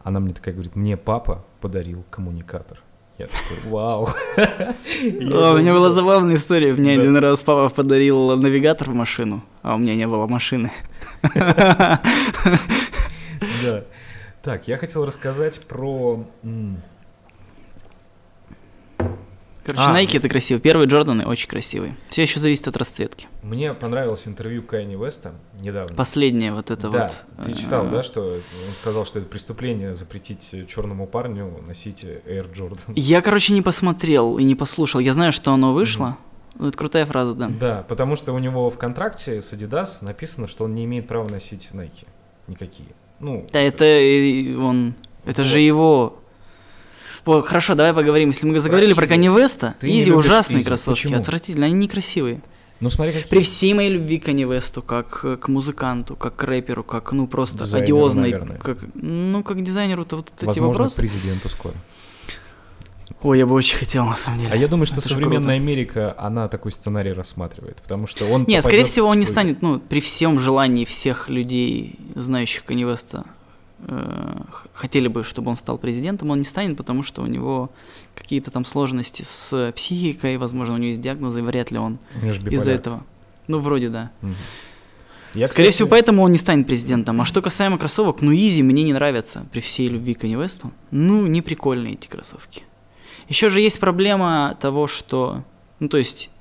Она 0.03 0.19
мне 0.19 0.33
такая 0.33 0.53
говорит, 0.53 0.75
мне 0.75 0.95
папа 0.95 1.45
подарил 1.59 2.05
коммуникатор. 2.09 2.81
Я 3.17 3.27
такой, 3.27 3.71
вау. 3.71 4.09
У 4.37 5.57
меня 5.57 5.73
была 5.73 5.89
забавная 5.89 6.35
история. 6.35 6.73
Мне 6.73 6.93
один 6.93 7.17
раз 7.17 7.43
папа 7.43 7.73
подарил 7.73 8.37
навигатор 8.37 8.91
в 8.91 8.93
машину, 8.93 9.43
а 9.63 9.75
у 9.75 9.77
меня 9.77 9.95
не 9.95 10.07
было 10.07 10.27
машины. 10.27 10.71
Да. 13.63 13.83
Так, 14.41 14.67
я 14.67 14.77
хотел 14.77 15.05
рассказать 15.05 15.59
про... 15.61 16.25
Короче, 19.67 19.83
А. 19.85 20.01
Nike 20.01 20.17
это 20.17 20.29
красиво. 20.29 20.61
Первые 20.61 20.87
Джорданы 20.87 21.25
очень 21.25 21.49
красивые. 21.49 21.97
Все 22.09 22.21
еще 22.21 22.39
зависит 22.39 22.69
от 22.69 22.77
расцветки. 22.77 23.27
Мне 23.43 23.73
понравилось 23.73 24.25
интервью 24.25 24.63
Кайни 24.63 24.95
Веста 24.95 25.33
недавно. 25.59 25.93
Последнее 25.93 26.53
вот 26.53 26.71
это 26.71 26.89
да, 26.89 27.09
вот. 27.37 27.45
ты 27.45 27.51
э, 27.51 27.53
читал, 27.53 27.85
да, 27.89 28.01
что 28.01 28.35
он 28.35 28.73
сказал, 28.79 29.05
что 29.05 29.19
это 29.19 29.27
преступление 29.27 29.93
запретить 29.93 30.55
черному 30.69 31.05
парню 31.05 31.61
носить 31.67 32.05
Air 32.05 32.49
Jordan. 32.53 32.93
Я, 32.95 33.21
короче, 33.21 33.51
не 33.53 33.61
посмотрел 33.61 34.37
и 34.37 34.43
не 34.45 34.55
послушал. 34.55 35.01
Я 35.01 35.11
знаю, 35.11 35.33
что 35.33 35.51
оно 35.51 35.73
вышло. 35.73 36.17
Ну, 36.55 36.69
Это 36.69 36.77
крутая 36.77 37.05
фраза, 37.05 37.33
да. 37.33 37.49
Да, 37.49 37.85
потому 37.89 38.15
что 38.15 38.31
у 38.31 38.39
него 38.39 38.69
в 38.69 38.77
контракте 38.77 39.41
с 39.41 39.51
Adidas 39.51 39.97
написано, 40.01 40.47
что 40.47 40.63
он 40.63 40.75
не 40.75 40.85
имеет 40.85 41.09
права 41.09 41.27
носить 41.27 41.69
Nike. 41.73 42.07
Никакие. 42.47 42.89
Ну, 43.19 43.45
Да, 43.51 43.59
это 43.59 43.83
и 43.85 44.55
он. 44.55 44.95
Это 45.25 45.43
же 45.43 45.55
Вот. 45.59 45.65
его. 45.65 46.19
О, 47.27 47.41
хорошо, 47.41 47.75
давай 47.75 47.93
поговорим. 47.93 48.29
Если 48.29 48.47
мы 48.47 48.57
заговорили 48.59 48.93
про 48.93 49.05
Easy. 49.05 49.09
Канни 49.09 49.27
Веста, 49.29 49.75
Ты 49.79 49.89
Изи 49.97 50.11
ужасные 50.11 50.59
Easy. 50.59 50.65
кроссовки, 50.65 51.03
Почему? 51.03 51.19
отвратительные, 51.21 51.67
они 51.67 51.75
некрасивые. 51.75 52.41
ну 52.79 52.89
смотри, 52.89 53.13
какие. 53.13 53.29
При 53.29 53.41
всей 53.41 53.73
моей 53.73 53.89
любви 53.91 54.17
к 54.17 54.25
Канни 54.25 54.43
Весту, 54.45 54.81
как 54.81 55.21
к 55.39 55.47
музыканту, 55.47 56.15
как 56.15 56.35
к 56.35 56.43
рэперу, 56.43 56.83
как, 56.83 57.11
ну, 57.11 57.27
просто 57.27 57.59
Дизайнеру, 57.59 57.83
одиозный, 57.97 58.21
наверное. 58.31 58.57
как, 58.57 58.77
ну, 58.93 59.43
как 59.43 59.61
дизайнеру-то 59.63 60.15
вот 60.17 60.31
эти 60.35 60.45
Возможно, 60.45 60.73
к 60.73 60.77
вопросы. 60.77 61.01
президенту 61.01 61.49
скоро. 61.49 61.73
Ой, 63.23 63.39
я 63.39 63.45
бы 63.47 63.55
очень 63.55 63.77
хотел, 63.77 64.05
на 64.05 64.15
самом 64.15 64.39
деле. 64.39 64.51
А 64.53 64.55
я 64.55 64.67
думаю, 64.67 64.85
что 64.85 64.97
Это 64.97 65.07
современная 65.09 65.37
круто. 65.39 65.51
Америка, 65.53 66.15
она 66.19 66.47
такой 66.49 66.71
сценарий 66.71 67.13
рассматривает, 67.13 67.77
потому 67.81 68.05
что 68.05 68.25
он 68.25 68.43
Не, 68.47 68.61
скорее 68.61 68.85
всего, 68.85 69.07
он 69.07 69.19
не 69.19 69.25
станет, 69.25 69.61
ну, 69.61 69.79
при 69.79 70.01
всем 70.01 70.39
желании 70.39 70.85
всех 70.85 71.27
людей, 71.29 71.97
знающих 72.15 72.63
Канни 72.63 72.83
Веста, 72.83 73.25
э, 73.79 74.41
хотели 74.73 75.07
бы, 75.07 75.23
чтобы 75.23 75.49
он 75.49 75.55
стал 75.55 75.77
президентом, 75.77 76.31
он 76.31 76.39
не 76.39 76.45
станет, 76.45 76.77
потому 76.77 77.03
что 77.03 77.21
у 77.21 77.25
него 77.25 77.69
какие-то 78.15 78.51
там 78.51 78.65
сложности 78.65 79.23
с 79.23 79.71
психикой, 79.75 80.37
возможно, 80.37 80.75
у 80.75 80.77
него 80.77 80.87
есть 80.87 81.01
диагнозы, 81.01 81.39
и 81.39 81.41
вряд 81.41 81.71
ли 81.71 81.77
он 81.77 81.99
из-за 82.49 82.71
этого. 82.71 83.03
Ну, 83.47 83.59
вроде 83.59 83.89
да. 83.89 84.11
Мгм. 84.21 84.35
Я, 85.33 85.47
Скорее 85.47 85.69
кстати, 85.69 85.75
всего, 85.75 85.89
поэтому 85.89 86.23
он 86.23 86.31
не 86.31 86.37
станет 86.37 86.67
президентом. 86.67 87.21
А 87.21 87.25
что 87.25 87.41
касаемо 87.41 87.77
кроссовок, 87.77 88.21
ну, 88.21 88.33
Изи 88.33 88.63
мне 88.63 88.83
не 88.83 88.93
нравятся 88.93 89.45
при 89.51 89.59
всей 89.59 89.87
любви 89.87 90.13
к 90.13 90.23
Весту. 90.23 90.71
Ну, 90.89 91.27
не 91.27 91.41
прикольные 91.41 91.93
эти 91.93 92.07
кроссовки. 92.07 92.63
Еще 93.29 93.49
же 93.49 93.61
есть 93.61 93.79
проблема 93.79 94.57
того, 94.59 94.87
что... 94.87 95.43
Ну, 95.79 95.89
то 95.89 95.97
есть, 95.97 96.31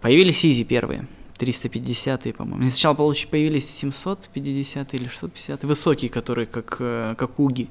появились 0.00 0.44
Изи 0.44 0.64
первые, 0.64 1.06
350 1.38 2.32
по-моему. 2.36 2.60
Они 2.62 2.70
сначала 2.70 2.94
получ- 2.94 3.26
появились 3.28 3.68
750 3.70 4.94
или 4.94 5.06
650 5.08 5.64
высокие, 5.64 6.10
которые 6.10 6.46
как, 6.46 6.76
э, 6.80 7.14
как 7.18 7.38
уги. 7.38 7.68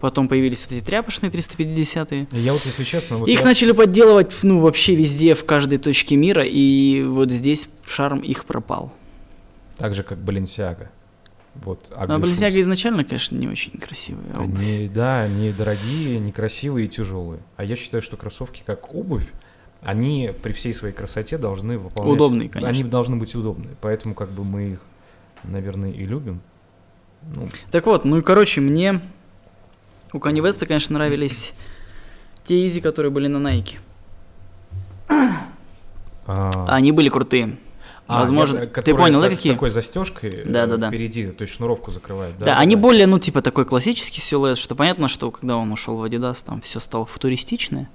Потом 0.00 0.28
появились 0.28 0.62
вот 0.62 0.72
эти 0.72 0.84
тряпочные 0.84 1.30
350 1.30 2.12
Я 2.32 2.52
вот, 2.54 2.64
если 2.64 2.84
честно, 2.84 3.18
вот 3.18 3.28
их 3.28 3.40
я- 3.40 3.44
начали 3.44 3.72
подделывать, 3.72 4.32
ну, 4.42 4.60
вообще 4.60 4.94
везде, 4.94 5.34
в 5.34 5.44
каждой 5.44 5.76
точке 5.78 6.16
мира, 6.16 6.42
и 6.44 7.02
вот 7.02 7.30
здесь 7.30 7.68
шарм 7.84 8.20
их 8.20 8.44
пропал. 8.44 8.92
так 9.76 9.94
же, 9.94 10.02
как 10.02 10.18
Balenciaga. 10.18 10.88
Вот, 11.54 11.90
А 11.96 12.06
Shoes. 12.56 12.60
изначально, 12.60 13.02
конечно, 13.02 13.36
не 13.36 13.48
очень 13.48 13.72
красивые. 13.72 14.26
а 14.34 14.42
обувь. 14.42 14.58
Они, 14.58 14.88
да, 14.88 15.22
они 15.22 15.50
дорогие, 15.52 16.18
некрасивые 16.18 16.84
и 16.86 16.88
тяжелые. 16.88 17.40
А 17.56 17.64
я 17.64 17.76
считаю, 17.76 18.02
что 18.02 18.16
кроссовки 18.16 18.62
как 18.64 18.94
обувь, 18.94 19.32
они 19.82 20.32
при 20.42 20.52
всей 20.52 20.74
своей 20.74 20.94
красоте 20.94 21.38
должны 21.38 21.78
выполнять... 21.78 22.14
Удобные, 22.14 22.48
конечно. 22.48 22.68
Они 22.68 22.82
должны 22.84 23.16
быть 23.16 23.34
удобные. 23.34 23.74
Поэтому 23.80 24.14
как 24.14 24.30
бы 24.30 24.44
мы 24.44 24.72
их, 24.72 24.80
наверное, 25.44 25.90
и 25.90 26.02
любим. 26.02 26.40
Ну, 27.34 27.48
Так 27.70 27.86
вот, 27.86 28.04
ну 28.04 28.18
и 28.18 28.22
короче, 28.22 28.60
мне 28.60 29.00
у 30.12 30.18
Kanye 30.18 30.40
West, 30.46 30.64
конечно, 30.66 30.94
нравились 30.98 31.52
те 32.44 32.64
изи, 32.66 32.80
которые 32.80 33.10
были 33.12 33.26
на 33.26 33.38
Nike. 33.46 33.76
а, 36.26 36.50
Они 36.68 36.92
были 36.92 37.08
крутые. 37.08 37.56
а, 38.06 38.20
возможно, 38.20 38.58
я- 38.60 38.66
ты 38.66 38.72
которые 38.72 38.98
понял, 39.04 39.18
с, 39.20 39.22
да, 39.22 39.28
так- 39.28 39.32
с 39.34 39.40
какие? 39.40 39.52
такой 39.52 39.70
застежкой 39.70 40.30
э, 40.30 40.44
Да-да-да. 40.44 40.88
впереди, 40.88 41.26
то 41.30 41.42
есть 41.42 41.54
шнуровку 41.54 41.90
закрывают. 41.90 42.36
Да, 42.38 42.56
они 42.58 42.76
более, 42.76 43.06
ну, 43.06 43.18
типа 43.18 43.40
такой 43.42 43.64
классический 43.66 44.20
силуэт, 44.20 44.58
что 44.58 44.74
понятно, 44.74 45.08
что 45.08 45.30
когда 45.30 45.56
он 45.56 45.70
ушел 45.72 45.96
в 45.96 46.04
Adidas, 46.04 46.42
там 46.44 46.60
все 46.60 46.80
стало 46.80 47.04
футуристичное. 47.06 47.88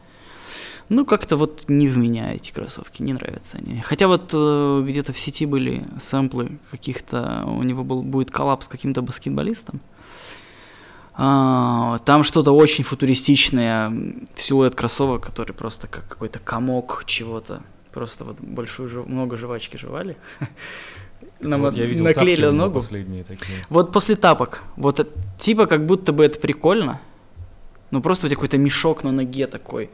Ну, 0.89 1.05
как-то 1.05 1.35
вот 1.37 1.65
не 1.67 1.87
в 1.87 1.97
меня 1.97 2.29
эти 2.31 2.51
кроссовки, 2.51 3.01
не 3.01 3.13
нравятся 3.13 3.57
они. 3.57 3.81
Хотя 3.81 4.07
вот 4.07 4.31
э, 4.33 4.83
где-то 4.87 5.13
в 5.13 5.19
сети 5.19 5.45
были 5.47 5.83
сэмплы 5.99 6.59
каких-то, 6.69 7.43
у 7.47 7.63
него 7.63 7.83
был, 7.83 8.03
будет 8.03 8.29
коллапс 8.29 8.65
с 8.67 8.69
каким-то 8.69 9.01
баскетболистом. 9.01 9.81
А, 11.13 11.97
там 12.05 12.23
что-то 12.23 12.51
очень 12.51 12.83
футуристичное, 12.83 13.91
силуэт 14.35 14.75
кроссовок, 14.75 15.23
который 15.25 15.53
просто 15.53 15.87
как 15.87 16.07
какой-то 16.07 16.39
комок 16.39 17.03
чего-то. 17.05 17.61
Просто 17.93 18.25
вот 18.25 18.41
большую, 18.41 18.89
жев- 18.89 19.07
много 19.07 19.37
жвачки 19.37 19.77
жевали. 19.77 20.17
Нам 21.39 21.61
вот 21.61 21.69
от- 21.69 21.75
я 21.77 21.85
видел 21.85 22.03
наклеили 22.03 22.45
ногу. 22.47 22.75
последние 22.75 23.23
такие. 23.23 23.57
Вот 23.69 23.93
после 23.93 24.15
тапок, 24.17 24.63
вот 24.75 25.07
типа 25.39 25.65
как 25.67 25.85
будто 25.85 26.11
бы 26.11 26.25
это 26.25 26.39
прикольно, 26.39 26.99
ну 27.91 28.01
просто 28.01 28.27
у 28.27 28.29
тебя 28.29 28.35
какой-то 28.35 28.57
мешок 28.57 29.03
на 29.03 29.11
ноге 29.11 29.47
такой, 29.47 29.89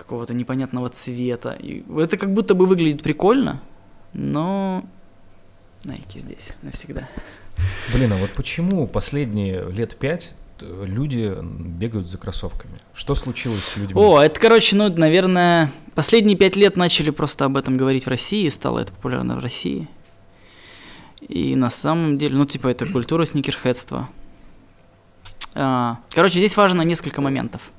какого-то 0.00 0.32
непонятного 0.32 0.88
цвета. 0.88 1.52
И 1.52 1.84
это 1.98 2.16
как 2.16 2.32
будто 2.32 2.54
бы 2.54 2.66
выглядит 2.66 3.02
прикольно, 3.02 3.60
но 4.14 4.82
Nike 5.84 6.18
здесь 6.18 6.52
навсегда. 6.62 7.08
Блин, 7.92 8.12
а 8.12 8.16
вот 8.16 8.30
почему 8.30 8.86
последние 8.86 9.70
лет 9.70 9.96
пять 9.96 10.32
э, 10.60 10.84
люди 10.86 11.36
бегают 11.40 12.08
за 12.08 12.16
кроссовками? 12.16 12.80
Что 12.94 13.14
случилось 13.14 13.62
с 13.62 13.76
людьми? 13.76 14.00
О, 14.00 14.20
это, 14.20 14.40
короче, 14.40 14.74
ну, 14.74 14.88
наверное, 14.88 15.70
последние 15.94 16.36
пять 16.36 16.56
лет 16.56 16.76
начали 16.76 17.10
просто 17.10 17.44
об 17.44 17.58
этом 17.58 17.76
говорить 17.76 18.06
в 18.06 18.08
России, 18.08 18.48
стало 18.48 18.78
это 18.78 18.92
популярно 18.92 19.36
в 19.36 19.40
России. 19.40 19.86
И 21.28 21.54
на 21.54 21.68
самом 21.68 22.16
деле, 22.16 22.36
ну, 22.36 22.46
типа, 22.46 22.68
это 22.68 22.86
культура 22.86 23.26
сникерхедства. 23.26 24.08
А, 25.54 25.98
Короче, 26.10 26.38
здесь 26.38 26.56
важно 26.56 26.80
несколько 26.82 27.20
моментов. 27.20 27.70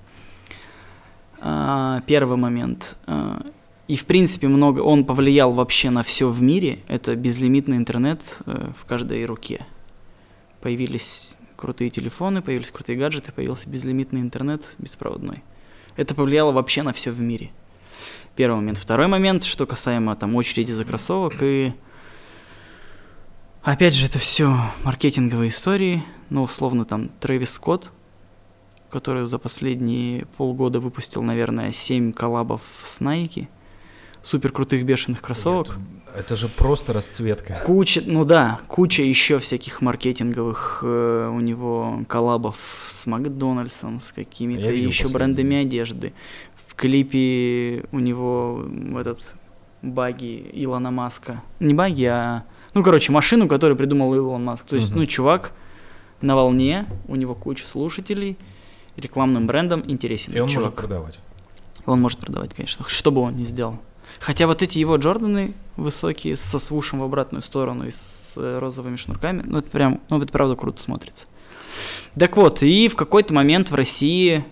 А, 1.41 2.01
Первый 2.05 2.37
момент. 2.37 2.97
а, 3.07 3.43
И, 3.87 3.95
в 3.95 4.05
принципе, 4.05 4.47
много 4.47 4.79
он 4.79 5.03
повлиял 5.05 5.51
вообще 5.53 5.89
на 5.89 6.03
все 6.03 6.29
в 6.29 6.41
мире. 6.41 6.79
Это 6.87 7.15
безлимитный 7.15 7.77
интернет 7.77 8.41
э, 8.45 8.69
в 8.79 8.85
каждой 8.85 9.25
руке. 9.25 9.65
Появились 10.61 11.35
крутые 11.57 11.89
телефоны, 11.89 12.41
появились 12.41 12.71
крутые 12.71 12.97
гаджеты, 12.97 13.31
появился 13.31 13.67
безлимитный 13.69 14.21
интернет 14.21 14.75
беспроводной. 14.77 15.43
Это 15.97 16.15
повлияло 16.15 16.51
вообще 16.51 16.83
на 16.83 16.93
все 16.93 17.11
в 17.11 17.19
мире. 17.19 17.49
Первый 18.35 18.55
момент. 18.57 18.77
Второй 18.77 19.07
момент, 19.07 19.43
что 19.43 19.65
касаемо 19.65 20.15
там 20.15 20.35
очереди 20.35 20.71
за 20.71 20.85
кроссовок 20.85 21.41
и 21.41 21.73
опять 23.63 23.93
же 23.93 24.05
это 24.05 24.19
все 24.19 24.55
маркетинговые 24.83 25.49
истории. 25.49 26.03
Ну, 26.29 26.43
условно 26.43 26.85
там 26.85 27.09
Трэвис 27.19 27.51
Скотт, 27.51 27.91
который 28.91 29.25
за 29.25 29.39
последние 29.39 30.25
полгода 30.37 30.79
выпустил, 30.79 31.23
наверное, 31.23 31.71
7 31.71 32.11
коллабов 32.13 32.61
с 32.83 33.01
Nike. 33.01 33.47
Супер 34.23 34.51
крутых 34.51 34.83
бешеных 34.83 35.21
кроссовок. 35.21 35.69
Нет, 35.69 35.77
это 36.15 36.35
же 36.35 36.47
просто 36.47 36.93
расцветка. 36.93 37.59
Куча, 37.65 38.03
ну 38.05 38.23
да, 38.23 38.59
куча 38.67 39.01
еще 39.01 39.39
всяких 39.39 39.81
маркетинговых 39.81 40.81
э, 40.83 41.31
у 41.33 41.39
него 41.39 42.01
коллабов 42.07 42.57
с 42.85 43.07
Макдональдсом, 43.07 43.99
с 43.99 44.11
какими-то 44.11 44.71
еще 44.71 45.07
брендами 45.07 45.55
одежды. 45.55 46.13
В 46.67 46.75
клипе 46.75 47.83
у 47.91 47.99
него 47.99 48.63
этот 48.99 49.35
баги 49.81 50.49
Илона 50.53 50.91
Маска. 50.91 51.41
Не 51.59 51.73
баги, 51.73 52.05
а... 52.05 52.43
Ну, 52.73 52.83
короче, 52.83 53.11
машину, 53.11 53.47
которую 53.47 53.75
придумал 53.75 54.13
Илон 54.13 54.43
Маск. 54.43 54.65
То 54.65 54.75
есть, 54.75 54.91
Мгм. 54.91 54.99
ну, 54.99 55.05
чувак 55.07 55.51
на 56.21 56.35
волне, 56.35 56.85
у 57.07 57.15
него 57.15 57.33
куча 57.33 57.65
слушателей, 57.65 58.37
рекламным 59.01 59.47
брендом 59.47 59.83
интересен. 59.85 60.33
И 60.33 60.39
он 60.39 60.49
чувак. 60.49 60.65
может 60.65 60.77
продавать. 60.77 61.19
Он 61.85 62.01
может 62.01 62.19
продавать, 62.19 62.53
конечно, 62.53 62.85
что 62.87 63.11
бы 63.11 63.21
он 63.21 63.35
ни 63.35 63.43
сделал. 63.43 63.79
Хотя 64.19 64.45
вот 64.47 64.61
эти 64.61 64.77
его 64.77 64.97
Джорданы 64.97 65.53
высокие, 65.77 66.35
со 66.35 66.59
свушем 66.59 66.99
в 66.99 67.03
обратную 67.03 67.41
сторону 67.41 67.87
и 67.87 67.91
с 67.91 68.35
э, 68.37 68.59
розовыми 68.59 68.97
шнурками, 68.97 69.43
ну 69.45 69.59
это 69.59 69.69
прям, 69.69 70.01
ну 70.09 70.21
это 70.21 70.31
правда 70.31 70.55
круто 70.55 70.81
смотрится. 70.81 71.27
Так 72.17 72.35
вот, 72.37 72.61
и 72.61 72.87
в 72.87 72.95
какой-то 72.95 73.33
момент 73.33 73.71
в 73.71 73.75
России 73.75 74.45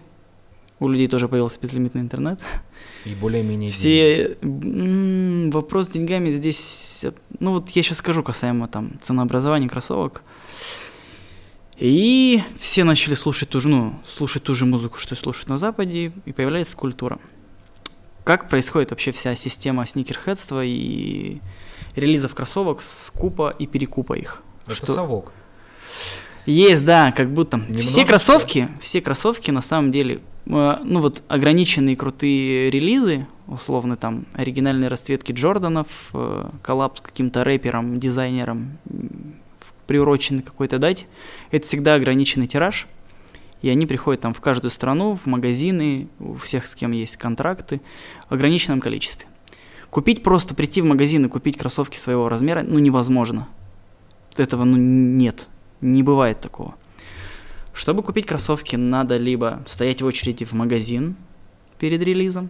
у 0.80 0.88
людей 0.88 1.08
тоже 1.08 1.28
появился 1.28 1.60
безлимитный 1.60 2.02
интернет. 2.02 2.40
И 3.06 3.14
более-менее... 3.14 3.70
Все 3.70 4.38
м, 4.42 5.52
вопрос 5.52 5.88
с 5.88 5.90
деньгами 5.90 6.32
здесь, 6.32 7.06
ну 7.40 7.54
вот 7.54 7.70
я 7.72 7.84
сейчас 7.84 7.98
скажу 7.98 8.24
касаемо 8.24 8.68
там 8.68 8.92
ценообразования 9.02 9.68
кроссовок. 9.68 10.24
И 11.80 12.44
все 12.60 12.84
начали 12.84 13.14
слушать 13.14 13.50
ту 13.50 13.62
же, 13.62 13.70
ну, 13.70 13.94
слушать 14.06 14.44
ту 14.44 14.54
же 14.54 14.66
музыку, 14.66 14.98
что 14.98 15.16
и 15.16 15.18
слушают 15.18 15.50
на 15.50 15.58
Западе, 15.58 16.12
и 16.26 16.32
появляется 16.34 16.76
культура. 16.76 17.20
Как 18.26 18.50
происходит 18.50 18.92
вообще 18.92 19.12
вся 19.12 19.34
система 19.36 19.86
сникерхедства 19.86 20.64
и 20.64 21.40
релизов 21.96 22.36
кроссовок, 22.36 22.82
скупа 22.82 23.56
и 23.58 23.66
перекупа 23.66 24.14
их? 24.18 24.44
Это 24.68 24.76
Что- 24.76 24.92
совок. 24.94 25.32
есть, 26.46 26.84
да, 26.84 27.12
как 27.14 27.32
будто. 27.32 27.58
Немножечко. 27.58 27.82
Все 27.90 28.06
кроссовки, 28.06 28.70
все 28.82 29.02
кроссовки 29.02 29.50
на 29.52 29.62
самом 29.62 29.92
деле, 29.92 30.20
э, 30.48 30.78
ну 30.84 31.02
вот 31.02 31.24
ограниченные 31.30 31.96
крутые 31.96 32.70
релизы, 32.70 33.26
условно 33.48 33.96
там 33.96 34.26
оригинальные 34.34 34.90
расцветки 34.90 35.32
Джорданов, 35.32 35.88
э, 36.14 36.50
коллаб 36.62 36.98
с 36.98 37.02
каким-то 37.02 37.44
рэпером, 37.46 38.00
дизайнером, 38.00 38.78
приуроченный 39.88 40.44
какой-то 40.44 40.78
дате, 40.78 41.08
это 41.52 41.66
всегда 41.66 41.96
ограниченный 41.96 42.48
тираж, 42.48 42.88
и 43.62 43.70
они 43.70 43.86
приходят 43.86 44.22
там 44.22 44.34
в 44.34 44.42
каждую 44.42 44.72
страну, 44.72 45.16
в 45.16 45.26
магазины, 45.26 46.08
у 46.20 46.36
всех, 46.36 46.68
с 46.68 46.76
кем 46.76 46.92
есть 46.92 47.18
контракты, 47.18 47.82
в 48.30 48.34
ограниченном 48.34 48.80
количестве. 48.80 49.28
Купить 49.90 50.24
просто, 50.24 50.54
прийти 50.54 50.82
в 50.82 50.86
магазин 50.86 51.26
и 51.26 51.30
купить 51.30 51.58
кроссовки 51.58 51.98
своего 51.98 52.30
размера, 52.30 52.62
ну, 52.62 52.80
невозможно. 52.80 53.48
Этого, 54.38 54.64
ну, 54.64 54.78
нет. 54.78 55.50
Не 55.82 56.04
бывает 56.04 56.40
такого. 56.40 56.76
Чтобы 57.74 58.04
купить 58.04 58.26
кроссовки, 58.26 58.76
надо 58.76 59.18
либо 59.18 59.64
стоять 59.66 60.02
в 60.02 60.06
очереди 60.06 60.46
в 60.46 60.54
магазин 60.54 61.16
перед 61.80 62.02
релизом, 62.02 62.50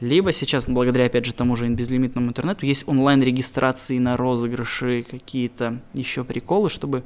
либо 0.00 0.30
сейчас, 0.32 0.68
благодаря, 0.68 1.06
опять 1.06 1.24
же, 1.24 1.32
тому 1.32 1.56
же 1.56 1.68
безлимитному 1.68 2.28
интернету, 2.28 2.66
есть 2.66 2.86
онлайн-регистрации 2.86 3.98
на 3.98 4.16
розыгрыши, 4.16 5.04
какие-то 5.08 5.80
еще 5.94 6.22
приколы, 6.22 6.70
чтобы 6.70 7.02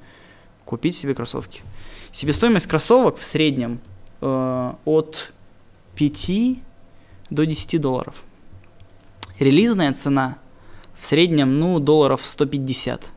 купить 0.64 0.94
себе 0.96 1.14
кроссовки. 1.14 1.62
Себестоимость 2.10 2.66
кроссовок 2.66 3.16
в 3.16 3.24
среднем 3.24 3.80
э, 4.20 4.72
от 4.84 5.32
5 5.96 6.30
до 7.30 7.46
10 7.46 7.80
долларов. 7.80 8.22
Релизная 9.38 9.92
цена 9.92 10.36
в 10.94 11.06
среднем, 11.06 11.58
ну, 11.58 11.78
долларов 11.80 12.24
150. 12.24 13.08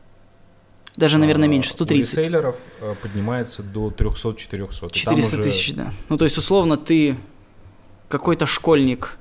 Даже, 0.96 1.18
наверное, 1.18 1.46
А, 1.46 1.50
меньше, 1.50 1.68
У 1.70 1.72
130. 1.72 2.16
ресейлеров 2.18 2.56
э, 2.80 2.94
поднимается 3.02 3.62
до 3.62 3.90
300-400. 3.90 4.76
И 4.76 4.80
там 4.80 4.90
400 4.90 5.34
уже- 5.36 5.42
тысяч, 5.42 5.74
да. 5.74 5.92
Ну, 6.08 6.16
то 6.16 6.24
есть, 6.24 6.38
условно, 6.38 6.76
ты 6.78 7.16
какой-то 8.08 8.46
школьник, 8.46 9.18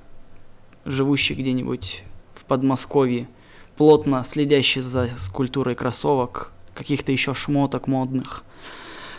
живущий 0.85 1.33
где-нибудь 1.33 2.03
в 2.33 2.45
Подмосковье, 2.45 3.27
плотно 3.75 4.23
следящий 4.23 4.81
за 4.81 5.09
скульптурой 5.19 5.75
кроссовок, 5.75 6.53
каких-то 6.75 7.11
еще 7.11 7.33
шмоток 7.33 7.87
модных, 7.87 8.43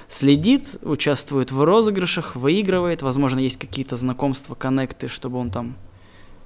следит, 0.06 0.76
участвует 0.82 1.50
в 1.50 1.64
розыгрышах, 1.64 2.36
выигрывает, 2.36 3.02
возможно, 3.02 3.40
есть 3.40 3.58
какие-то 3.58 3.96
знакомства, 3.96 4.54
коннекты, 4.54 5.08
чтобы 5.08 5.38
он 5.38 5.50
там 5.50 5.74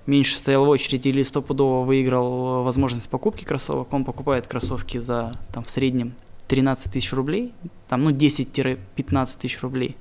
меньше 0.06 0.36
стоял 0.36 0.64
в 0.64 0.68
очереди 0.68 1.08
или 1.08 1.22
стопудово 1.22 1.84
выиграл 1.84 2.62
возможность 2.64 3.11
покупки 3.11 3.44
кроссовок, 3.44 3.92
он 3.92 4.04
покупает 4.04 4.46
кроссовки 4.46 4.98
за 4.98 5.38
там 5.52 5.64
в 5.64 5.70
среднем 5.70 6.14
13 6.48 6.92
тысяч 6.92 7.12
рублей, 7.12 7.52
там, 7.88 8.02
ну, 8.02 8.11
10-15 8.11 9.38
тысяч 9.38 9.61
рублей. 9.61 9.96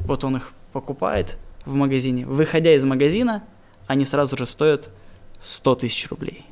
Вот 0.00 0.24
он 0.24 0.36
их 0.36 0.52
покупает 0.72 1.38
в 1.64 1.74
магазине. 1.74 2.26
Выходя 2.26 2.74
из 2.74 2.84
магазина, 2.84 3.44
они 3.86 4.04
сразу 4.04 4.36
же 4.36 4.46
стоят 4.46 4.90
100 5.38 5.74
тысяч 5.76 6.08
рублей. 6.08 6.44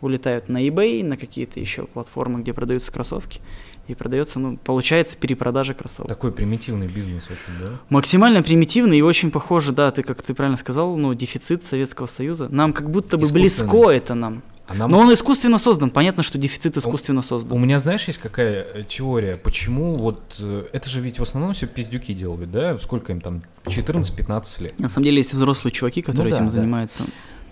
Улетают 0.00 0.48
на 0.48 0.58
eBay, 0.58 1.04
на 1.04 1.16
какие-то 1.16 1.60
еще 1.60 1.86
платформы, 1.86 2.40
где 2.40 2.52
продаются 2.52 2.92
кроссовки, 2.92 3.40
и 3.86 3.94
продается, 3.94 4.38
ну, 4.38 4.56
получается 4.56 5.16
перепродажа 5.16 5.74
кроссовок. 5.74 6.08
Такой 6.08 6.30
примитивный 6.30 6.88
бизнес 6.88 7.24
очень, 7.24 7.58
да? 7.60 7.72
Максимально 7.88 8.42
примитивный 8.42 8.98
и 8.98 9.02
очень 9.02 9.30
похоже, 9.30 9.72
да, 9.72 9.90
ты, 9.90 10.02
как 10.02 10.22
ты 10.22 10.34
правильно 10.34 10.58
сказал, 10.58 10.96
ну, 10.96 11.14
дефицит 11.14 11.62
Советского 11.62 12.06
Союза. 12.06 12.48
Нам 12.50 12.72
как 12.72 12.90
будто 12.90 13.16
бы 13.16 13.26
близко 13.28 13.90
это 13.90 14.14
нам. 14.14 14.42
А 14.68 14.74
нам... 14.74 14.90
Но 14.90 14.98
он 14.98 15.12
искусственно 15.12 15.56
создан. 15.56 15.88
Понятно, 15.88 16.22
что 16.22 16.36
дефицит 16.36 16.76
искусственно 16.76 17.22
создан. 17.22 17.56
У 17.56 17.58
меня, 17.58 17.78
знаешь, 17.78 18.06
есть 18.06 18.18
какая 18.18 18.62
э, 18.62 18.84
теория, 18.86 19.36
почему 19.36 19.94
вот... 19.94 20.36
Э, 20.40 20.66
это 20.72 20.90
же 20.90 21.00
ведь 21.00 21.18
в 21.18 21.22
основном 21.22 21.54
все 21.54 21.66
пиздюки 21.66 22.12
делают, 22.12 22.50
да? 22.50 22.76
Сколько 22.76 23.12
им 23.12 23.22
там? 23.22 23.42
14-15 23.64 24.62
лет. 24.62 24.78
На 24.78 24.90
самом 24.90 25.04
деле 25.04 25.16
есть 25.16 25.32
взрослые 25.32 25.72
чуваки, 25.72 26.02
которые 26.02 26.26
ну, 26.26 26.30
да, 26.30 26.36
этим 26.36 26.46
да. 26.46 26.52
занимаются. 26.52 27.04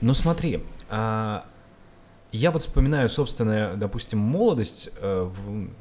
Но 0.03 0.13
смотри, 0.13 0.61
а, 0.91 1.47
я 2.33 2.51
вот 2.51 2.63
вспоминаю 2.63 3.09
собственную, 3.09 3.77
допустим, 3.77 4.19
молодость, 4.19 4.91
э, 4.97 5.31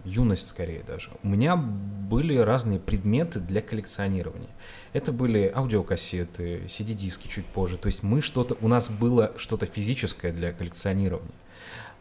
юность 0.06 0.48
скорее 0.48 0.84
даже. 0.84 1.10
У 1.24 1.28
меня 1.28 1.56
были 1.56 2.38
разные 2.38 2.80
предметы 2.80 3.40
для 3.40 3.62
коллекционирования. 3.62 4.50
Это 4.94 5.12
были 5.12 5.52
аудиокассеты, 5.54 6.64
CD-диски 6.68 7.28
чуть 7.28 7.46
позже. 7.46 7.78
То 7.78 7.88
есть 7.88 8.04
мы 8.04 8.22
что-то, 8.22 8.58
у 8.62 8.68
нас 8.68 8.90
было 8.90 9.34
что-то 9.38 9.66
физическое 9.66 10.32
для 10.32 10.54
коллекционирования. 10.54 11.34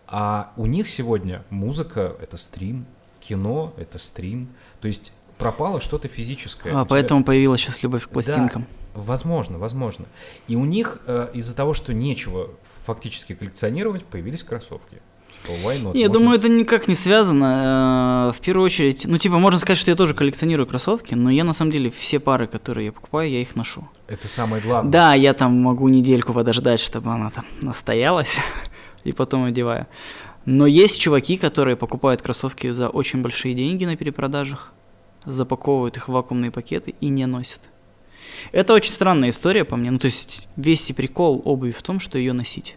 А 0.07 0.53
у 0.57 0.67
них 0.67 0.89
сегодня 0.89 1.43
музыка— 1.51 2.15
это 2.21 2.37
стрим, 2.37 2.87
кино— 3.21 3.73
это 3.79 3.99
стрим. 3.99 4.49
То 4.81 4.89
есть 4.89 5.13
пропало 5.39 5.81
что-то 5.81 6.09
физическое. 6.09 6.73
А, 6.75 6.85
поэтому 6.85 7.25
появилась 7.25 7.63
сейчас 7.63 7.83
любовь 7.83 8.07
к 8.07 8.11
пластинкам. 8.11 8.63
Да, 8.63 9.01
Возможно, 9.01 9.59
возможно. 9.59 10.07
И 10.47 10.55
у 10.55 10.65
них 10.65 11.01
э, 11.07 11.29
из-за 11.35 11.57
того, 11.57 11.75
что 11.75 11.93
нечего 11.93 12.51
фактически 12.85 13.35
коллекционировать, 13.35 14.05
появились 14.05 14.43
кроссовки. 14.43 15.01
Типа, 15.43 15.53
why 15.63 15.83
not? 15.83 15.93
Я 15.95 16.09
Можно... 16.09 16.09
думаю, 16.09 16.39
это 16.39 16.49
никак 16.49 16.89
не 16.89 16.95
связано. 16.95 18.29
Э, 18.29 18.33
в 18.33 18.41
первую 18.41 18.67
очередь, 18.67 19.05
ну, 19.07 19.19
типа, 19.19 19.39
можно 19.39 19.59
сказать, 19.59 19.79
что 19.79 19.91
я 19.91 19.97
тоже 19.97 20.15
коллекционирую 20.15 20.67
кроссовки, 20.67 21.15
но 21.15 21.31
я 21.31 21.45
на 21.45 21.53
самом 21.53 21.73
деле 21.73 21.91
все 21.91 22.21
пары, 22.21 22.47
которые 22.47 22.87
я 22.87 22.93
покупаю, 22.93 23.31
я 23.31 23.41
их 23.41 23.57
ношу. 23.57 23.89
Это 24.07 24.29
самое 24.29 24.63
главное. 24.63 24.93
Да, 24.93 25.15
я 25.15 25.33
там 25.35 25.61
могу 25.61 25.89
недельку 25.89 26.33
подождать, 26.33 26.81
чтобы 26.81 27.11
она 27.11 27.31
там 27.31 27.45
настоялась, 27.61 28.39
и 29.05 29.13
потом 29.13 29.45
одеваю. 29.45 29.87
Но 30.45 30.67
есть 30.67 31.01
чуваки, 31.01 31.37
которые 31.37 31.77
покупают 31.77 32.21
кроссовки 32.21 32.71
за 32.71 32.89
очень 32.89 33.23
большие 33.23 33.55
деньги 33.55 33.87
на 33.87 33.97
перепродажах, 33.97 34.73
запаковывают 35.25 35.97
их 35.97 36.09
в 36.09 36.13
вакуумные 36.13 36.51
пакеты 36.51 36.95
и 37.01 37.09
не 37.09 37.27
носят. 37.27 37.71
Это 38.53 38.75
очень 38.75 38.93
странная 38.93 39.31
история 39.31 39.65
по 39.65 39.77
мне. 39.77 39.91
Ну, 39.91 39.99
то 39.99 40.07
есть 40.07 40.49
весь 40.57 40.89
и 40.91 40.93
прикол 40.93 41.43
обуви 41.45 41.73
в 41.73 41.83
том, 41.83 42.01
что 42.01 42.19
ее 42.19 42.33
носить. 42.33 42.77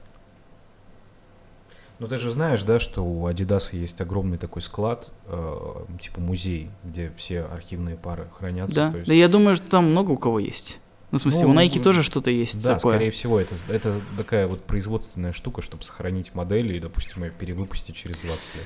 Ну, 2.00 2.08
ты 2.08 2.18
же 2.18 2.30
знаешь, 2.30 2.62
да, 2.62 2.80
что 2.80 3.04
у 3.04 3.28
Adidas 3.28 3.76
есть 3.76 4.02
огромный 4.02 4.38
такой 4.38 4.62
склад, 4.62 5.10
э, 5.26 5.56
типа 6.00 6.22
музей, 6.22 6.70
где 6.84 7.12
все 7.18 7.42
архивные 7.42 7.96
пары 7.96 8.28
хранятся. 8.38 8.76
Да, 8.92 8.98
есть... 8.98 9.08
да 9.08 9.14
я 9.14 9.28
думаю, 9.28 9.56
что 9.56 9.68
там 9.68 9.90
много 9.90 10.12
у 10.12 10.18
кого 10.18 10.40
есть. 10.40 10.80
Ну, 11.10 11.18
в 11.18 11.22
смысле, 11.22 11.48
ну, 11.48 11.54
у 11.54 11.56
Nike 11.56 11.82
тоже 11.82 12.04
что-то 12.04 12.30
есть 12.30 12.62
Да, 12.62 12.76
такое. 12.76 12.96
скорее 12.96 13.12
всего, 13.12 13.40
это, 13.40 13.56
это 13.70 14.02
такая 14.18 14.46
вот 14.46 14.64
производственная 14.64 15.32
штука, 15.32 15.62
чтобы 15.62 15.84
сохранить 15.84 16.36
модели 16.36 16.76
и, 16.76 16.80
допустим, 16.80 17.24
ее 17.24 17.32
перевыпустить 17.32 17.96
через 17.96 18.18
20 18.20 18.56
лет. 18.56 18.66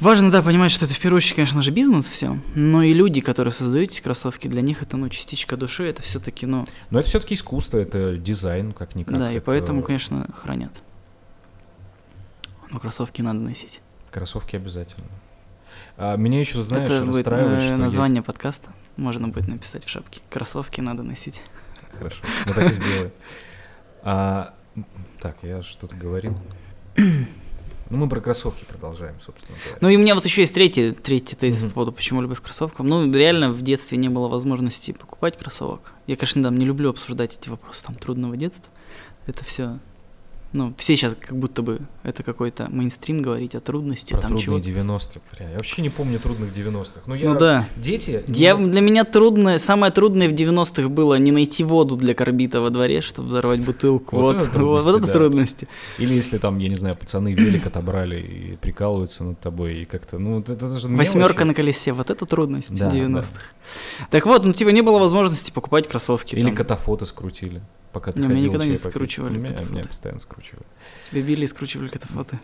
Важно, 0.00 0.30
да, 0.30 0.42
понимать, 0.42 0.72
что 0.72 0.86
это 0.86 0.94
в 0.94 0.98
первую 0.98 1.18
очередь, 1.18 1.36
конечно 1.36 1.60
же, 1.60 1.70
бизнес 1.70 2.08
все, 2.08 2.38
но 2.54 2.82
и 2.82 2.94
люди, 2.94 3.20
которые 3.20 3.52
создают 3.52 3.90
эти 3.90 4.00
кроссовки, 4.00 4.48
для 4.48 4.62
них 4.62 4.82
это, 4.82 4.96
ну, 4.96 5.10
частичка 5.10 5.58
души, 5.58 5.84
это 5.84 6.00
все-таки, 6.00 6.46
ну... 6.46 6.66
Но 6.88 7.00
это 7.00 7.08
все-таки 7.08 7.34
искусство, 7.34 7.78
это 7.78 8.16
дизайн, 8.16 8.72
как-никак. 8.72 9.18
Да, 9.18 9.30
и 9.30 9.36
это... 9.36 9.44
поэтому, 9.44 9.82
конечно, 9.82 10.26
хранят. 10.34 10.82
Но 12.70 12.80
кроссовки 12.80 13.20
надо 13.20 13.44
носить. 13.44 13.82
Кроссовки 14.10 14.56
обязательно. 14.56 15.06
А 15.98 16.16
меня 16.16 16.40
еще, 16.40 16.62
знаешь, 16.62 16.88
это 16.88 17.04
будет 17.04 17.26
расстраивает, 17.26 17.62
что 17.62 17.76
название 17.76 18.18
есть... 18.18 18.26
подкаста. 18.26 18.70
Можно 18.96 19.28
будет 19.28 19.48
написать 19.48 19.84
в 19.84 19.88
шапке. 19.88 20.22
Кроссовки 20.30 20.80
надо 20.80 21.02
носить. 21.02 21.42
Хорошо, 21.98 22.24
мы 22.46 22.54
так 22.54 22.70
и 22.70 22.72
сделаем. 22.72 23.12
А, 24.02 24.54
так, 25.20 25.36
я 25.42 25.62
что-то 25.62 25.94
говорил. 25.94 26.34
Ну, 27.90 27.96
мы 27.96 28.08
про 28.08 28.20
кроссовки 28.20 28.64
продолжаем, 28.64 29.16
собственно 29.24 29.58
говоря. 29.58 29.78
Ну, 29.80 29.88
и 29.88 29.96
у 29.96 29.98
меня 29.98 30.14
вот 30.14 30.24
еще 30.24 30.42
есть 30.42 30.54
третий, 30.54 30.92
третий 30.92 31.34
тезис 31.34 31.64
mm-hmm. 31.64 31.68
по 31.68 31.74
поводу, 31.74 31.92
почему 31.92 32.22
любовь 32.22 32.40
к 32.40 32.44
кроссовкам. 32.44 32.86
Ну, 32.86 33.12
реально 33.12 33.50
в 33.52 33.62
детстве 33.62 33.98
не 33.98 34.08
было 34.08 34.28
возможности 34.28 34.92
покупать 34.92 35.36
кроссовок. 35.36 35.92
Я, 36.06 36.14
конечно, 36.14 36.40
да, 36.42 36.50
не 36.50 36.64
люблю 36.64 36.90
обсуждать 36.90 37.36
эти 37.36 37.48
вопросы 37.48 37.84
там 37.84 37.96
трудного 37.96 38.36
детства. 38.36 38.70
Это 39.26 39.44
все 39.44 39.78
ну, 40.52 40.74
все 40.78 40.96
сейчас 40.96 41.14
как 41.18 41.36
будто 41.36 41.62
бы 41.62 41.80
это 42.02 42.24
какой-то 42.24 42.68
мейнстрим 42.70 43.18
говорить 43.18 43.54
о 43.54 43.60
трудности. 43.60 44.14
Про 44.14 44.22
там 44.22 44.30
трудные 44.36 44.62
чего 44.62 44.82
90-х, 44.82 45.20
бля. 45.36 45.48
Я 45.48 45.54
вообще 45.54 45.80
не 45.80 45.90
помню 45.90 46.18
трудных 46.18 46.52
90-х. 46.52 47.02
Ну, 47.06 47.14
я, 47.14 47.28
ну 47.32 47.38
да. 47.38 47.68
Дети... 47.76 48.24
Я, 48.26 48.56
для 48.56 48.80
меня 48.80 49.04
трудное, 49.04 49.60
самое 49.60 49.92
трудное 49.92 50.28
в 50.28 50.32
90-х 50.32 50.88
было 50.88 51.14
не 51.18 51.30
найти 51.30 51.62
воду 51.62 51.94
для 51.96 52.14
карбита 52.14 52.60
во 52.60 52.70
дворе, 52.70 53.00
чтобы 53.00 53.28
взорвать 53.28 53.64
бутылку. 53.64 54.16
Вот, 54.16 54.38
вот, 54.38 54.48
это, 54.48 54.58
вот, 54.58 54.84
вот 54.84 55.02
это 55.04 55.12
трудности. 55.12 55.68
Или 55.98 56.14
если 56.14 56.38
там, 56.38 56.58
я 56.58 56.68
не 56.68 56.74
знаю, 56.74 56.96
пацаны 56.96 57.32
велик 57.32 57.66
отобрали 57.66 58.20
и 58.20 58.56
прикалываются 58.56 59.22
над 59.22 59.38
тобой, 59.38 59.82
и 59.82 59.84
как-то, 59.84 60.18
ну, 60.18 60.40
это, 60.40 60.54
это 60.54 60.78
же 60.78 60.88
Восьмерка 60.88 61.44
на 61.44 61.54
колесе, 61.54 61.92
вот 61.92 62.10
это 62.10 62.26
трудность 62.26 62.76
да, 62.76 62.88
90-х. 62.88 63.28
Да. 64.00 64.06
Так 64.10 64.26
вот, 64.26 64.44
ну, 64.44 64.52
типа, 64.52 64.70
не 64.70 64.82
было 64.82 64.98
возможности 64.98 65.52
покупать 65.52 65.86
кроссовки. 65.86 66.34
Или 66.34 66.46
там. 66.46 66.56
катафоты 66.56 67.06
скрутили 67.06 67.62
пока 67.92 68.12
ты 68.12 68.20
не, 68.20 68.26
ходил, 68.26 68.36
меня 68.38 68.48
никогда 68.48 68.66
не 68.66 68.76
скручивали 68.76 69.36
меня, 69.36 69.56
меня 69.68 69.82
постоянно 69.82 70.20
скручивали. 70.20 70.64
Тебе 71.10 71.22
били 71.22 71.44
и 71.44 71.46
скручивали 71.46 71.88
катафоты. 71.88 72.38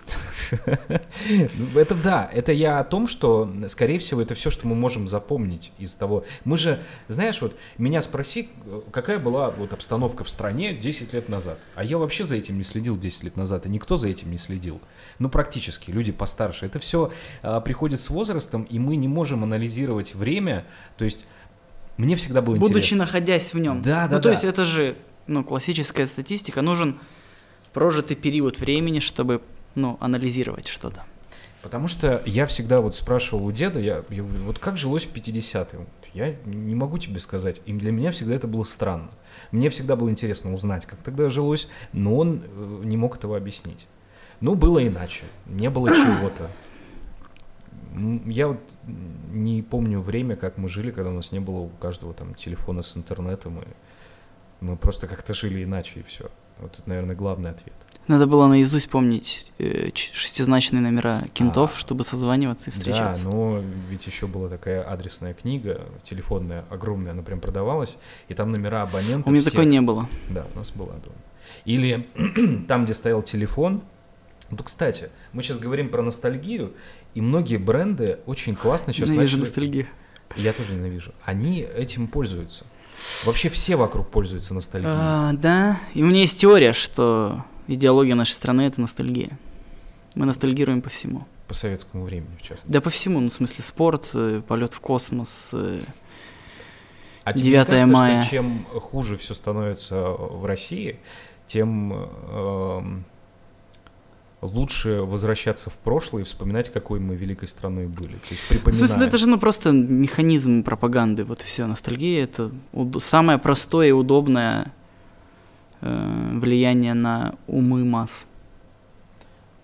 Ну, 1.56 1.80
это 1.80 1.94
да, 1.94 2.28
это 2.32 2.52
я 2.52 2.78
о 2.80 2.84
том, 2.84 3.06
что, 3.06 3.52
скорее 3.68 3.98
всего, 3.98 4.20
это 4.20 4.34
все, 4.34 4.50
что 4.50 4.66
мы 4.66 4.74
можем 4.74 5.08
запомнить 5.08 5.72
из 5.78 5.94
того. 5.94 6.24
Мы 6.44 6.56
же, 6.56 6.78
знаешь, 7.08 7.40
вот 7.42 7.56
меня 7.78 8.00
спроси, 8.00 8.48
какая 8.90 9.18
была 9.18 9.50
вот 9.50 9.72
обстановка 9.72 10.24
в 10.24 10.30
стране 10.30 10.74
10 10.74 11.12
лет 11.12 11.28
назад. 11.28 11.58
А 11.74 11.84
я 11.84 11.98
вообще 11.98 12.24
за 12.24 12.36
этим 12.36 12.58
не 12.58 12.64
следил 12.64 12.98
10 12.98 13.24
лет 13.24 13.36
назад, 13.36 13.66
и 13.66 13.68
никто 13.68 13.96
за 13.96 14.08
этим 14.08 14.30
не 14.30 14.38
следил. 14.38 14.80
Ну, 15.18 15.28
практически, 15.28 15.90
люди 15.90 16.12
постарше. 16.12 16.66
Это 16.66 16.78
все 16.78 17.12
а, 17.42 17.60
приходит 17.60 18.00
с 18.00 18.10
возрастом, 18.10 18.64
и 18.64 18.78
мы 18.78 18.96
не 18.96 19.08
можем 19.08 19.44
анализировать 19.44 20.14
время, 20.14 20.64
то 20.96 21.04
есть 21.04 21.24
мне 21.96 22.16
всегда 22.16 22.42
было 22.42 22.56
Будучи 22.56 22.72
интересно. 22.72 22.96
Будучи 22.96 23.14
находясь 23.14 23.54
в 23.54 23.58
нем. 23.58 23.82
Да, 23.82 24.06
да, 24.06 24.16
ну, 24.16 24.22
то 24.22 24.30
есть 24.30 24.44
это 24.44 24.64
же 24.64 24.96
ну, 25.26 25.44
классическая 25.44 26.06
статистика, 26.06 26.62
нужен 26.62 26.98
прожитый 27.72 28.16
период 28.16 28.58
времени, 28.58 29.00
чтобы, 29.00 29.42
ну, 29.74 29.96
анализировать 30.00 30.68
что-то. 30.68 31.04
Потому 31.62 31.88
что 31.88 32.22
я 32.26 32.46
всегда 32.46 32.80
вот 32.80 32.94
спрашивал 32.94 33.44
у 33.44 33.52
деда, 33.52 33.80
я, 33.80 34.04
я 34.10 34.22
вот 34.22 34.58
как 34.58 34.76
жилось 34.76 35.04
в 35.04 35.12
50-е? 35.12 35.86
Я 36.14 36.36
не 36.44 36.74
могу 36.74 36.96
тебе 36.98 37.18
сказать. 37.18 37.60
И 37.66 37.72
для 37.72 37.90
меня 37.90 38.12
всегда 38.12 38.34
это 38.34 38.46
было 38.46 38.62
странно. 38.62 39.10
Мне 39.50 39.68
всегда 39.68 39.96
было 39.96 40.08
интересно 40.08 40.54
узнать, 40.54 40.86
как 40.86 41.02
тогда 41.02 41.28
жилось, 41.28 41.68
но 41.92 42.16
он 42.16 42.42
э, 42.44 42.80
не 42.84 42.96
мог 42.96 43.16
этого 43.16 43.36
объяснить. 43.36 43.86
Ну, 44.40 44.54
было 44.54 44.86
иначе. 44.86 45.24
Не 45.46 45.68
было 45.68 45.90
чего-то. 45.90 46.50
Я 48.26 48.48
вот 48.48 48.60
не 49.32 49.62
помню 49.62 50.00
время, 50.00 50.36
как 50.36 50.58
мы 50.58 50.68
жили, 50.68 50.90
когда 50.90 51.10
у 51.10 51.14
нас 51.14 51.32
не 51.32 51.40
было 51.40 51.60
у 51.60 51.68
каждого 51.68 52.14
там 52.14 52.34
телефона 52.34 52.82
с 52.82 52.96
интернетом 52.96 53.58
и 53.60 53.66
мы 54.60 54.76
просто 54.76 55.06
как-то 55.06 55.34
жили 55.34 55.64
иначе, 55.64 56.00
и 56.00 56.02
все. 56.02 56.30
Вот 56.58 56.78
это, 56.78 56.88
наверное, 56.88 57.14
главный 57.14 57.50
ответ. 57.50 57.74
Надо 58.08 58.26
было 58.26 58.46
наизусть 58.46 58.88
помнить 58.88 59.52
э, 59.58 59.90
шестизначные 59.94 60.80
номера 60.80 61.24
кентов, 61.34 61.74
а, 61.74 61.78
чтобы 61.78 62.04
созваниваться 62.04 62.70
и 62.70 62.72
встречаться. 62.72 63.24
Да, 63.24 63.30
но 63.30 63.62
ведь 63.90 64.06
еще 64.06 64.28
была 64.28 64.48
такая 64.48 64.82
адресная 64.82 65.34
книга, 65.34 65.80
телефонная, 66.02 66.64
огромная, 66.70 67.12
она 67.12 67.22
прям 67.22 67.40
продавалась, 67.40 67.98
и 68.28 68.34
там 68.34 68.52
номера 68.52 68.82
абонентов. 68.82 69.26
У 69.26 69.30
меня 69.30 69.40
всех. 69.40 69.54
такой 69.54 69.66
не 69.66 69.80
было. 69.80 70.08
Да, 70.30 70.46
у 70.54 70.58
нас 70.58 70.70
была 70.70 70.94
дома. 70.94 71.16
Или 71.64 72.08
там, 72.68 72.84
где 72.84 72.94
стоял 72.94 73.22
телефон. 73.22 73.82
Ну, 74.50 74.58
кстати, 74.58 75.10
мы 75.32 75.42
сейчас 75.42 75.58
говорим 75.58 75.88
про 75.88 76.02
ностальгию, 76.02 76.74
и 77.14 77.20
многие 77.20 77.56
бренды 77.56 78.20
очень 78.26 78.54
классно 78.54 78.92
сейчас 78.92 79.10
Ненавижу 79.10 79.38
начали... 79.38 79.48
ностальгию. 79.48 79.86
Я 80.36 80.52
тоже 80.52 80.74
ненавижу. 80.74 81.12
Они 81.24 81.62
этим 81.62 82.06
пользуются. 82.06 82.66
Вообще 83.24 83.48
все 83.48 83.76
вокруг 83.76 84.08
пользуются 84.08 84.54
ностальгией. 84.54 84.94
А, 84.96 85.32
да, 85.32 85.78
и 85.94 86.02
у 86.02 86.06
меня 86.06 86.20
есть 86.20 86.40
теория, 86.40 86.72
что 86.72 87.44
идеология 87.66 88.14
нашей 88.14 88.32
страны 88.32 88.62
это 88.62 88.80
ностальгия. 88.80 89.38
Мы 90.14 90.26
ностальгируем 90.26 90.82
по 90.82 90.88
всему. 90.88 91.26
По 91.48 91.54
советскому 91.54 92.04
времени, 92.04 92.36
в 92.38 92.42
частности. 92.42 92.70
Да, 92.72 92.80
по 92.80 92.90
всему, 92.90 93.20
ну, 93.20 93.28
в 93.28 93.32
смысле, 93.32 93.62
спорт, 93.62 94.10
э, 94.14 94.42
полет 94.46 94.74
в 94.74 94.80
космос, 94.80 95.50
э, 95.52 95.80
а 97.22 97.32
9 97.32 97.46
тебе 97.46 97.64
кажется, 97.64 97.86
мая. 97.86 98.22
Что 98.22 98.30
чем 98.30 98.66
хуже 98.66 99.16
все 99.16 99.34
становится 99.34 100.00
в 100.08 100.44
России, 100.44 100.98
тем 101.46 101.92
э, 101.92 102.82
лучше 104.42 105.02
возвращаться 105.02 105.70
в 105.70 105.74
прошлое 105.74 106.22
и 106.22 106.24
вспоминать, 106.24 106.70
какой 106.72 107.00
мы 107.00 107.16
великой 107.16 107.48
страной 107.48 107.86
были. 107.86 108.16
То 108.16 108.28
есть 108.30 108.46
припоминая... 108.48 108.74
В 108.74 108.76
смысле, 108.76 109.06
это 109.06 109.18
же 109.18 109.28
ну, 109.28 109.38
просто 109.38 109.72
механизм 109.72 110.62
пропаганды, 110.62 111.24
вот 111.24 111.40
и 111.40 111.44
все. 111.44 111.66
Ностальгия— 111.66 112.24
это 112.24 112.50
уд- 112.72 113.00
самое 113.00 113.38
простое 113.38 113.88
и 113.88 113.92
удобное 113.92 114.72
э, 115.80 116.30
влияние 116.34 116.94
на 116.94 117.34
умы 117.46 117.84
масс. 117.84 118.26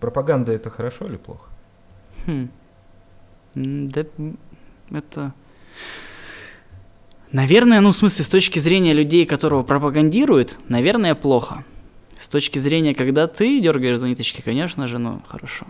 Пропаганда 0.01 0.53
это 0.53 0.70
хорошо 0.70 1.07
или 1.07 1.16
плохо? 1.16 1.49
Хм. 2.27 2.49
Да, 3.55 4.05
это... 4.91 5.33
Наверное, 7.31 7.81
ну, 7.81 7.93
в 7.93 7.97
смысле, 7.97 8.25
с 8.25 8.29
точки 8.29 8.59
зрения 8.59 8.93
людей, 8.93 9.25
которого 9.25 9.62
пропагандируют, 9.62 10.59
наверное, 10.68 11.14
плохо. 11.14 11.64
С 12.23 12.29
точки 12.29 12.61
зрения, 12.61 12.95
когда 12.95 13.27
ты 13.27 13.61
дергаешь 13.61 13.99
за 13.99 14.07
ниточки, 14.07 14.43
конечно 14.43 14.87
же, 14.87 14.99
ну, 14.99 15.20
хорошо. 15.27 15.66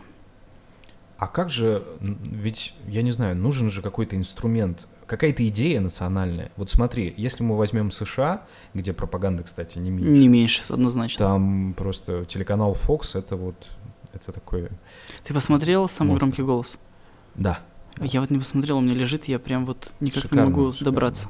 А 1.16 1.26
как 1.26 1.48
же, 1.48 1.82
ведь, 2.00 2.74
я 2.86 3.00
не 3.00 3.10
знаю, 3.10 3.34
нужен 3.36 3.70
же 3.70 3.80
какой-то 3.80 4.16
инструмент, 4.16 4.86
какая-то 5.06 5.48
идея 5.48 5.80
национальная. 5.80 6.52
Вот 6.58 6.68
смотри, 6.68 7.14
если 7.16 7.42
мы 7.42 7.56
возьмем 7.56 7.90
США, 7.90 8.42
где 8.74 8.92
пропаганда, 8.92 9.44
кстати, 9.44 9.78
не 9.78 9.90
меньше, 9.90 10.10
Не 10.10 10.28
меньше, 10.28 10.62
однозначно. 10.68 11.18
там 11.24 11.72
просто 11.74 12.26
телеканал 12.26 12.74
Fox, 12.74 13.18
это 13.18 13.36
вот, 13.36 13.56
это 14.12 14.30
такой, 14.30 14.68
Ты 15.24 15.32
посмотрел 15.32 15.88
«Самый 15.88 16.10
Монстр. 16.10 16.26
громкий 16.26 16.42
голос»? 16.42 16.78
да, 17.34 17.60
Да. 17.96 18.04
Я 18.04 18.20
вот 18.20 18.28
не 18.28 18.38
посмотрел, 18.38 18.76
у 18.76 18.80
меня 18.82 18.94
лежит, 18.94 19.24
я 19.24 19.38
прям 19.38 19.64
вот 19.64 19.94
никак 20.00 20.24
Шикарно, 20.24 20.42
не 20.42 20.50
могу 20.50 20.72
шикарно. 20.72 20.84
добраться. 20.92 21.28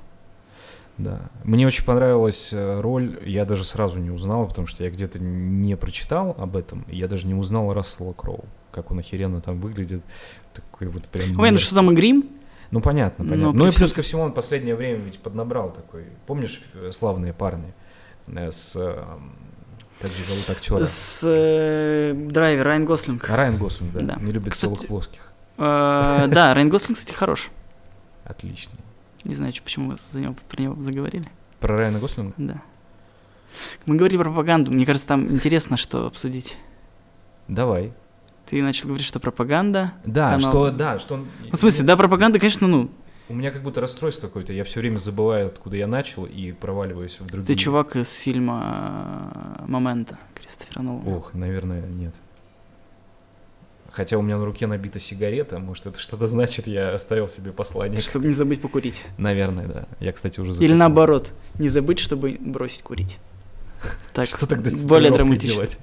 Да. 1.02 1.20
Мне 1.44 1.66
очень 1.66 1.84
понравилась 1.84 2.50
э, 2.52 2.80
роль, 2.80 3.18
я 3.24 3.44
даже 3.44 3.64
сразу 3.64 3.98
не 3.98 4.10
узнал, 4.10 4.46
потому 4.46 4.66
что 4.66 4.84
я 4.84 4.90
где-то 4.90 5.18
не 5.18 5.76
прочитал 5.76 6.34
об 6.38 6.56
этом, 6.56 6.84
и 6.88 6.96
я 6.96 7.08
даже 7.08 7.26
не 7.26 7.34
узнал 7.34 7.72
Рассела 7.72 8.12
Кроу, 8.12 8.44
как 8.70 8.90
он 8.90 8.98
охеренно 8.98 9.40
там 9.40 9.60
выглядит, 9.60 10.02
такой 10.54 10.86
вот 10.88 11.04
прям... 11.04 11.34
Понятно, 11.34 11.60
что 11.60 11.74
там 11.74 11.90
и 11.90 11.94
грим, 11.94 12.24
Ну, 12.70 12.80
понятно, 12.80 13.24
Но 13.24 13.30
понятно. 13.30 13.52
при 13.52 13.58
Ну 13.58 13.66
и 13.68 13.72
плюс 13.72 13.92
ко 13.92 14.02
всему 14.02 14.22
он 14.22 14.30
в 14.30 14.34
последнее 14.34 14.74
время 14.74 15.00
ведь 15.00 15.18
поднабрал 15.18 15.70
такой. 15.70 16.04
Помнишь 16.26 16.60
э, 16.74 16.90
«Славные 16.92 17.32
парни» 17.32 17.72
э, 18.28 18.50
с... 18.50 18.72
Как 20.00 20.10
же 20.10 20.24
зовут 20.24 20.50
актера? 20.50 20.84
с 20.84 21.22
э, 21.24 22.12
драйвер 22.14 22.64
Райан 22.64 22.84
Гослинг. 22.84 23.28
Райан 23.28 23.56
Гослинг, 23.56 23.92
да. 23.92 24.00
Да. 24.00 24.16
Не 24.20 24.32
любит 24.32 24.52
Кстати- 24.54 24.74
целых 24.74 24.88
плоских. 24.88 25.32
Э, 25.58 26.26
Да, 26.28 26.54
Райан 26.54 26.68
Гослинг, 26.70 26.98
кстати, 26.98 27.14
хорош. 27.16 27.50
Отлично. 28.24 28.72
Не 29.24 29.34
знаю, 29.34 29.52
чё- 29.52 29.62
почему 29.62 29.90
мы 29.90 29.96
за 29.96 30.20
него, 30.20 30.34
про 30.48 30.62
него 30.62 30.80
заговорили. 30.82 31.28
Про 31.60 31.76
Райана 31.76 31.98
Гослинга? 31.98 32.34
Да. 32.36 32.62
Мы 33.86 33.96
говорили 33.96 34.16
про 34.18 34.24
пропаганду. 34.30 34.72
Мне 34.72 34.84
кажется, 34.86 35.06
там 35.08 35.30
интересно, 35.30 35.76
что 35.76 36.06
обсудить. 36.06 36.56
Давай. 37.48 37.92
Ты 38.46 38.62
начал 38.62 38.88
говорить, 38.88 39.06
что 39.06 39.20
пропаганда. 39.20 39.92
Да, 40.04 40.30
Канал. 40.32 40.40
что, 40.50 40.70
да, 40.70 40.98
что... 40.98 41.14
он- 41.14 41.28
Ну, 41.44 41.52
в 41.52 41.56
смысле, 41.56 41.84
да, 41.84 41.96
пропаганда, 41.96 42.38
конечно, 42.38 42.66
ну, 42.66 42.90
У 43.28 43.34
меня 43.34 43.50
как 43.50 43.62
будто 43.62 43.80
расстройство 43.80 44.26
какое-то. 44.26 44.52
Я 44.52 44.64
все 44.64 44.80
время 44.80 44.98
забываю, 44.98 45.46
откуда 45.46 45.76
я 45.76 45.86
начал, 45.86 46.24
и 46.26 46.52
проваливаюсь 46.52 47.18
в 47.20 47.26
другие. 47.26 47.46
ты 47.46 47.54
чувак 47.54 47.96
из 47.96 48.12
фильма 48.18 49.62
«Момента» 49.66 50.18
Кристофера 50.34 50.82
Нолана. 50.82 51.16
Ох, 51.16 51.32
наверное, 51.32 51.86
нет. 51.86 52.14
Хотя 53.92 54.16
у 54.16 54.22
меня 54.22 54.38
на 54.38 54.46
руке 54.46 54.66
набита 54.66 54.98
сигарета, 54.98 55.58
может, 55.58 55.86
это 55.86 56.00
что-то 56.00 56.26
значит, 56.26 56.66
я 56.66 56.94
оставил 56.94 57.28
себе 57.28 57.52
послание. 57.52 58.00
Чтобы 58.00 58.26
не 58.26 58.32
забыть 58.32 58.62
покурить. 58.62 59.02
Наверное, 59.18 59.66
да. 59.66 59.86
Я, 60.00 60.12
кстати, 60.12 60.40
уже 60.40 60.50
Или 60.52 60.56
закурил. 60.56 60.76
наоборот, 60.76 61.34
не 61.58 61.68
забыть, 61.68 61.98
чтобы 61.98 62.38
бросить 62.40 62.82
курить. 62.82 63.18
Так, 64.14 64.26
Что 64.28 64.46
тогда 64.46 64.70
с 64.70 64.82
более 64.84 65.10
драматично. 65.12 65.54
делать? 65.54 65.78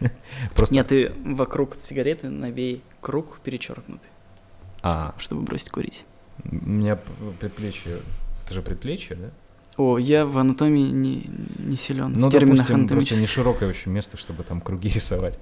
Просто... 0.54 0.74
Нет, 0.74 0.88
ты 0.88 1.12
вокруг 1.24 1.76
сигареты 1.80 2.28
набей 2.28 2.82
круг 3.00 3.40
перечеркнутый, 3.42 4.10
А, 4.82 5.14
чтобы 5.18 5.42
бросить 5.42 5.70
курить. 5.70 6.04
у 6.44 6.54
меня 6.54 6.98
предплечье... 7.40 7.96
Это 8.44 8.54
же 8.54 8.62
предплечье, 8.62 9.16
да? 9.16 9.30
О, 9.76 9.98
я 9.98 10.26
в 10.26 10.36
анатомии 10.38 10.90
не, 10.90 11.30
не 11.58 11.76
силен. 11.76 12.12
Ну, 12.12 12.28
в 12.28 12.30
терминах 12.30 12.58
допустим, 12.58 12.66
просто 12.66 12.74
анатомических. 12.74 13.20
не 13.20 13.26
широкое 13.26 13.68
очень 13.68 13.92
место, 13.92 14.16
чтобы 14.16 14.42
там 14.42 14.60
круги 14.60 14.88
рисовать. 14.94 15.38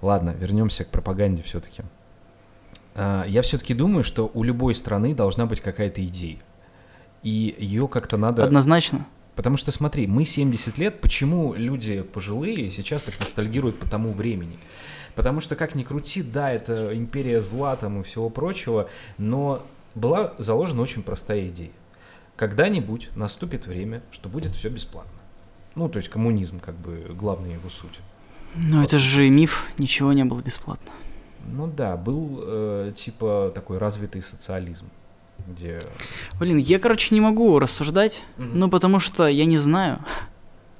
Ладно, 0.00 0.34
вернемся 0.38 0.84
к 0.84 0.88
пропаганде 0.88 1.42
все-таки. 1.42 1.82
Я 2.94 3.40
все-таки 3.42 3.74
думаю, 3.74 4.04
что 4.04 4.30
у 4.34 4.42
любой 4.42 4.74
страны 4.74 5.14
должна 5.14 5.46
быть 5.46 5.60
какая-то 5.60 6.04
идея. 6.04 6.38
И 7.22 7.54
ее 7.58 7.88
как-то 7.88 8.16
надо... 8.16 8.44
Однозначно. 8.44 9.06
Потому 9.34 9.56
что, 9.56 9.72
смотри, 9.72 10.06
мы 10.06 10.24
70 10.24 10.76
лет, 10.76 11.00
почему 11.00 11.54
люди 11.54 12.02
пожилые 12.02 12.70
сейчас 12.70 13.04
так 13.04 13.18
ностальгируют 13.18 13.78
по 13.78 13.88
тому 13.88 14.12
времени? 14.12 14.58
Потому 15.14 15.40
что, 15.40 15.56
как 15.56 15.74
ни 15.74 15.84
крути, 15.84 16.22
да, 16.22 16.50
это 16.52 16.94
империя 16.94 17.40
зла 17.40 17.76
там 17.76 18.00
и 18.00 18.02
всего 18.02 18.28
прочего, 18.28 18.88
но 19.16 19.62
была 19.94 20.34
заложена 20.38 20.82
очень 20.82 21.02
простая 21.02 21.48
идея. 21.48 21.70
Когда-нибудь 22.42 23.10
наступит 23.14 23.68
время, 23.68 24.02
что 24.10 24.28
будет 24.28 24.56
все 24.56 24.68
бесплатно. 24.68 25.12
Ну, 25.76 25.88
то 25.88 25.98
есть 25.98 26.08
коммунизм, 26.08 26.58
как 26.58 26.74
бы, 26.74 27.06
главная 27.16 27.52
его 27.52 27.70
суть. 27.70 28.00
Но 28.56 28.82
это 28.82 28.98
же 28.98 29.30
миф, 29.30 29.66
ничего 29.78 30.12
не 30.12 30.24
было 30.24 30.40
бесплатно. 30.40 30.90
Ну 31.46 31.68
да, 31.68 31.96
был 31.96 32.40
э, 32.42 32.92
типа 32.96 33.52
такой 33.54 33.78
развитый 33.78 34.22
социализм, 34.22 34.86
где... 35.46 35.84
Блин, 36.40 36.56
я, 36.56 36.80
короче, 36.80 37.14
не 37.14 37.20
могу 37.20 37.60
рассуждать, 37.60 38.24
Мгм. 38.38 38.58
ну, 38.58 38.68
потому 38.68 38.98
что 38.98 39.28
я 39.28 39.44
не 39.44 39.58
знаю. 39.58 40.04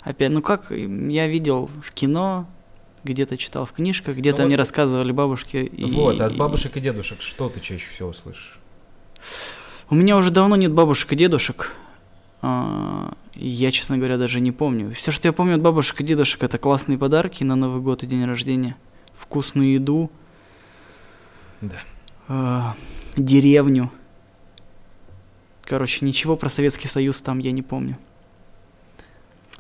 Опять, 0.00 0.32
ну 0.32 0.42
как, 0.42 0.72
я 0.72 1.28
видел 1.28 1.70
в 1.80 1.92
кино, 1.92 2.48
где-то 3.04 3.36
читал 3.36 3.66
в 3.66 3.72
книжках, 3.72 4.16
где-то 4.16 4.38
Ну 4.38 4.42
вот- 4.42 4.48
мне 4.48 4.56
рассказывали 4.56 5.12
бабушки. 5.12 5.58
и- 5.58 5.92
Вот, 5.92 6.20
от 6.20 6.36
бабушек 6.36 6.76
и 6.76 6.80
дедушек 6.80 7.20
что 7.22 7.48
ты 7.48 7.60
чаще 7.60 7.86
всего 7.88 8.12
слышишь? 8.12 8.58
У 9.92 9.94
меня 9.94 10.16
уже 10.16 10.30
давно 10.30 10.56
нет 10.56 10.72
бабушек 10.72 11.12
и 11.12 11.16
дедушек. 11.16 11.76
А, 12.40 13.12
Я, 13.34 13.70
честно 13.70 13.98
говоря, 13.98 14.16
даже 14.16 14.40
не 14.40 14.50
помню. 14.50 14.94
Все, 14.94 15.10
что 15.10 15.28
я 15.28 15.34
помню 15.34 15.56
от 15.56 15.60
бабушек 15.60 16.00
и 16.00 16.04
дедушек, 16.04 16.42
это 16.42 16.56
классные 16.56 16.96
подарки 16.96 17.44
на 17.44 17.56
Новый 17.56 17.82
год 17.82 18.02
и 18.02 18.06
день 18.06 18.24
рождения, 18.24 18.74
вкусную 19.12 19.74
еду, 19.74 20.10
Да. 21.60 21.76
а, 22.26 22.74
деревню. 23.18 23.92
Короче, 25.62 26.06
ничего 26.06 26.36
про 26.36 26.48
Советский 26.48 26.88
Союз 26.88 27.20
там 27.20 27.38
я 27.38 27.52
не 27.52 27.60
помню. 27.60 27.98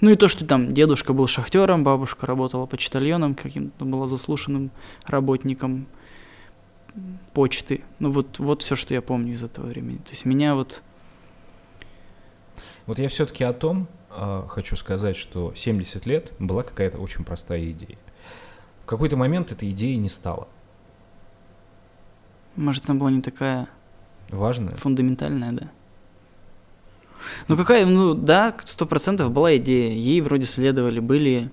Ну 0.00 0.08
и 0.08 0.16
то, 0.16 0.28
что 0.28 0.46
там 0.46 0.72
дедушка 0.72 1.12
был 1.12 1.26
шахтером, 1.26 1.84
бабушка 1.84 2.24
работала 2.24 2.64
почтальоном, 2.64 3.34
каким-то 3.34 3.84
была 3.84 4.08
заслушанным 4.08 4.70
работником 5.04 5.84
почты. 7.32 7.82
Ну 7.98 8.10
вот, 8.10 8.38
вот 8.38 8.62
все, 8.62 8.76
что 8.76 8.94
я 8.94 9.02
помню 9.02 9.34
из 9.34 9.42
этого 9.42 9.66
времени. 9.66 9.98
То 9.98 10.10
есть 10.10 10.24
меня 10.24 10.54
вот... 10.54 10.82
Вот 12.86 12.98
я 12.98 13.08
все-таки 13.08 13.44
о 13.44 13.52
том 13.52 13.88
а, 14.10 14.46
хочу 14.48 14.76
сказать, 14.76 15.16
что 15.16 15.54
70 15.54 16.04
лет 16.06 16.32
была 16.38 16.62
какая-то 16.62 16.98
очень 16.98 17.24
простая 17.24 17.64
идея. 17.70 17.98
В 18.82 18.86
какой-то 18.86 19.16
момент 19.16 19.52
этой 19.52 19.70
идеи 19.70 19.94
не 19.94 20.08
стало. 20.08 20.48
Может, 22.56 22.90
она 22.90 22.98
была 22.98 23.10
не 23.10 23.22
такая 23.22 23.68
Важно. 24.28 24.76
фундаментальная, 24.76 25.52
да? 25.52 25.70
Ну 27.48 27.56
какая, 27.56 27.86
ну 27.86 28.14
да, 28.14 28.54
сто 28.64 28.84
процентов 28.84 29.30
была 29.30 29.56
идея. 29.56 29.92
Ей 29.92 30.20
вроде 30.20 30.44
следовали, 30.44 31.00
были 31.00 31.50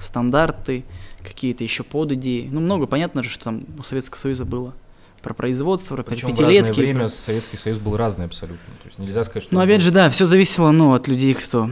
стандарты, 0.00 0.84
какие-то 1.22 1.64
еще 1.64 1.82
подидеи. 1.82 2.48
Ну 2.50 2.60
много, 2.60 2.86
понятно 2.86 3.22
же, 3.22 3.30
что 3.30 3.44
там 3.44 3.64
у 3.78 3.82
Советского 3.82 4.18
Союза 4.18 4.44
было. 4.44 4.74
Про 5.22 5.34
производство, 5.34 5.96
про 5.96 6.04
Причем 6.04 6.28
в 6.28 6.38
разное 6.40 6.60
пятилетки. 6.60 6.80
время 6.80 7.00
про- 7.00 7.08
Советский 7.08 7.56
Союз 7.56 7.78
был 7.78 7.96
разный 7.96 8.26
абсолютно. 8.26 8.64
То 8.82 8.86
есть 8.86 8.98
нельзя 8.98 9.24
сказать, 9.24 9.42
что... 9.44 9.54
Ну 9.54 9.60
опять 9.60 9.80
был- 9.80 9.84
же, 9.86 9.90
да, 9.90 10.10
все 10.10 10.26
зависело, 10.26 10.70
ну, 10.70 10.94
от 10.94 11.08
людей, 11.08 11.34
кто 11.34 11.70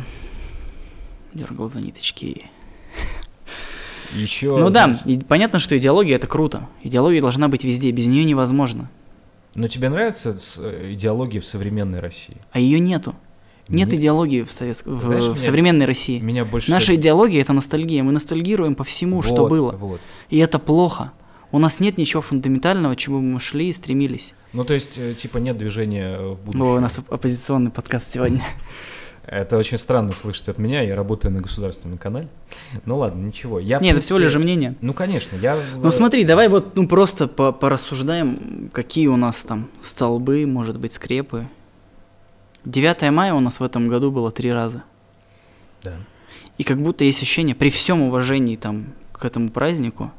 дергал 1.33 1.69
за 1.69 1.81
ниточки. 1.81 2.47
Еще, 4.15 4.57
ну 4.57 4.71
да, 4.71 5.01
и 5.05 5.19
понятно, 5.19 5.59
что 5.59 5.77
идеология 5.77 6.17
это 6.17 6.27
круто. 6.27 6.69
Идеология 6.83 7.21
должна 7.21 7.49
быть 7.49 7.65
везде, 7.65 7.91
без 7.91 8.07
нее 8.07 8.25
невозможно. 8.25 8.89
Но 9.55 9.69
тебе 9.69 9.89
нравится 9.89 10.37
э, 10.59 10.93
идеология 10.93 11.41
в 11.41 11.47
современной 11.47 12.01
России? 12.01 12.37
А 12.53 12.59
ее 12.59 12.79
нету. 12.79 13.15
Нет 13.69 13.89
Мне- 13.89 13.99
идеологии 13.99 14.43
в, 14.43 14.51
совет... 14.51 14.83
в, 14.85 15.05
Знаешь, 15.07 15.25
в 15.25 15.29
меня- 15.31 15.37
современной 15.37 15.87
России. 15.87 16.19
Меня 16.21 16.45
больше... 16.45 16.71
Наша 16.71 16.95
идеология 16.95 17.41
это 17.41 17.53
ностальгия. 17.53 18.03
Мы 18.03 18.13
ностальгируем 18.13 18.75
по 18.75 18.85
всему, 18.85 19.23
что 19.23 19.43
Вот, 19.43 19.51
было. 19.51 19.73
Вот. 19.73 20.01
И 20.31 20.39
это 20.39 20.59
плохо. 20.59 21.13
У 21.53 21.59
нас 21.59 21.81
нет 21.81 21.97
ничего 21.99 22.23
фундаментального, 22.23 22.95
чему 22.97 23.21
мы 23.21 23.41
шли 23.41 23.69
и 23.69 23.73
стремились. 23.73 24.35
Ну, 24.53 24.65
то 24.65 24.75
есть, 24.75 24.99
э, 24.99 25.15
типа, 25.15 25.39
нет 25.39 25.57
движения 25.57 26.19
в 26.19 26.37
будущее. 26.45 26.65
О, 26.65 26.77
у 26.77 26.81
нас 26.81 26.99
оп- 26.99 27.13
оппозиционный 27.13 27.71
подкаст 27.71 28.13
сегодня. 28.13 28.43
Это 29.27 29.57
очень 29.57 29.77
странно 29.77 30.13
слышать 30.13 30.49
от 30.49 30.59
меня, 30.59 30.83
я 30.83 30.95
работаю 30.95 31.35
на 31.35 31.41
государственном 31.41 31.99
канале. 31.99 32.29
Ну 32.85 32.99
ладно, 32.99 33.25
ничего. 33.27 33.59
Я, 33.59 33.81
в 33.81 33.83
Нет, 33.83 33.95
это 33.95 34.01
всего 34.03 34.19
лишь 34.21 34.33
мнение. 34.37 34.77
Ну, 34.81 34.93
конечно, 34.93 35.37
я... 35.37 35.57
Ну 35.77 35.91
смотри, 35.91 36.23
давай 36.25 36.47
вот 36.49 36.77
ну 36.77 36.87
просто 36.87 37.27
по- 37.27 37.51
порассуждаем, 37.51 38.71
какие 38.73 39.09
у 39.09 39.17
нас 39.17 39.45
там 39.45 39.69
столбы, 39.83 40.47
может 40.47 40.79
быть, 40.79 40.93
скрепы. 40.93 41.49
9 42.67 43.11
мая 43.11 43.33
у 43.35 43.41
нас 43.41 43.61
в 43.61 43.65
этом 43.65 43.89
году 43.89 44.11
было 44.11 44.31
три 44.31 44.53
раза. 44.53 44.83
Да. 45.83 45.93
И 46.59 46.65
как 46.65 46.79
будто 46.81 47.05
есть 47.05 47.23
ощущение, 47.23 47.55
при 47.55 47.71
всем 47.71 48.03
уважении 48.03 48.57
там 48.57 48.87
к 49.13 49.25
этому 49.25 49.51
празднику, 49.51 50.11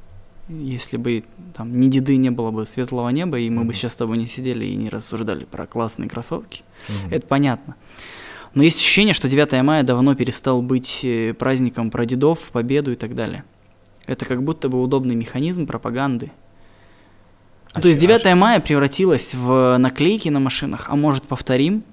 если 0.50 0.98
бы 0.98 1.24
там 1.54 1.80
ни 1.80 1.88
деды 1.89 2.16
не 2.18 2.30
было 2.32 2.52
бы 2.52 2.66
светлого 2.66 3.10
неба, 3.10 3.38
и 3.39 3.50
мы 3.50 3.58
Мгм. 3.60 3.68
бы 3.68 3.74
сейчас 3.74 3.93
с 3.93 3.95
тобой 3.98 4.18
не 4.18 4.28
сидели 4.28 4.66
и 4.66 4.76
не 4.76 4.89
рассуждали 4.89 5.43
про 5.45 5.68
классные 5.68 6.10
кроссовки, 6.10 6.64
Мгм. 6.88 7.14
это 7.14 7.28
понятно. 7.28 7.76
Но 8.54 8.64
есть 8.64 8.78
ощущение, 8.80 9.14
что 9.14 9.28
9 9.28 9.62
мая 9.62 9.84
давно 9.84 10.16
перестал 10.16 10.62
быть 10.62 11.02
э, 11.04 11.34
праздником 11.34 11.91
про 11.91 12.06
дедов, 12.06 12.39
победу 12.52 12.91
и 12.93 12.95
так 12.95 13.14
далее. 13.14 13.43
Это 14.06 14.26
как 14.26 14.41
будто 14.41 14.70
бы 14.70 14.82
удобный 14.82 15.16
механизм 15.16 15.68
пропаганды. 15.68 16.32
А 17.74 17.82
То 17.82 17.89
есть 17.89 18.00
щ- 18.00 18.06
а 18.08 18.18
9 18.20 18.36
мая 18.36 18.60
превратилось 18.62 19.36
в 19.36 19.78
наклейки 19.78 20.30
на 20.30 20.39
машинах, 20.39 20.86
а 20.89 20.95
может 20.95 21.24
повторим 21.24 21.84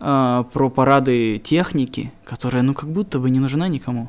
э, 0.00 0.44
про 0.52 0.70
парады 0.70 1.38
техники, 1.38 2.12
которая 2.24 2.62
ну 2.62 2.74
как 2.74 2.90
будто 2.90 3.18
бы 3.18 3.30
не 3.30 3.40
нужна 3.40 3.68
никому. 3.68 4.08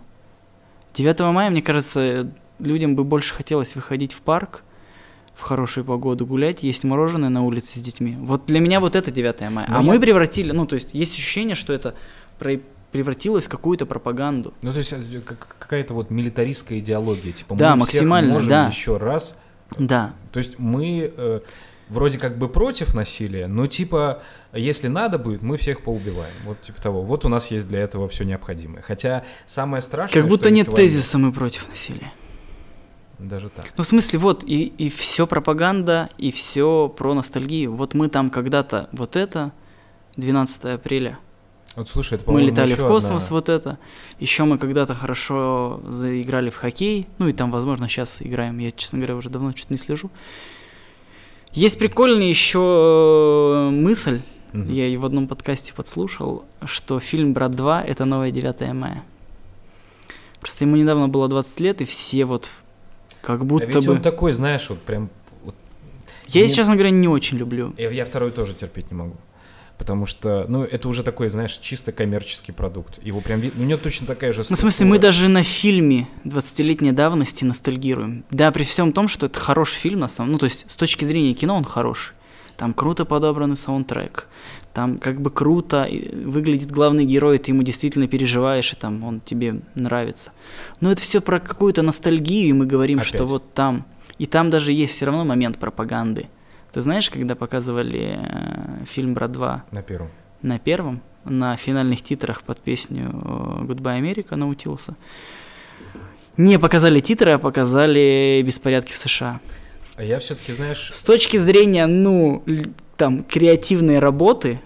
9 0.93 1.19
мая, 1.33 1.49
мне 1.49 1.61
кажется, 1.61 2.31
людям 2.59 2.95
бы 2.95 3.03
больше 3.03 3.33
хотелось 3.33 3.75
выходить 3.75 4.13
в 4.13 4.21
парк 4.21 4.63
в 5.35 5.41
хорошую 5.41 5.83
погоду, 5.83 6.25
гулять, 6.25 6.63
есть 6.63 6.85
мороженое 6.85 7.27
на 7.27 7.43
улице 7.43 7.79
с 7.79 7.81
детьми. 7.81 8.15
Вот 8.21 8.45
для 8.45 8.61
меня 8.61 8.79
вот 8.79 8.95
это 8.95 9.11
9 9.11 9.49
мая. 9.49 9.67
Но 9.69 9.79
а 9.79 9.81
я- 9.81 9.85
мы 9.85 9.99
превратили, 9.99 10.51
ну 10.51 10.65
то 10.65 10.75
есть 10.75 10.93
есть 10.93 11.13
ощущение, 11.13 11.55
что 11.55 11.73
это 11.73 11.93
превратилось 12.91 13.45
в 13.47 13.49
какую-то 13.49 13.85
пропаганду. 13.85 14.53
Ну, 14.61 14.71
то 14.71 14.77
есть 14.77 14.93
э, 14.93 15.21
как- 15.25 15.55
какая-то 15.59 15.93
вот 15.93 16.09
милитаристская 16.09 16.79
идеология. 16.79 17.33
Типа, 17.33 17.55
Да, 17.55 17.75
мы 17.75 17.85
всех 17.85 18.01
максимально, 18.01 18.33
можем 18.33 18.49
да. 18.49 18.67
еще 18.67 18.95
раз. 18.97 19.37
Да, 19.77 20.13
То 20.31 20.39
есть 20.39 20.59
мы 20.59 21.11
э, 21.17 21.39
вроде 21.89 22.17
как 22.17 22.37
бы 22.37 22.49
против 22.49 22.93
насилия, 22.93 23.47
но 23.47 23.67
типа, 23.67 24.21
если 24.53 24.87
надо 24.87 25.17
будет, 25.19 25.41
мы 25.41 25.57
всех 25.57 25.81
поубиваем. 25.81 26.33
Вот 26.45 26.61
типа 26.61 26.81
того. 26.81 27.01
Вот 27.01 27.25
у 27.25 27.29
нас 27.29 27.51
есть 27.51 27.67
для 27.67 27.81
этого 27.81 28.07
все 28.07 28.23
необходимое. 28.23 28.81
Хотя 28.81 29.23
самое 29.45 29.81
страшное... 29.81 30.21
как 30.21 30.29
будто 30.29 30.49
нет 30.49 30.73
тезиса 30.73 31.17
«мы 31.17 31.31
против 31.31 31.67
насилия». 31.69 32.11
Даже 33.19 33.49
так. 33.49 33.65
Ну, 33.77 33.83
в 33.83 33.87
смысле, 33.87 34.19
вот, 34.19 34.43
и, 34.43 34.65
и 34.65 34.89
все 34.89 35.25
пропаганда, 35.25 36.09
и 36.17 36.31
все 36.31 36.89
про 36.89 37.13
ностальгию. 37.13 37.73
Вот 37.73 37.93
мы 37.93 38.09
там 38.09 38.29
когда-то 38.29 38.89
вот 38.91 39.15
это, 39.15 39.53
12 40.17 40.65
апреля, 40.65 41.17
Вот 41.75 41.87
слушай, 41.87 42.15
это, 42.15 42.29
мы 42.29 42.41
летали 42.41 42.73
в 42.73 42.85
космос, 42.85 43.25
одна- 43.25 43.35
вот 43.35 43.49
это. 43.49 43.77
Еще 44.19 44.43
мы 44.43 44.57
когда-то 44.57 44.93
хорошо 44.93 45.81
заиграли 45.89 46.49
в 46.49 46.57
хоккей, 46.57 47.07
ну 47.17 47.29
и 47.29 47.31
там, 47.31 47.51
возможно, 47.51 47.87
сейчас 47.87 48.21
играем. 48.21 48.57
Я, 48.57 48.71
честно 48.71 48.99
говоря, 48.99 49.15
уже 49.15 49.29
давно 49.29 49.51
что-то 49.55 49.73
не 49.73 49.77
слежу. 49.77 50.11
Есть 51.55 51.79
прикольная 51.79 52.27
еще 52.27 53.69
мысль, 53.71 54.21
Мгм. 54.51 54.71
я 54.71 54.85
ее 54.87 54.99
в 54.99 55.05
одном 55.05 55.27
подкасте 55.27 55.73
подслушал, 55.73 56.45
что 56.65 56.99
фильм 56.99 57.33
«Брат 57.33 57.51
2»— 57.53 57.81
это 57.87 58.05
новое 58.05 58.31
9 58.31 58.73
мая. 58.73 59.03
Просто 60.39 60.65
ему 60.65 60.75
недавно 60.75 61.07
было 61.07 61.27
20 61.27 61.59
лет, 61.61 61.81
и 61.81 61.85
все 61.85 62.25
вот 62.25 62.49
как 63.21 63.41
А 63.41 63.43
будто 63.43 63.65
ведь 63.65 63.85
бы... 63.87 63.93
он 63.93 64.01
такой, 64.01 64.31
знаешь, 64.33 64.69
вот 64.69 64.79
прям... 64.81 65.09
вот 65.43 65.55
Я, 66.27 66.41
если 66.41 66.53
не- 66.53 66.57
честно 66.57 66.73
говоря, 66.75 66.91
не 66.91 67.07
очень 67.07 67.37
люблю. 67.37 67.73
Я, 67.77 67.89
я 67.89 68.05
второй 68.05 68.31
тоже 68.31 68.53
терпеть 68.53 68.91
не 68.91 68.97
могу. 68.97 69.15
Потому 69.77 70.05
что, 70.05 70.45
ну, 70.47 70.63
это 70.63 70.87
уже 70.87 71.03
такой, 71.03 71.29
знаешь, 71.29 71.57
чисто 71.57 71.91
коммерческий 71.91 72.53
продукт. 72.53 73.03
Его 73.03 73.19
прям 73.19 73.41
видно. 73.41 73.63
У 73.63 73.67
него 73.67 73.77
точно 73.77 74.07
такая 74.07 74.31
же 74.31 74.43
Ну, 74.49 74.55
в 74.55 74.59
смысле, 74.59 74.85
мы 74.85 74.95
структура. 74.95 75.01
даже 75.01 75.27
на 75.27 75.43
фильме 75.43 76.07
20-летней 76.23 76.93
давности 76.93 77.43
ностальгируем. 77.43 78.23
Да, 78.31 78.51
при 78.51 78.63
всем 78.63 78.93
том, 78.93 79.07
что 79.07 79.25
это 79.25 79.39
хороший 79.39 79.77
фильм, 79.79 79.99
на 79.99 80.07
самом 80.07 80.31
Ну, 80.31 80.37
то 80.37 80.45
есть, 80.45 80.65
с 80.71 80.75
точки 80.77 81.03
зрения 81.03 81.33
кино 81.33 81.55
он 81.55 81.65
хороший. 81.65 82.13
Там 82.57 82.73
круто 82.73 83.03
подобранный 83.03 83.57
саундтрек. 83.57 84.27
Там 84.73 84.97
как 84.97 85.21
бы 85.21 85.29
круто 85.29 85.87
выглядит 86.13 86.71
главный 86.71 87.05
герой, 87.05 87.37
ты 87.37 87.51
ему 87.51 87.63
действительно 87.63 88.07
переживаешь, 88.07 88.73
и 88.73 88.75
там 88.75 89.03
он 89.03 89.19
тебе 89.19 89.61
нравится. 89.75 90.31
Но 90.79 90.91
это 90.91 91.01
все 91.01 91.21
про 91.21 91.39
какую-то 91.39 91.81
ностальгию, 91.81 92.49
и 92.49 92.53
мы 92.53 92.65
говорим, 92.65 93.01
что 93.01 93.17
Опять. 93.17 93.29
вот 93.29 93.53
там. 93.53 93.85
И 94.17 94.25
там 94.25 94.49
даже 94.49 94.71
есть 94.71 94.93
все 94.93 95.05
равно 95.05 95.25
момент 95.25 95.57
пропаганды. 95.59 96.27
Ты 96.75 96.81
знаешь, 96.81 97.09
когда 97.09 97.35
показывали 97.35 98.19
э, 98.21 98.83
фильм 98.83 99.13
«Брат 99.13 99.31
2», 99.31 99.61
На 99.71 99.81
первом. 99.81 100.09
на 100.41 100.59
первом, 100.59 101.01
на 101.23 101.55
финальных 101.55 102.03
титрах 102.03 102.43
под 102.43 102.59
песню 102.59 103.11
э, 103.13 103.63
Goodbye 103.63 104.01
America 104.01 104.35
наутился. 104.35 104.95
Не 106.35 106.59
показали 106.59 106.99
титры, 106.99 107.31
а 107.31 107.37
показали 107.37 108.43
беспорядки 108.45 108.91
в 108.91 108.97
США. 108.97 109.39
А 109.95 110.03
я 110.03 110.19
все-таки, 110.19 110.51
знаешь, 110.51 110.89
С 110.91 111.01
точки 111.01 111.37
зрения, 111.37 111.85
ну, 111.85 112.43
там, 112.97 113.23
креативной 113.23 113.99
работы 113.99 114.59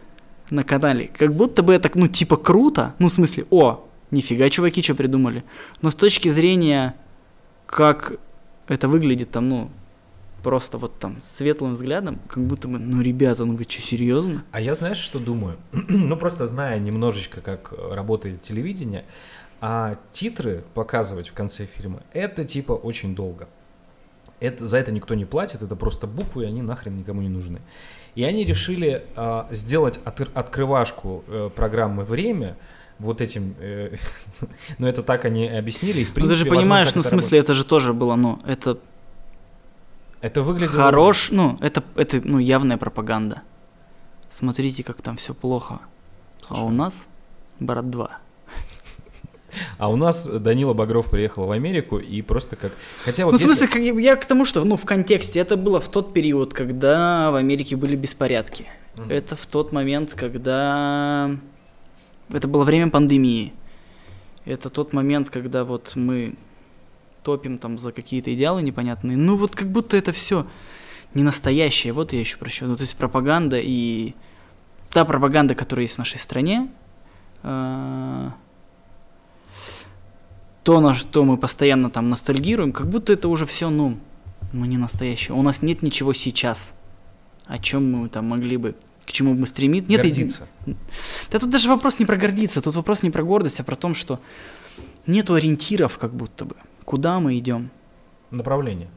на 0.49 0.63
канале, 0.63 1.11
как 1.15 1.35
будто 1.35 1.61
бы 1.61 1.75
это, 1.75 1.91
ну, 1.93 2.07
типа 2.07 2.37
круто, 2.37 2.95
ну, 2.97 3.09
в 3.09 3.11
смысле, 3.11 3.45
о, 3.51 3.87
нифига, 4.09 4.49
чуваки, 4.49 4.81
что 4.81 4.95
придумали. 4.95 5.43
Но 5.83 5.91
с 5.91 5.95
точки 5.95 6.29
зрения, 6.29 6.95
как 7.67 8.13
это 8.67 8.87
выглядит 8.87 9.29
там, 9.29 9.47
ну, 9.47 9.69
просто 10.43 10.77
вот 10.77 10.97
там 10.99 11.21
светлым 11.21 11.73
взглядом, 11.73 12.19
как 12.27 12.43
будто 12.43 12.67
бы, 12.67 12.79
ну, 12.79 13.01
ребята, 13.01 13.45
ну 13.45 13.55
вы 13.55 13.63
что, 13.63 13.81
серьезно? 13.81 14.43
А 14.51 14.61
я 14.61 14.73
знаешь, 14.75 14.97
что 14.97 15.19
думаю? 15.19 15.57
ну, 15.71 16.15
просто 16.17 16.45
зная 16.45 16.79
немножечко, 16.79 17.41
как 17.41 17.73
э, 17.77 17.93
работает 17.93 18.41
телевидение, 18.41 19.05
а 19.61 19.97
титры 20.11 20.63
показывать 20.73 21.29
в 21.29 21.33
конце 21.33 21.65
фильма, 21.65 22.01
это 22.13 22.45
типа 22.45 22.73
очень 22.73 23.15
долго. 23.15 23.47
Это, 24.39 24.65
за 24.65 24.77
это 24.77 24.91
никто 24.91 25.15
не 25.15 25.25
платит, 25.25 25.61
это 25.61 25.75
просто 25.75 26.07
буквы, 26.07 26.43
и 26.43 26.47
они 26.47 26.61
нахрен 26.61 26.97
никому 26.97 27.21
не 27.21 27.27
нужны. 27.29 27.59
И 28.15 28.23
они 28.23 28.45
решили 28.45 29.03
а, 29.15 29.47
сделать 29.51 29.99
от- 30.05 30.29
открывашку 30.33 31.23
э, 31.27 31.49
программы 31.53 32.05
«Время», 32.05 32.55
вот 32.99 33.21
этим, 33.21 33.55
э, 33.59 33.95
ну 34.77 34.87
это 34.87 35.03
так 35.03 35.25
они 35.25 35.47
объяснили, 35.47 36.01
и 36.01 36.03
в 36.03 36.09
Ну, 36.09 36.13
принципе, 36.15 36.35
ты 36.35 36.35
же 36.35 36.43
возможно, 36.45 36.61
понимаешь, 36.61 36.87
так 36.89 36.95
ну, 36.97 37.01
в 37.01 37.05
смысле, 37.05 37.39
это 37.39 37.53
же 37.53 37.63
тоже 37.63 37.93
было, 37.93 38.15
ну, 38.15 38.39
это 38.45 38.71
работает. 38.71 38.88
Это 40.21 40.41
выглядит 40.41 40.71
хорош, 40.71 41.29
ну, 41.31 41.57
это, 41.61 41.83
это, 41.95 42.21
ну, 42.23 42.39
явная 42.39 42.77
пропаганда. 42.77 43.41
Смотрите, 44.29 44.83
как 44.83 45.01
там 45.01 45.17
все 45.17 45.33
плохо. 45.33 45.79
А 46.49 46.63
у 46.63 46.69
нас 46.69 47.07
брат 47.59 47.89
2. 47.89 48.17
А 49.77 49.89
у 49.89 49.95
нас 49.95 50.27
Данила 50.27 50.73
Багров 50.73 51.09
приехал 51.09 51.45
в 51.47 51.51
Америку 51.51 51.97
и 51.97 52.21
просто 52.21 52.55
как... 52.55 52.71
Хотя 53.03 53.25
вот 53.25 53.31
ну, 53.31 53.37
в 53.37 53.41
если- 53.41 53.53
смысле, 53.53 53.67
как 53.67 54.01
я- 54.03 54.15
к 54.15 54.25
тому, 54.25 54.45
что, 54.45 54.63
ну, 54.63 54.75
в 54.77 54.85
контексте, 54.85 55.39
это 55.39 55.57
было 55.57 55.79
в 55.79 55.87
тот 55.87 56.13
период, 56.13 56.53
когда 56.53 57.31
в 57.31 57.35
Америке 57.35 57.75
были 57.75 57.95
беспорядки. 57.95 58.67
Мгм. 58.97 59.09
Это 59.09 59.35
в 59.35 59.45
тот 59.47 59.71
момент, 59.71 60.13
когда... 60.13 61.31
Это 62.31 62.47
было 62.47 62.63
время 62.63 62.91
пандемии. 62.91 63.53
Это 64.45 64.69
тот 64.69 64.93
момент, 64.93 65.29
когда 65.29 65.63
вот 65.63 65.93
мы 65.95 66.35
топим 67.29 67.59
там 67.59 67.77
за 67.77 67.91
какие-то 67.91 68.33
идеалы 68.33 68.63
непонятные. 68.63 69.15
Ну, 69.15 69.35
вот 69.35 69.55
как 69.55 69.67
будто 69.67 69.95
это 69.95 70.11
все 70.11 70.47
не 71.13 71.21
настоящее. 71.21 71.93
Вот 71.93 72.11
я 72.11 72.19
еще 72.19 72.37
прощу. 72.37 72.65
Ну, 72.65 72.75
то 72.75 72.81
есть 72.81 72.97
пропаганда 72.97 73.59
и 73.59 74.15
та 74.89 75.05
пропаганда, 75.05 75.53
которая 75.53 75.83
есть 75.83 75.95
в 75.95 75.97
нашей 75.99 76.17
стране, 76.17 76.69
а, 77.43 78.33
то, 80.63 80.81
на 80.81 80.95
что 80.95 81.23
мы 81.23 81.37
постоянно 81.37 81.91
там 81.91 82.09
ностальгируем, 82.09 82.71
как 82.71 82.89
будто 82.89 83.13
это 83.13 83.29
уже 83.29 83.45
все, 83.45 83.69
ну, 83.69 83.99
ну, 84.51 84.65
не 84.65 84.77
настоящее. 84.77 85.35
У 85.35 85.43
нас 85.43 85.61
нет 85.61 85.83
ничего 85.83 86.13
сейчас, 86.13 86.73
о 87.45 87.59
чем 87.59 87.91
мы 87.91 88.09
там 88.09 88.25
могли 88.25 88.57
бы, 88.57 88.75
к 89.05 89.11
чему 89.11 89.35
бы 89.35 89.45
стремить. 89.45 89.87
Нет, 89.87 90.03
иди- 90.03 90.23
гордиться. 90.23 90.47
да 91.31 91.37
тут 91.37 91.51
даже 91.51 91.69
вопрос 91.69 91.99
не 91.99 92.07
про 92.07 92.17
гордиться, 92.17 92.59
тут 92.59 92.73
вопрос 92.73 93.03
не 93.03 93.11
про 93.11 93.21
гордость, 93.21 93.59
а 93.59 93.63
про 93.63 93.75
то, 93.75 93.93
что 93.93 94.19
нету 95.05 95.35
ориентиров 95.35 95.99
как 95.99 96.15
будто 96.15 96.45
бы. 96.45 96.55
Куда 96.89 97.19
мы 97.19 97.37
идем? 97.37 97.69
направление. 98.31 98.89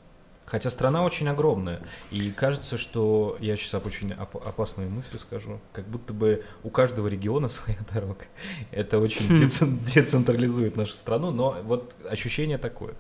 Хотя 0.47 0.71
страна 0.71 1.05
очень 1.05 1.29
огромная, 1.29 1.81
и 2.11 2.31
кажется, 2.31 2.79
что 2.79 3.37
я 3.39 3.55
сейчас 3.57 3.83
очень 3.85 4.11
оп- 4.15 4.37
опасную 4.47 4.89
мысль 4.89 5.19
скажу, 5.19 5.61
как 5.75 5.87
будто 5.89 6.15
бы 6.15 6.43
у 6.63 6.71
каждого 6.71 7.07
региона 7.09 7.49
своя 7.57 7.79
дорога. 7.93 8.25
Это 8.71 8.99
очень 8.99 9.29
Хм. 9.29 9.37
децен- 9.37 9.79
децентрализует 9.95 10.75
нашу 10.77 10.95
страну, 10.95 11.31
но 11.31 11.59
вот 11.65 11.95
ощущение 12.09 12.57
такое. 12.57 12.95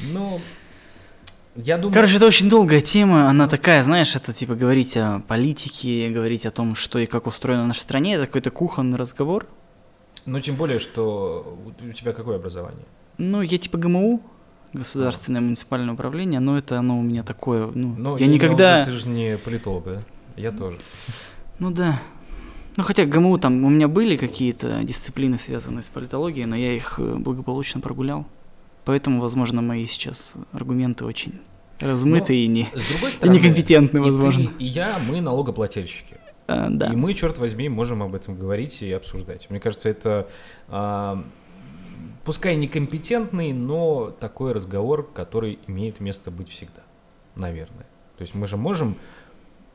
Ну, 0.00 0.40
я 1.56 1.76
думаю... 1.76 1.92
Короче, 1.92 2.16
это 2.18 2.26
очень 2.26 2.48
долгая 2.48 2.80
тема, 2.80 3.28
она 3.28 3.48
такая, 3.48 3.82
знаешь, 3.82 4.14
это 4.14 4.32
типа 4.32 4.54
говорить 4.54 4.96
о 4.96 5.20
политике, 5.26 6.08
говорить 6.08 6.46
о 6.46 6.52
том, 6.52 6.76
что 6.76 7.00
и 7.00 7.06
как 7.06 7.26
устроено 7.26 7.64
в 7.64 7.66
нашей 7.66 7.80
стране, 7.80 8.14
это 8.14 8.26
какой-то 8.26 8.52
кухонный 8.52 8.96
разговор. 8.96 9.46
Ну, 10.24 10.38
тем 10.40 10.54
более, 10.54 10.78
что 10.78 11.58
у 11.80 11.92
тебя 11.92 12.12
какое 12.12 12.36
образование? 12.36 12.86
Ну, 13.18 13.42
я 13.42 13.58
типа 13.58 13.78
ГМУ, 13.78 14.22
государственное 14.72 15.40
муниципальное 15.40 15.94
управление, 15.94 16.40
но 16.40 16.56
это 16.58 16.78
оно 16.78 16.98
у 16.98 17.02
меня 17.02 17.22
такое, 17.22 17.66
ну, 17.74 17.94
Ну, 17.96 18.16
я 18.16 18.26
никогда... 18.26 18.80
уже- 18.82 18.90
ты 18.90 18.96
же 18.96 19.08
не 19.08 19.36
политолог, 19.38 19.84
да? 19.84 20.02
Я 20.36 20.50
тоже. 20.50 20.78
Ну 21.58 21.70
да. 21.70 22.00
Ну 22.76 22.84
хотя 22.84 23.04
ГМУ 23.04 23.36
там 23.38 23.64
у 23.64 23.70
меня 23.70 23.86
были 23.86 24.16
какие-то 24.16 24.82
дисциплины, 24.82 25.38
связанные 25.38 25.82
с 25.82 25.90
политологией, 25.90 26.46
но 26.46 26.56
я 26.56 26.72
их 26.74 26.94
э, 26.98 27.16
благополучно 27.16 27.82
прогулял. 27.82 28.24
Поэтому, 28.86 29.20
возможно, 29.20 29.60
мои 29.60 29.84
сейчас 29.86 30.34
аргументы 30.52 31.04
очень 31.04 31.34
размытые 31.80 32.44
и 32.44 32.46
не, 32.48 32.68
С 32.74 32.88
другой 32.88 33.10
и 33.10 33.12
стороны... 33.12 33.36
некомпетентны, 33.36 33.98
и 33.98 34.00
возможно. 34.00 34.46
ты, 34.46 34.64
и 34.64 34.66
я, 34.66 34.98
мы 35.06 35.20
налогоплательщики. 35.20 36.16
А, 36.48 36.68
да. 36.70 36.86
И 36.86 36.96
мы, 36.96 37.12
черт 37.14 37.38
возьми, 37.38 37.68
можем 37.68 38.02
об 38.02 38.14
этом 38.14 38.36
говорить 38.38 38.82
и 38.82 38.90
обсуждать. 38.90 39.48
Мне 39.50 39.60
кажется, 39.60 39.88
это 39.90 40.28
а, 40.68 41.22
пускай 42.24 42.56
некомпетентный, 42.56 43.52
но 43.52 44.10
такой 44.10 44.52
разговор, 44.52 45.10
который 45.12 45.58
имеет 45.66 46.00
место 46.00 46.30
быть 46.30 46.48
всегда, 46.48 46.82
наверное. 47.34 47.86
То 48.16 48.22
есть 48.22 48.34
мы 48.34 48.46
же 48.46 48.56
можем, 48.56 48.96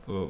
э, 0.06 0.28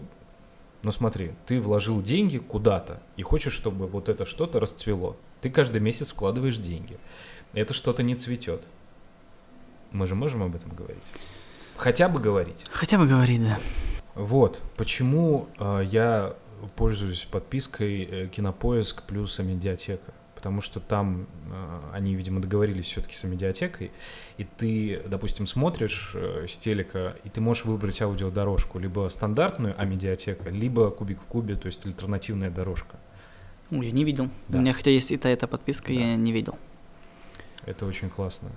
ну 0.83 0.91
смотри, 0.91 1.33
ты 1.47 1.61
вложил 1.61 2.03
деньги 2.03 2.39
куда-то 2.39 3.03
и 3.17 3.23
хочешь, 3.23 3.53
чтобы 3.53 3.87
вот 3.87 4.09
это 4.09 4.25
что-то 4.25 4.61
расцвело. 4.61 5.17
Ты 5.41 5.51
каждый 5.51 5.81
месяц 5.81 6.11
вкладываешь 6.11 6.57
деньги. 6.57 6.99
Это 7.55 7.75
что-то 7.75 8.03
не 8.03 8.17
цветет. 8.17 8.65
Мы 9.93 10.07
же 10.07 10.15
можем 10.15 10.43
об 10.43 10.55
этом 10.55 10.75
говорить? 10.75 11.05
Хотя 11.77 12.09
бы 12.09 12.21
говорить. 12.21 12.65
Хотя 12.71 12.99
бы 12.99 13.07
говорить, 13.07 13.43
да. 13.43 13.59
Вот, 14.15 14.61
почему 14.77 15.49
э, 15.59 15.83
я 15.87 16.35
пользуюсь 16.77 17.25
подпиской 17.31 18.03
э, 18.03 18.27
Кинопоиск 18.29 19.05
плюс 19.05 19.39
Амедиатека. 19.39 20.13
Потому 20.39 20.61
что 20.61 20.79
там 20.79 21.27
э, 21.51 21.81
они, 21.95 22.15
видимо, 22.15 22.41
договорились 22.41 22.85
все-таки 22.85 23.17
с 23.17 23.25
медиатекой, 23.25 23.91
и 24.37 24.45
ты, 24.45 25.03
допустим, 25.05 25.47
смотришь 25.47 26.13
э, 26.15 26.47
с 26.49 26.57
телека, 26.57 27.17
и 27.25 27.29
ты 27.29 27.41
можешь 27.41 27.65
выбрать 27.65 28.01
аудиодорожку, 28.01 28.79
либо 28.79 29.09
стандартную 29.09 29.75
Амедиатека, 29.77 30.49
либо 30.49 30.91
кубик 30.91 31.19
в 31.21 31.25
кубе, 31.25 31.57
то 31.57 31.67
есть 31.67 31.85
альтернативная 31.85 32.51
дорожка. 32.51 33.01
Ой, 33.73 33.87
я 33.87 33.91
не 33.91 34.05
видел. 34.05 34.31
Да. 34.47 34.59
У 34.59 34.61
меня 34.61 34.75
хотя 34.75 34.93
есть 34.93 35.11
и 35.11 35.17
та, 35.17 35.29
эта 35.29 35.49
подписка, 35.49 35.89
да. 35.89 35.99
я 35.99 36.15
не 36.15 36.31
видел. 36.31 36.57
Это 37.67 37.85
очень 37.85 38.09
классно 38.09 38.51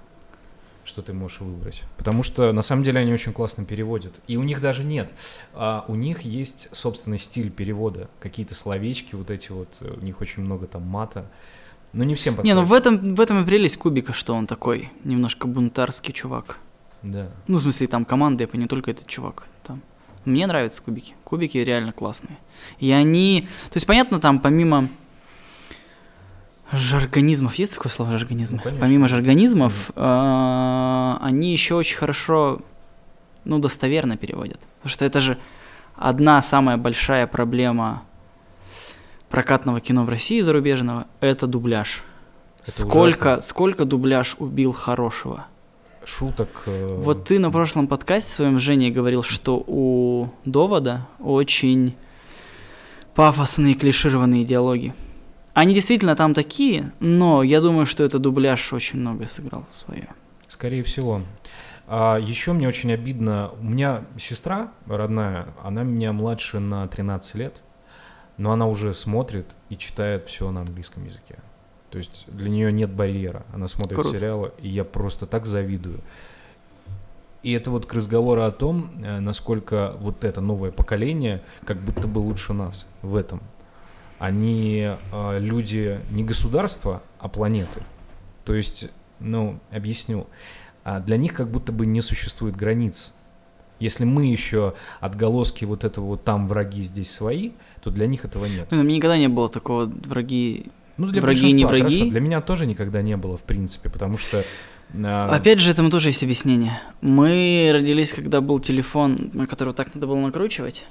что 0.84 1.02
ты 1.02 1.14
можешь 1.14 1.40
выбрать. 1.40 1.84
Потому 1.98 2.24
что 2.24 2.52
на 2.52 2.62
самом 2.62 2.84
деле 2.84 3.00
они 3.00 3.14
очень 3.14 3.34
классно 3.34 3.66
переводят. 3.66 4.14
И 4.28 4.38
у 4.38 4.44
них 4.44 4.62
даже 4.62 4.84
нет. 4.84 5.12
А 5.54 5.86
у 5.88 5.96
них 5.96 6.22
есть 6.22 6.70
собственный 6.72 7.20
стиль 7.20 7.52
перевода. 7.52 8.10
Какие-то 8.20 8.56
словечки, 8.56 9.16
вот 9.16 9.30
эти 9.30 9.52
вот, 9.52 9.70
э, 9.82 9.94
у 9.96 10.04
них 10.04 10.22
очень 10.22 10.44
много 10.44 10.68
там 10.68 10.84
мата. 10.84 11.30
Но 11.94 12.04
не 12.04 12.16
всем 12.16 12.36
подходит. 12.36 12.56
Не, 12.56 12.60
ну 12.60 12.66
в 12.66 12.74
этом, 12.74 13.16
в 13.16 13.20
этом 13.20 13.44
и 13.44 13.46
прелесть 13.46 13.78
Кубика, 13.78 14.14
что 14.14 14.34
он 14.34 14.48
такой 14.48 14.92
немножко 15.04 15.48
бунтарский 15.48 16.14
чувак. 16.14 16.58
Да. 17.04 17.28
Ну, 17.48 17.58
в 17.58 17.62
смысле, 17.62 17.88
там 17.88 18.06
команда, 18.06 18.48
я 18.52 18.60
не 18.60 18.68
только 18.68 18.92
этот 18.92 19.08
чувак. 19.08 19.48
Там. 19.64 19.82
Мне 20.26 20.46
нравятся 20.46 20.82
кубики. 20.82 21.16
Кубики 21.24 21.58
реально 21.58 21.92
классные. 21.94 22.38
И 22.80 22.92
они... 22.92 23.48
То 23.70 23.78
есть, 23.78 23.88
понятно, 23.88 24.20
там 24.20 24.40
помимо 24.40 24.88
жаргонизмов, 26.72 27.56
есть 27.56 27.74
такое 27.74 27.92
слово 27.92 28.18
жаргонизм? 28.18 28.62
Ну, 28.64 28.72
помимо 28.80 29.08
жаргонизмов, 29.08 29.92
э, 29.96 31.18
они 31.22 31.52
еще 31.52 31.76
очень 31.76 31.98
хорошо, 31.98 32.62
ну, 33.46 33.60
достоверно 33.60 34.16
переводят. 34.16 34.60
Потому 34.78 34.94
что 34.94 35.06
это 35.06 35.22
же 35.22 35.38
одна 35.96 36.42
самая 36.42 36.78
большая 36.78 37.28
проблема 37.28 38.04
прокатного 39.32 39.80
кино 39.80 40.04
в 40.04 40.10
России 40.10 40.42
зарубежного– 40.42 41.08
это 41.22 41.48
дубляж. 41.48 42.04
Это 42.62 42.72
сколько, 42.72 43.42
сколько 43.42 43.86
дубляж 43.86 44.36
убил 44.38 44.74
хорошего? 44.74 45.48
Шуток. 46.06 46.64
Э... 46.66 46.88
Вот 47.02 47.24
ты 47.26 47.40
на 47.40 47.50
прошлом 47.50 47.88
подкасте 47.88 48.32
своем 48.32 48.60
с 48.60 48.62
Женей 48.62 48.92
говорил, 48.92 49.24
что 49.24 49.64
у 49.66 50.30
довода 50.46 51.08
очень 51.20 51.96
пафосные 53.16 53.74
клишированные 53.74 54.44
диалоги. 54.44 54.94
Они 55.54 55.74
действительно 55.74 56.16
там 56.16 56.34
такие, 56.34 56.92
но 57.00 57.44
я 57.44 57.62
думаю, 57.62 57.86
что 57.86 58.04
это 58.04 58.20
дубляж 58.20 58.74
очень 58.74 59.00
много 59.00 59.28
сыграл 59.28 59.66
свое. 59.72 60.10
Скорее 60.48 60.84
всего. 60.84 61.22
А 61.88 62.18
еще 62.18 62.54
мне 62.54 62.68
очень 62.68 62.92
обидно. 62.94 63.52
У 63.60 63.66
меня 63.66 64.06
сестра 64.18 64.72
родная, 64.86 65.48
она 65.64 65.84
меня 65.84 66.14
младше 66.14 66.60
на 66.60 66.88
13 66.88 67.36
лет 67.36 67.62
но 68.38 68.52
она 68.52 68.68
уже 68.68 68.94
смотрит 68.94 69.46
и 69.70 69.78
читает 69.78 70.28
все 70.28 70.52
на 70.52 70.62
английском 70.62 71.06
языке. 71.06 71.38
То 71.90 71.98
есть 71.98 72.26
для 72.28 72.50
нее 72.50 72.72
нет 72.72 72.90
барьера. 72.90 73.46
Она 73.54 73.68
смотрит 73.68 74.00
Круто. 74.00 74.18
сериалы, 74.18 74.52
и 74.60 74.70
я 74.70 74.84
просто 74.84 75.26
так 75.26 75.46
завидую. 75.46 76.00
И 77.44 77.52
это 77.54 77.72
вот 77.72 77.86
к 77.86 77.94
разговору 77.94 78.44
о 78.44 78.52
том, 78.52 78.92
э, 79.04 79.20
насколько 79.20 79.96
вот 80.00 80.24
это 80.24 80.42
новое 80.42 80.72
поколение 80.72 81.42
как 81.66 81.78
будто 81.78 82.08
бы 82.08 82.20
лучше 82.20 82.54
нас 82.54 82.88
в 83.02 83.16
этом. 83.16 83.42
Они 84.20 84.90
э, 85.12 85.40
люди 85.40 86.00
не 86.12 86.24
государства, 86.24 87.02
а 87.20 87.28
планеты. 87.28 87.82
То 88.46 88.54
есть, 88.54 88.90
ну, 89.20 89.60
объясню. 89.72 90.28
А 90.84 91.00
для 91.00 91.18
них 91.18 91.34
как 91.34 91.50
будто 91.50 91.72
бы 91.72 91.86
не 91.86 92.02
существует 92.02 92.56
границ. 92.56 93.14
Если 93.80 94.06
мы 94.06 94.28
еще 94.28 94.76
отголоски 95.00 95.66
вот 95.66 95.84
этого 95.84 96.06
вот 96.06 96.24
там 96.24 96.48
враги, 96.48 96.84
здесь 96.84 97.12
свои, 97.12 97.52
то 97.82 97.90
для 97.90 98.08
них 98.08 98.26
этого 98.26 98.46
нет. 98.46 98.68
Ну, 98.72 98.84
мне 98.84 98.98
никогда 98.98 99.18
не 99.18 99.28
было 99.28 99.50
такого 99.50 99.86
враги, 99.86 100.68
ну, 100.98 101.08
для 101.08 101.22
враги 101.22 101.52
не 101.52 101.66
враги. 101.66 101.98
Хорошо, 101.98 102.12
для 102.12 102.20
меня 102.20 102.42
тоже 102.42 102.66
никогда 102.66 103.02
не 103.02 103.18
было, 103.18 103.38
в 103.38 103.42
принципе, 103.42 103.90
потому 103.90 104.18
что... 104.18 104.44
А... 104.94 105.30
Опять 105.34 105.60
же, 105.60 105.72
этому 105.72 105.90
тоже 105.90 106.10
есть 106.10 106.24
объяснение. 106.24 106.80
Мы 107.02 107.72
родились, 107.74 108.14
когда 108.14 108.42
был 108.42 108.60
телефон, 108.60 109.32
на 109.34 109.48
который 109.48 109.74
так 109.74 109.96
надо 109.96 110.08
было 110.08 110.18
накручивать, 110.18 110.86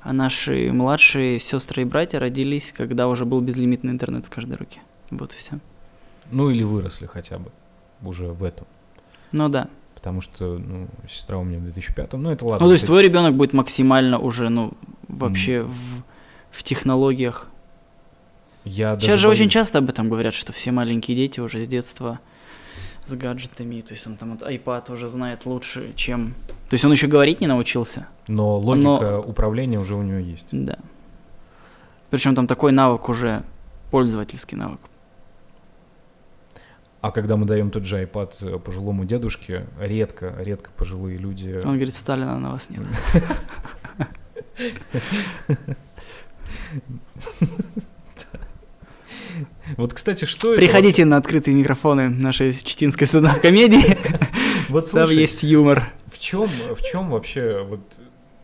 а 0.00 0.12
наши 0.12 0.72
младшие 0.72 1.38
сестры 1.38 1.82
и 1.82 1.84
братья 1.84 2.18
родились, 2.18 2.72
когда 2.72 3.06
уже 3.06 3.24
был 3.24 3.40
безлимитный 3.40 3.92
интернет 3.92 4.24
в 4.24 4.30
каждой 4.30 4.56
руке. 4.56 4.80
Вот 5.10 5.32
и 5.34 5.36
все. 5.36 5.58
Ну 6.30 6.48
или 6.48 6.62
выросли 6.62 7.06
хотя 7.06 7.38
бы 7.38 7.50
уже 8.02 8.28
в 8.28 8.44
этом. 8.44 8.66
Ну 9.32 9.48
да. 9.48 9.68
Потому 9.94 10.22
что, 10.22 10.56
ну, 10.56 10.88
сестра 11.06 11.36
у 11.36 11.44
меня 11.44 11.58
в 11.58 11.64
2005 11.64 12.14
ну 12.14 12.30
это 12.30 12.46
ладно. 12.46 12.64
Ну 12.64 12.70
то 12.70 12.72
есть 12.72 12.86
твой 12.86 13.02
ребенок 13.02 13.34
будет 13.34 13.52
максимально 13.52 14.18
уже, 14.18 14.48
ну, 14.48 14.72
вообще 15.08 15.56
mm. 15.56 15.64
в 15.64 16.02
в 16.50 16.62
технологиях. 16.62 17.48
Я 18.64 18.98
Сейчас 18.98 19.20
же 19.20 19.28
боюсь. 19.28 19.40
очень 19.40 19.50
часто 19.50 19.78
об 19.78 19.88
этом 19.88 20.08
говорят, 20.08 20.34
что 20.34 20.52
все 20.52 20.70
маленькие 20.70 21.16
дети 21.16 21.40
уже 21.40 21.64
с 21.64 21.68
детства 21.68 22.20
с 23.06 23.14
гаджетами, 23.14 23.80
то 23.80 23.94
есть 23.94 24.06
он 24.06 24.16
там 24.16 24.36
вот 24.36 24.42
iPad 24.42 24.92
уже 24.92 25.08
знает 25.08 25.46
лучше, 25.46 25.92
чем... 25.96 26.34
То 26.68 26.74
есть 26.74 26.84
он 26.84 26.92
еще 26.92 27.06
говорить 27.06 27.40
не 27.40 27.46
научился. 27.46 28.06
Но 28.28 28.58
логика 28.58 28.84
но... 28.84 29.20
управления 29.20 29.80
уже 29.80 29.94
у 29.94 30.02
него 30.02 30.18
есть. 30.18 30.48
Да. 30.52 30.78
Причем 32.10 32.34
там 32.34 32.46
такой 32.46 32.72
навык 32.72 33.08
уже, 33.08 33.42
пользовательский 33.90 34.56
навык. 34.56 34.80
А 37.00 37.10
когда 37.10 37.36
мы 37.36 37.46
даем 37.46 37.70
тот 37.70 37.84
же 37.84 38.02
iPad 38.02 38.34
э, 38.42 38.58
пожилому 38.58 39.06
дедушке, 39.06 39.66
редко, 39.80 40.34
редко 40.38 40.70
пожилые 40.76 41.16
люди... 41.16 41.58
Он 41.64 41.74
говорит, 41.74 41.94
Сталина 41.94 42.38
на 42.38 42.50
вас 42.50 42.68
нет. 42.68 42.82
Вот, 49.76 49.94
кстати, 49.94 50.24
что 50.24 50.56
Приходите 50.56 51.04
на 51.04 51.16
открытые 51.16 51.54
микрофоны 51.54 52.08
нашей 52.08 52.52
читинской 52.52 53.06
стендап-комедии. 53.06 53.98
Вот 54.68 54.90
Там 54.90 55.10
есть 55.10 55.42
юмор. 55.42 55.92
В 56.06 56.18
чем, 56.18 56.46
в 56.46 56.82
чем 56.82 57.10
вообще 57.10 57.64
вот 57.68 57.80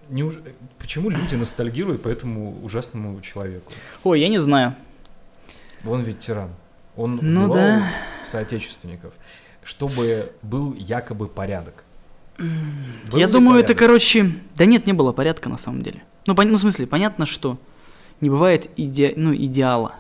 неуж... 0.08 0.34
почему 0.78 1.08
люди 1.08 1.36
ностальгируют 1.36 2.02
по 2.02 2.08
этому 2.08 2.60
ужасному 2.64 3.20
человеку? 3.20 3.70
Ой, 4.02 4.20
я 4.20 4.28
не 4.28 4.38
знаю. 4.38 4.74
Он 5.84 6.02
ведь 6.02 6.18
тиран. 6.18 6.50
Он 6.96 7.20
ну, 7.22 7.44
убивал 7.44 7.54
да. 7.54 7.92
соотечественников, 8.24 9.12
чтобы 9.62 10.32
был 10.42 10.74
якобы 10.74 11.28
порядок. 11.28 11.84
Был 12.38 13.18
я 13.18 13.28
думаю, 13.28 13.56
порядок? 13.56 13.70
это, 13.70 13.78
короче... 13.78 14.32
Да 14.56 14.66
нет, 14.66 14.86
не 14.86 14.94
было 14.94 15.12
порядка 15.12 15.48
на 15.48 15.58
самом 15.58 15.82
деле. 15.82 16.02
Ну, 16.26 16.34
пон... 16.34 16.48
ну 16.48 16.56
в 16.56 16.60
смысле, 16.60 16.86
понятно, 16.86 17.26
что 17.26 17.58
не 18.20 18.30
бывает 18.30 18.70
иде... 18.76 19.12
ну, 19.16 19.34
идеала. 19.34 19.94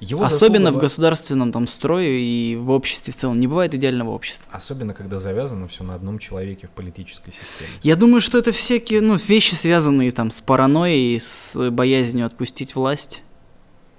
Его 0.00 0.24
Особенно 0.24 0.66
заслуга... 0.66 0.78
в 0.78 0.82
государственном 0.82 1.52
там 1.52 1.66
строе 1.66 2.18
и 2.18 2.56
в 2.56 2.70
обществе 2.70 3.12
в 3.12 3.16
целом. 3.16 3.40
Не 3.40 3.46
бывает 3.46 3.74
идеального 3.74 4.10
общества. 4.10 4.50
Особенно, 4.52 4.92
когда 4.92 5.18
завязано 5.18 5.66
все 5.68 5.82
на 5.84 5.94
одном 5.94 6.18
человеке 6.18 6.66
в 6.66 6.70
политической 6.70 7.30
системе. 7.30 7.70
Я 7.82 7.96
думаю, 7.96 8.20
что 8.20 8.36
это 8.38 8.52
всякие 8.52 9.00
ну, 9.00 9.16
вещи, 9.16 9.54
связанные 9.54 10.10
там 10.10 10.30
с 10.30 10.40
паранойей, 10.40 11.18
с 11.18 11.70
боязнью 11.70 12.26
отпустить 12.26 12.74
власть. 12.74 13.22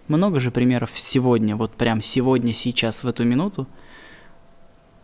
Много 0.07 0.39
же 0.39 0.51
примеров 0.51 0.91
сегодня, 0.93 1.55
вот 1.55 1.71
прям 1.73 2.03
сегодня, 2.03 2.53
сейчас, 2.53 3.03
в 3.03 3.07
эту 3.07 3.23
минуту, 3.23 3.65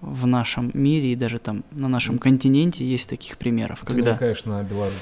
в 0.02 0.28
нашем 0.28 0.70
мире 0.76 1.14
и 1.14 1.16
даже 1.16 1.40
там 1.40 1.64
на 1.72 1.88
нашем 1.88 2.20
континенте 2.20 2.86
есть 2.86 3.10
таких 3.10 3.38
примеров. 3.38 3.80
Ты 3.80 3.88
когда... 3.88 4.10
намекаешь 4.12 4.46
на 4.46 4.62
Беларусь. 4.62 4.94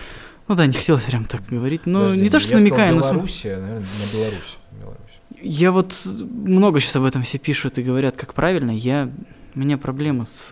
Ну 0.50 0.56
да, 0.56 0.66
не 0.66 0.74
хотелось 0.74 1.04
прям 1.04 1.26
так 1.26 1.45
говорить. 1.45 1.86
Но 1.86 2.06
Подожди, 2.06 2.24
не 2.24 2.30
то, 2.30 2.39
что 2.39 2.58
намекаю, 2.58 2.95
но... 2.95 3.02
Белоруссия, 3.02 3.58
наверное, 3.58 3.86
на 3.86 4.18
Беларусь. 4.18 4.58
Беларусь. 4.72 5.00
Я 5.41 5.72
вот 5.72 6.08
много 6.28 6.80
сейчас 6.80 6.95
об 6.95 7.04
этом 7.04 7.22
все 7.22 7.38
пишут 7.38 7.78
и 7.78 7.84
говорят, 7.84 8.18
как 8.18 8.34
правильно. 8.34 8.72
Я... 8.72 9.12
У 9.54 9.60
меня 9.60 9.78
проблема 9.78 10.26
с 10.26 10.52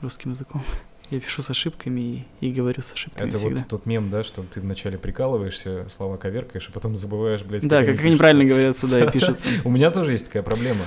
русским 0.00 0.30
языком. 0.30 0.62
Я 1.10 1.20
пишу 1.20 1.42
с 1.42 1.50
ошибками 1.50 2.24
и, 2.40 2.46
и 2.46 2.52
говорю 2.52 2.80
с 2.80 2.92
ошибками 2.92 3.28
Это 3.28 3.36
всегда. 3.36 3.56
вот 3.56 3.68
тот 3.68 3.84
мем, 3.84 4.08
да, 4.08 4.22
что 4.22 4.42
ты 4.44 4.60
вначале 4.60 4.96
прикалываешься, 4.96 5.86
слова 5.90 6.16
коверкаешь, 6.16 6.68
а 6.70 6.72
потом 6.72 6.96
забываешь, 6.96 7.42
блядь, 7.42 7.66
Да, 7.66 7.84
как 7.84 8.00
они 8.00 8.16
правильно 8.16 8.44
говорятся, 8.44 8.86
да, 8.86 9.04
и 9.04 9.10
пишутся. 9.12 9.48
У 9.64 9.70
меня 9.70 9.90
тоже 9.90 10.12
есть 10.12 10.26
такая 10.26 10.42
проблема. 10.42 10.80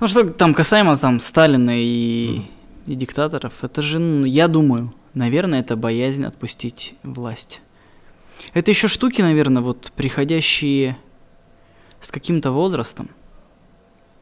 Ну 0.00 0.06
что 0.06 0.24
там 0.24 0.54
касаемо 0.54 0.96
там 0.96 1.20
Сталина 1.20 1.72
и, 1.74 2.42
и 2.86 2.94
диктаторов, 2.94 3.62
это 3.62 3.82
же, 3.82 3.98
я 4.24 4.48
думаю, 4.48 4.94
наверное, 5.12 5.60
это 5.60 5.76
боязнь 5.76 6.24
отпустить 6.24 6.94
власть. 7.02 7.60
Это 8.54 8.70
еще 8.70 8.88
штуки, 8.88 9.22
наверное, 9.22 9.62
вот 9.62 9.92
приходящие 9.96 10.98
с 12.00 12.10
каким-то 12.10 12.52
возрастом. 12.52 13.10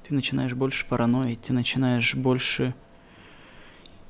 Ты 0.03 0.15
начинаешь 0.15 0.55
больше 0.55 0.87
параноить, 0.87 1.43
ты 1.43 1.53
начинаешь 1.53 2.15
больше... 2.15 2.75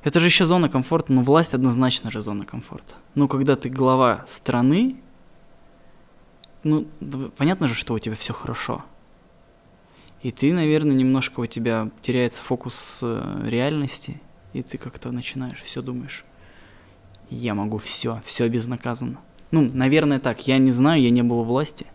Это 0.03 0.19
же 0.19 0.27
еще 0.27 0.45
зона 0.45 0.69
комфорта, 0.69 1.11
но 1.11 1.21
власть 1.21 1.53
однозначно 1.53 2.11
же 2.11 2.21
зона 2.21 2.45
комфорта. 2.45 2.95
Но 3.15 3.27
когда 3.27 3.55
ты 3.55 3.69
глава 3.69 4.23
страны, 4.27 5.01
ну, 6.63 6.87
понятно 7.35 7.67
же, 7.67 7.73
что 7.73 7.93
у 7.93 7.99
тебя 7.99 8.15
все 8.15 8.33
хорошо. 8.33 8.85
И 10.21 10.31
ты, 10.31 10.53
наверное, 10.53 10.95
немножко 10.95 11.41
у 11.41 11.45
тебя 11.45 11.89
теряется 12.01 12.41
фокус 12.41 12.99
э, 13.01 13.43
реальности, 13.45 14.19
и 14.53 14.61
ты 14.61 14.77
как-то 14.77 15.11
начинаешь 15.11 15.61
все 15.61 15.81
думаешь. 15.81 16.25
Я 17.29 17.53
могу 17.53 17.77
все, 17.77 18.21
все 18.25 18.47
безнаказанно. 18.47 19.19
Ну, 19.51 19.69
наверное, 19.73 20.19
так. 20.19 20.47
Я 20.47 20.57
не 20.57 20.71
знаю, 20.71 21.01
я 21.01 21.09
не 21.09 21.23
был 21.23 21.39
у 21.39 21.43
власти. 21.43 21.85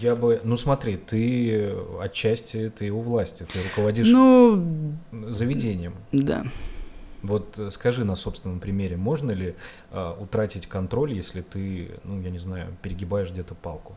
Я 0.00 0.16
бы, 0.16 0.40
ну 0.42 0.56
смотри, 0.56 0.96
ты 0.96 1.74
отчасти 2.00 2.72
ты 2.74 2.90
у 2.90 3.00
власти, 3.00 3.44
ты 3.52 3.62
руководишь 3.62 4.08
Ну, 4.08 4.94
заведением. 5.28 5.94
да. 6.12 6.44
Вот 7.22 7.56
э, 7.58 7.70
скажи 7.70 8.04
на 8.04 8.16
собственном 8.16 8.58
примере, 8.58 8.96
можно 8.96 9.30
ли 9.30 9.54
а, 9.92 10.18
утратить 10.20 10.66
контроль, 10.66 11.12
если 11.12 11.40
ты, 11.40 11.90
ну 12.02 12.20
я 12.20 12.30
не 12.30 12.38
знаю, 12.38 12.66
перегибаешь 12.82 13.30
где-то 13.30 13.54
палку? 13.54 13.94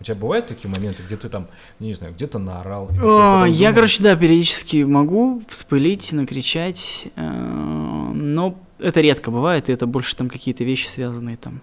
У 0.00 0.04
тебя 0.04 0.16
бывают 0.16 0.48
такие 0.48 0.68
моменты, 0.74 1.02
где 1.06 1.16
ты 1.16 1.28
там, 1.28 1.46
не 1.78 1.94
знаю, 1.94 2.12
где-то 2.12 2.38
наорал? 2.38 2.88
потом 2.88 3.44
Я, 3.44 3.72
короче, 3.72 4.02
да, 4.02 4.16
периодически 4.16 4.82
могу 4.82 5.42
вспылить, 5.48 6.12
накричать, 6.12 7.06
э, 7.14 7.22
но 7.22 8.58
это 8.78 9.00
редко 9.00 9.30
бывает, 9.30 9.68
и 9.68 9.72
это 9.72 9.86
больше 9.86 10.16
там 10.16 10.28
какие-то 10.28 10.64
вещи, 10.64 10.88
связанные 10.88 11.36
там, 11.36 11.62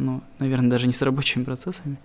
ну, 0.00 0.22
наверное, 0.38 0.70
даже 0.70 0.86
не 0.86 0.92
с 0.92 1.02
рабочими 1.02 1.44
процессами. 1.44 1.98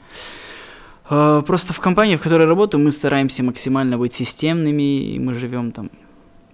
А, 1.09 1.41
Просто 1.41 1.73
в 1.73 1.79
компании, 1.79 2.15
в 2.15 2.21
которой 2.21 2.47
работаю, 2.47 2.83
мы 2.83 2.91
стараемся 2.91 3.43
максимально 3.43 3.97
быть 3.97 4.13
системными, 4.13 5.13
и 5.13 5.19
мы 5.19 5.33
живем 5.33 5.71
там 5.71 5.89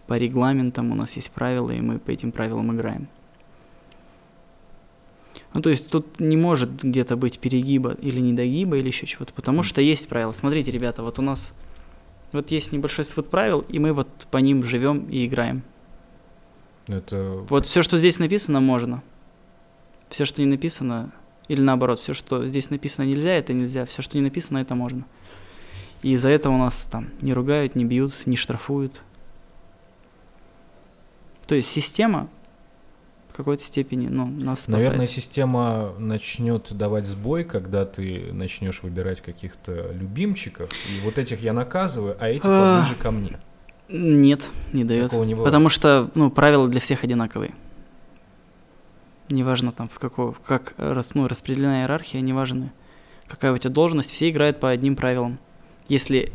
по 0.07 0.17
регламентам, 0.17 0.91
у 0.91 0.95
нас 0.95 1.15
есть 1.15 1.31
правила, 1.31 1.71
и 1.71 1.81
мы 1.81 1.99
по 1.99 2.11
этим 2.11 2.31
правилам 2.31 2.73
играем. 2.75 3.07
Ну, 5.53 5.61
то 5.61 5.69
есть 5.69 5.91
тут 5.91 6.19
не 6.19 6.37
может 6.37 6.83
где-то 6.83 7.17
быть 7.17 7.39
перегиба 7.39 7.91
или 8.01 8.19
недогиба 8.21 8.77
или 8.77 8.87
еще 8.87 9.05
чего-то, 9.05 9.33
потому 9.33 9.63
что 9.63 9.81
есть 9.81 10.07
правила. 10.07 10.31
Смотрите, 10.31 10.71
ребята, 10.71 11.03
вот 11.03 11.19
у 11.19 11.21
нас 11.21 11.53
вот 12.31 12.51
есть 12.51 12.71
небольшой 12.71 13.03
свод 13.03 13.29
правил, 13.29 13.65
и 13.67 13.79
мы 13.79 13.91
вот 13.91 14.27
по 14.31 14.37
ним 14.37 14.63
живем 14.63 15.05
и 15.09 15.25
играем. 15.25 15.63
Это 16.87 17.45
Вот 17.49 17.65
все, 17.65 17.81
что 17.81 17.97
здесь 17.97 18.19
написано, 18.19 18.59
можно. 18.61 19.03
Все, 20.09 20.25
что 20.25 20.41
не 20.41 20.47
написано, 20.47 21.11
или 21.51 21.61
наоборот, 21.61 21.99
все, 21.99 22.13
что 22.13 22.47
здесь 22.47 22.69
написано 22.69 23.05
нельзя, 23.05 23.33
это 23.33 23.51
нельзя. 23.51 23.83
Все, 23.83 24.01
что 24.01 24.17
не 24.17 24.23
написано, 24.23 24.59
это 24.59 24.73
можно. 24.73 25.03
И 26.01 26.13
из-за 26.13 26.29
этого 26.29 26.57
нас 26.57 26.87
там 26.89 27.09
не 27.19 27.33
ругают, 27.33 27.75
не 27.75 27.83
бьют, 27.83 28.13
не 28.25 28.37
штрафуют. 28.37 29.01
То 31.47 31.55
есть 31.55 31.67
система 31.67 32.29
в 33.29 33.33
какой-то 33.33 33.63
степени, 33.63 34.07
ну, 34.07 34.27
нас 34.27 34.61
спасает. 34.61 34.83
Наверное, 34.83 35.07
система 35.07 35.93
начнет 35.99 36.71
давать 36.71 37.05
сбой, 37.05 37.43
когда 37.43 37.85
ты 37.85 38.29
начнешь 38.31 38.81
выбирать 38.81 39.19
каких-то 39.19 39.91
любимчиков, 39.91 40.69
и 40.71 41.03
вот 41.03 41.17
этих 41.17 41.41
я 41.41 41.51
наказываю, 41.51 42.15
а 42.19 42.29
эти 42.29 42.45
А. 42.45 42.79
поближе 42.79 42.95
ко 42.95 43.11
мне. 43.11 43.39
Нет, 43.89 44.49
не 44.71 44.85
дает. 44.85 45.11
Не 45.11 45.33
бывает. 45.33 45.43
Потому 45.43 45.67
что, 45.67 46.09
ну, 46.15 46.31
правила 46.31 46.67
для 46.69 46.79
всех 46.79 47.03
одинаковые. 47.03 47.53
Неважно 49.32 49.71
там, 49.71 49.88
в 49.88 49.97
какого, 49.97 50.34
как 50.34 50.73
рас- 50.77 51.15
ну, 51.15 51.27
распределена 51.27 51.82
иерархия, 51.82 52.19
неважно, 52.19 52.73
какая 53.27 53.53
у 53.53 53.57
тебя 53.57 53.73
должность, 53.73 54.11
все 54.11 54.29
играют 54.29 54.59
по 54.59 54.69
одним 54.69 54.95
правилам. 54.95 55.39
Если 55.88 56.34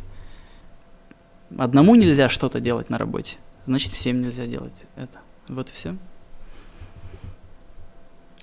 одному 1.57 1.95
нельзя 1.95 2.29
что-то 2.31 2.59
делать 2.59 2.89
на 2.89 2.97
работе, 2.97 3.37
значит 3.67 3.93
всем 3.93 4.23
нельзя 4.23 4.47
делать 4.47 4.85
это. 4.97 5.21
Вот 5.49 5.69
и 5.71 5.73
все. 5.73 5.97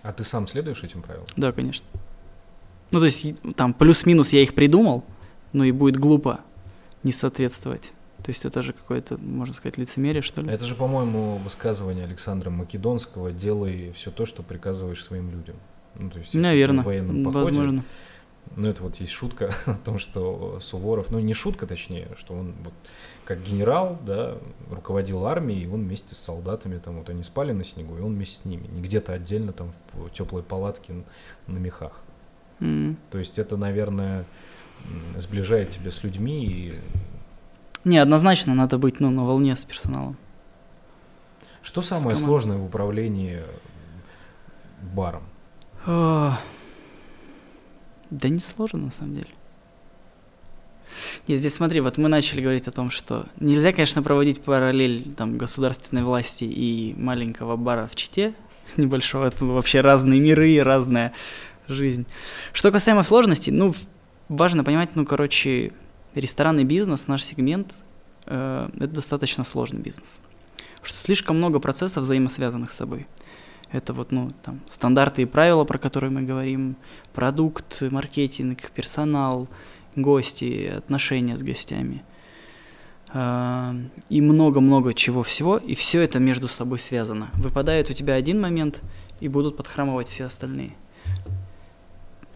А 0.04 0.14
ты 0.14 0.24
сам 0.24 0.48
следуешь 0.48 0.84
этим 0.84 1.02
правилам? 1.02 1.26
Да, 1.36 1.52
конечно. 1.52 1.86
Ну, 2.92 3.00
то 3.00 3.06
есть, 3.06 3.34
там 3.56 3.74
плюс-минус 3.74 4.34
я 4.34 4.42
их 4.42 4.54
придумал, 4.54 5.04
но 5.52 5.64
и 5.64 5.72
будет 5.72 5.98
глупо 5.98 6.42
не 7.02 7.12
соответствовать. 7.12 7.94
То 8.24 8.30
есть 8.30 8.46
это 8.46 8.62
же 8.62 8.72
какое-то, 8.72 9.18
можно 9.22 9.54
сказать, 9.54 9.78
лицемерие, 9.78 10.22
что 10.22 10.42
ли? 10.42 10.50
Это 10.50 10.64
же, 10.64 10.76
по-моему, 10.76 11.38
высказывание 11.38 12.06
Александра 12.06 12.50
Македонского 12.50 13.32
«делай 13.32 13.92
все 13.96 14.12
то, 14.12 14.26
что 14.26 14.44
приказываешь 14.44 15.04
своим 15.04 15.30
людям». 15.30 15.58
Ну, 15.96 16.10
то 16.10 16.20
есть, 16.20 16.34
Наверное, 16.34 16.84
в 16.84 16.86
военном 16.86 17.26
походе, 17.26 17.46
возможно. 17.46 17.84
Ну, 18.56 18.68
это 18.68 18.82
вот 18.82 18.96
есть 18.96 19.12
шутка 19.12 19.54
о 19.66 19.76
том, 19.76 19.98
что 19.98 20.60
Суворов, 20.62 21.12
ну, 21.12 21.20
не 21.20 21.34
шутка, 21.34 21.68
точнее, 21.68 22.08
что 22.18 22.34
он 22.34 22.54
вот 22.64 22.74
как 23.26 23.44
генерал, 23.44 24.00
да, 24.06 24.38
руководил 24.70 25.26
армией, 25.26 25.66
и 25.66 25.68
он 25.68 25.82
вместе 25.82 26.16
с 26.16 26.20
солдатами, 26.20 26.78
там, 26.78 27.00
вот 27.00 27.10
они 27.10 27.24
спали 27.24 27.52
на 27.52 27.66
снегу, 27.66 27.98
и 27.98 28.02
он 28.02 28.14
вместе 28.16 28.42
с 28.42 28.46
ними, 28.46 28.68
не 28.68 28.82
где-то 28.82 29.12
отдельно 29.12 29.52
там 29.52 29.74
в 29.94 30.10
теплой 30.12 30.44
палатке 30.44 30.94
на 31.48 31.58
мехах. 31.58 32.00
М. 32.62 32.98
То 33.12 33.18
есть 33.18 33.38
это, 33.38 33.58
наверное, 33.58 34.26
сближает 35.18 35.72
тебя 35.72 35.92
с 35.92 36.04
людьми, 36.04 36.46
и 36.46 36.80
Не, 37.84 37.98
однозначно 37.98 38.54
надо 38.54 38.78
быть 38.78 39.00
ну, 39.00 39.10
на 39.10 39.26
волне 39.26 39.56
с 39.56 39.66
персоналом. 39.66 40.18
что 41.62 41.82
самое 41.82 42.16
сложное 42.16 42.58
в 42.58 42.66
управлении 42.66 43.42
баром? 44.94 45.24
А, 45.86 46.40
Да 48.10 48.30
не 48.30 48.40
сложно 48.40 48.80
на 48.80 48.92
самом 48.92 49.16
деле. 49.16 49.30
Нет, 51.28 51.40
здесь 51.40 51.56
смотри, 51.56 51.82
вот 51.82 51.98
мы 51.98 52.08
начали 52.08 52.42
говорить 52.42 52.68
о 52.68 52.72
том, 52.72 52.90
что 52.90 53.26
нельзя, 53.40 53.72
конечно, 53.72 54.04
проводить 54.04 54.42
параллель 54.42 55.14
там, 55.16 55.38
государственной 55.38 56.04
власти 56.04 56.44
и 56.44 56.94
маленького 56.98 57.56
бара 57.56 57.88
в 57.88 57.96
Чите, 57.96 58.34
небольшого, 58.78 59.26
это 59.26 59.46
вообще 59.46 59.82
разные 59.82 60.20
миры, 60.20 60.62
разная 60.62 61.14
жизнь. 61.68 62.06
Что 62.52 62.72
касаемо 62.72 63.04
сложностей, 63.04 63.52
ну, 63.52 63.74
важно 64.30 64.64
понимать, 64.64 64.96
ну, 64.96 65.06
короче, 65.06 65.74
ресторанный 66.16 66.64
бизнес, 66.64 67.08
наш 67.08 67.24
сегмент, 67.24 67.80
э, 68.26 68.70
это 68.76 68.88
достаточно 68.88 69.44
сложный 69.44 69.82
бизнес. 69.82 70.20
Потому 70.58 70.86
что 70.86 70.98
слишком 70.98 71.38
много 71.38 71.60
процессов 71.60 72.04
взаимосвязанных 72.04 72.72
с 72.72 72.76
собой. 72.76 73.08
Это 73.72 73.94
вот, 73.94 74.12
ну, 74.12 74.32
там, 74.44 74.62
стандарты 74.70 75.24
и 75.24 75.26
правила, 75.26 75.64
про 75.64 75.80
которые 75.80 76.12
мы 76.12 76.22
говорим, 76.22 76.76
продукт, 77.14 77.82
маркетинг, 77.90 78.70
персонал, 78.72 79.48
гости, 79.96 80.68
отношения 80.78 81.38
с 81.38 81.44
гостями. 81.44 82.04
А, 83.10 83.76
И 84.10 84.22
много-много 84.22 84.94
чего 84.94 85.24
всего, 85.24 85.58
и 85.58 85.74
все 85.74 86.02
это 86.02 86.20
между 86.20 86.48
собой 86.48 86.80
связано. 86.80 87.30
Выпадает 87.34 87.90
у 87.90 87.94
тебя 87.94 88.14
один 88.14 88.40
момент, 88.40 88.82
и 89.20 89.28
будут 89.28 89.58
подхрамывать 89.58 90.10
все 90.10 90.26
остальные. 90.26 90.74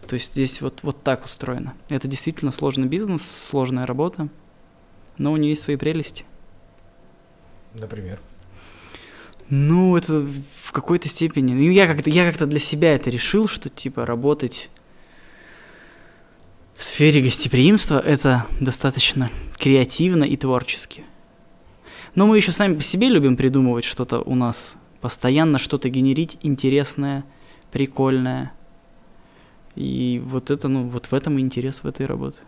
То 0.07 0.13
есть 0.15 0.33
здесь 0.33 0.61
вот, 0.61 0.79
вот 0.83 1.03
так 1.03 1.25
устроено. 1.25 1.73
Это 1.89 2.07
действительно 2.07 2.51
сложный 2.51 2.87
бизнес, 2.87 3.29
сложная 3.29 3.85
работа, 3.85 4.29
но 5.17 5.31
у 5.31 5.37
нее 5.37 5.49
есть 5.49 5.63
свои 5.63 5.75
прелести. 5.75 6.25
Например. 7.73 8.19
Ну, 9.49 9.95
это 9.95 10.25
в 10.63 10.71
какой-то 10.71 11.07
степени. 11.07 11.53
Ну, 11.53 11.71
я 11.71 11.87
как-то, 11.87 12.09
я 12.09 12.25
как-то 12.25 12.45
для 12.45 12.59
себя 12.59 12.95
это 12.95 13.09
решил, 13.09 13.47
что 13.47 13.69
типа 13.69 14.05
работать 14.05 14.69
в 16.75 16.83
сфере 16.83 17.21
гостеприимства 17.21 17.99
это 17.99 18.45
достаточно 18.59 19.31
креативно 19.57 20.23
и 20.23 20.35
творчески. 20.37 21.03
Но 22.13 22.27
мы 22.27 22.37
еще 22.37 22.51
сами 22.51 22.75
по 22.75 22.83
себе 22.83 23.09
любим 23.09 23.37
придумывать 23.37 23.85
что-то 23.85 24.19
у 24.19 24.35
нас, 24.35 24.75
постоянно 25.01 25.57
что-то 25.57 25.89
генерить 25.89 26.37
интересное, 26.41 27.25
прикольное. 27.71 28.51
И 29.77 30.19
вот 30.25 30.49
это, 30.49 30.67
ну, 30.67 30.87
вот 30.87 31.05
в 31.05 31.13
этом 31.13 31.37
и 31.37 31.41
интерес 31.41 31.83
в 31.83 31.87
этой 31.87 32.07
работы. 32.07 32.39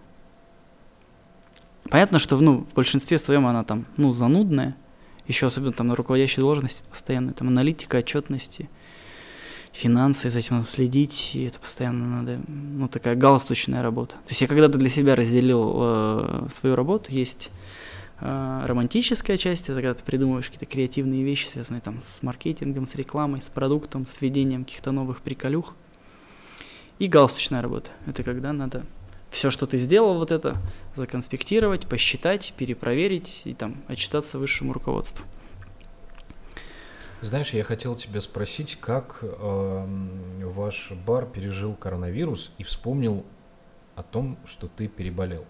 Понятно, 1.90 2.18
что 2.18 2.40
ну, 2.40 2.66
в 2.72 2.74
большинстве 2.74 3.20
своем 3.20 3.46
она 3.46 3.64
там, 3.64 3.86
ну, 3.98 4.14
занудная, 4.14 4.76
еще 5.28 5.46
особенно 5.46 5.74
там 5.74 5.88
на 5.88 5.96
руководящей 5.96 6.42
должности 6.42 6.84
постоянно, 6.90 7.34
там 7.34 7.48
аналитика, 7.50 7.98
отчетности, 7.98 8.68
финансы, 9.74 10.32
за 10.32 10.40
этим 10.40 10.56
надо 10.56 10.68
следить, 10.68 11.36
и 11.36 11.44
это 11.44 11.60
постоянно 11.60 12.22
надо, 12.22 12.42
ну, 12.48 12.88
такая 12.88 13.16
галстучная 13.16 13.84
работа. 13.84 14.16
То 14.16 14.30
есть 14.30 14.42
я 14.42 14.48
когда-то 14.48 14.80
для 14.80 14.90
себя 14.90 15.16
разделил 15.16 15.72
э, 15.76 16.48
свою 16.50 16.76
работу, 16.76 17.12
есть 17.12 17.52
э, 18.22 18.64
романтическая 18.66 19.38
часть, 19.38 19.66
это 19.66 19.76
когда 19.76 19.94
ты 19.94 20.04
придумываешь 20.04 20.48
какие-то 20.48 20.66
креативные 20.66 21.24
вещи, 21.24 21.46
связанные 21.46 21.82
там 21.82 22.02
с 22.04 22.24
маркетингом, 22.24 22.88
с 22.88 22.96
рекламой, 22.96 23.44
с 23.44 23.50
продуктом, 23.50 24.08
с 24.08 24.20
введением 24.20 24.66
каких-то 24.66 24.92
новых 24.92 25.22
приколюх. 25.22 25.76
И 27.00 27.08
галстучная 27.08 27.62
работа. 27.62 27.92
Это 28.06 28.24
когда 28.24 28.54
надо 28.54 28.86
все, 29.30 29.50
что 29.50 29.66
ты 29.66 29.78
сделал, 29.78 30.16
вот 30.16 30.32
это 30.32 30.58
законспектировать, 30.96 31.88
посчитать, 31.88 32.54
перепроверить 32.58 33.44
и 33.46 33.54
там 33.54 33.76
отчитаться 33.88 34.38
высшему 34.38 34.74
руководству. 34.74 35.24
Знаешь, 37.22 37.52
я 37.52 37.64
хотел 37.64 37.96
тебя 37.96 38.22
спросить, 38.22 38.78
как 38.80 39.20
эм, 39.22 40.10
ваш 40.42 40.92
бар 41.06 41.26
пережил 41.26 41.74
коронавирус 41.74 42.52
и 42.58 42.64
вспомнил 42.64 43.26
о 43.96 44.04
том, 44.04 44.38
что 44.46 44.68
ты 44.68 44.88
переболел. 44.88 45.44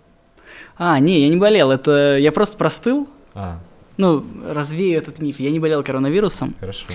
А, 0.77 0.97
не, 0.99 1.21
я 1.21 1.29
не 1.29 1.37
болел, 1.37 1.69
это 1.69 2.17
я 2.17 2.31
просто 2.31 2.57
простыл. 2.57 3.07
А, 3.35 3.59
Ну, 3.97 4.25
развею 4.47 4.97
этот 4.97 5.19
миф. 5.19 5.39
Я 5.39 5.51
не 5.51 5.59
болел 5.59 5.83
коронавирусом. 5.83 6.55
хорошо. 6.59 6.85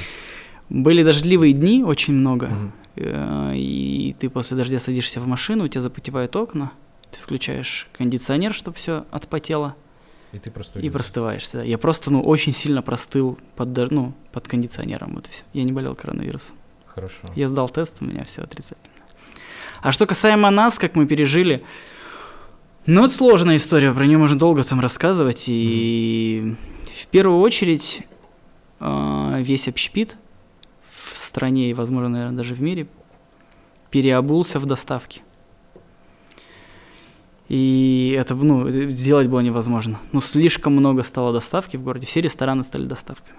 Были 0.69 1.05
дождливые 1.05 1.53
дни, 1.53 1.85
очень 1.85 2.15
много. 2.15 2.47
Мгм. 2.49 2.73
Э, 2.97 3.51
И 3.55 4.15
ты 4.19 4.29
после 4.31 4.57
дождя 4.57 4.79
садишься 4.79 5.21
в 5.21 5.27
машину, 5.27 5.65
у 5.65 5.69
тебя 5.69 5.81
запотевают 5.81 6.35
окна, 6.37 6.73
ты 7.11 7.19
включаешь 7.19 7.89
кондиционер, 7.93 8.53
чтобы 8.55 8.77
все 8.77 9.05
отпотело, 9.11 9.75
И 10.33 10.39
ты 10.39 10.51
просто... 10.51 10.81
И 10.81 10.91
простываешься, 10.91 11.59
да. 11.59 11.63
Я 11.63 11.79
просто, 11.79 12.11
ну, 12.11 12.23
очень 12.23 12.53
сильно 12.53 12.83
простыл 12.83 13.39
под, 13.57 13.77
ну, 13.91 14.15
под 14.33 14.49
кондиционером, 14.49 15.15
вот 15.15 15.27
все. 15.27 15.45
Я 15.53 15.65
не 15.65 15.73
болел 15.73 15.95
коронавирусом. 15.95 16.57
Хорошо. 16.87 17.29
Я 17.35 17.49
сдал 17.49 17.69
тест, 17.69 17.99
у 18.01 18.05
меня 18.05 18.25
все 18.25 18.43
отрицательно. 18.43 18.95
А 19.83 19.93
что 19.93 20.07
касаемо 20.07 20.51
нас, 20.51 20.79
как 20.79 20.97
мы 20.97 21.07
пережили, 21.07 21.63
ну, 22.87 23.05
это 23.05 23.15
сложная 23.15 23.57
история, 23.57 23.93
про 23.93 24.07
нее 24.07 24.19
можно 24.19 24.39
долго 24.39 24.63
там 24.63 24.81
рассказывать. 24.81 25.45
И 25.47 26.55
в 27.03 27.07
первую 27.09 27.41
очередь 27.41 28.03
э, 28.81 29.35
весь 29.39 29.69
общепит 29.69 30.17
в 31.15 31.17
стране 31.17 31.71
и, 31.71 31.75
возможно, 31.75 32.09
наверное, 32.09 32.37
даже 32.37 32.55
в 32.55 32.61
мире 32.61 32.87
переобулся 33.91 34.59
в 34.59 34.67
доставке. 34.67 35.23
И 37.49 38.17
это, 38.19 38.35
ну, 38.35 38.69
сделать 38.71 39.29
было 39.29 39.41
невозможно. 39.41 40.01
Ну, 40.13 40.21
слишком 40.21 40.73
много 40.73 41.03
стало 41.03 41.33
доставки 41.33 41.77
в 41.77 41.83
городе, 41.83 42.07
все 42.07 42.21
рестораны 42.21 42.65
стали 42.65 42.85
доставками. 42.85 43.39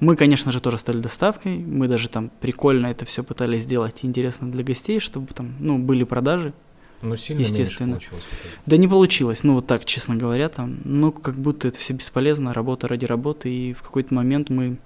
Мы, 0.00 0.16
конечно 0.16 0.52
же, 0.52 0.60
тоже 0.60 0.78
стали 0.78 1.00
доставкой. 1.00 1.58
Мы 1.58 1.88
даже 1.88 2.08
там 2.08 2.30
прикольно 2.40 2.86
это 2.86 3.04
все 3.04 3.22
пытались 3.22 3.64
сделать 3.64 4.04
интересно 4.04 4.50
для 4.50 4.62
гостей, 4.62 5.00
чтобы 5.00 5.34
там, 5.34 5.54
ну, 5.58 5.78
были 5.78 6.04
продажи. 6.04 6.54
Ну, 7.02 7.16
сильно 7.16 7.40
Естественно. 7.40 7.92
получилось. 7.92 8.24
Да 8.66 8.76
не 8.76 8.88
получилось, 8.88 9.44
ну 9.44 9.54
вот 9.54 9.66
так, 9.66 9.84
честно 9.84 10.16
говоря, 10.16 10.48
там, 10.48 10.78
ну 10.84 11.12
как 11.12 11.36
будто 11.36 11.68
это 11.68 11.78
все 11.78 11.94
бесполезно, 11.94 12.52
работа 12.52 12.88
ради 12.88 13.04
работы, 13.04 13.48
и 13.48 13.72
в 13.72 13.82
какой-то 13.82 14.14
момент 14.14 14.50
мы 14.50 14.78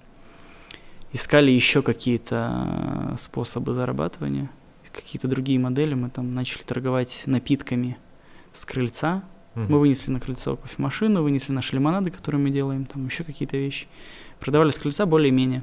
искали 1.12 1.50
еще 1.50 1.82
какие-то 1.82 3.12
э, 3.12 3.16
способы 3.18 3.74
зарабатывания, 3.74 4.50
какие-то 4.92 5.28
другие 5.28 5.58
модели, 5.58 5.94
мы 5.94 6.10
там 6.10 6.34
начали 6.34 6.62
торговать 6.62 7.22
напитками 7.26 7.96
с 8.52 8.64
крыльца, 8.64 9.22
Мгм. 9.54 9.66
мы 9.72 9.78
вынесли 9.80 10.10
на 10.10 10.20
крыльцо 10.20 10.56
кофемашину, 10.56 11.22
вынесли 11.22 11.52
наши 11.52 11.74
лимонады, 11.76 12.10
которые 12.10 12.40
мы 12.40 12.50
делаем, 12.50 12.86
там 12.86 13.06
еще 13.06 13.22
какие-то 13.24 13.56
вещи. 13.58 13.86
Продавали 14.40 14.70
с 14.70 14.78
крыльца 14.78 15.04
более-менее. 15.06 15.62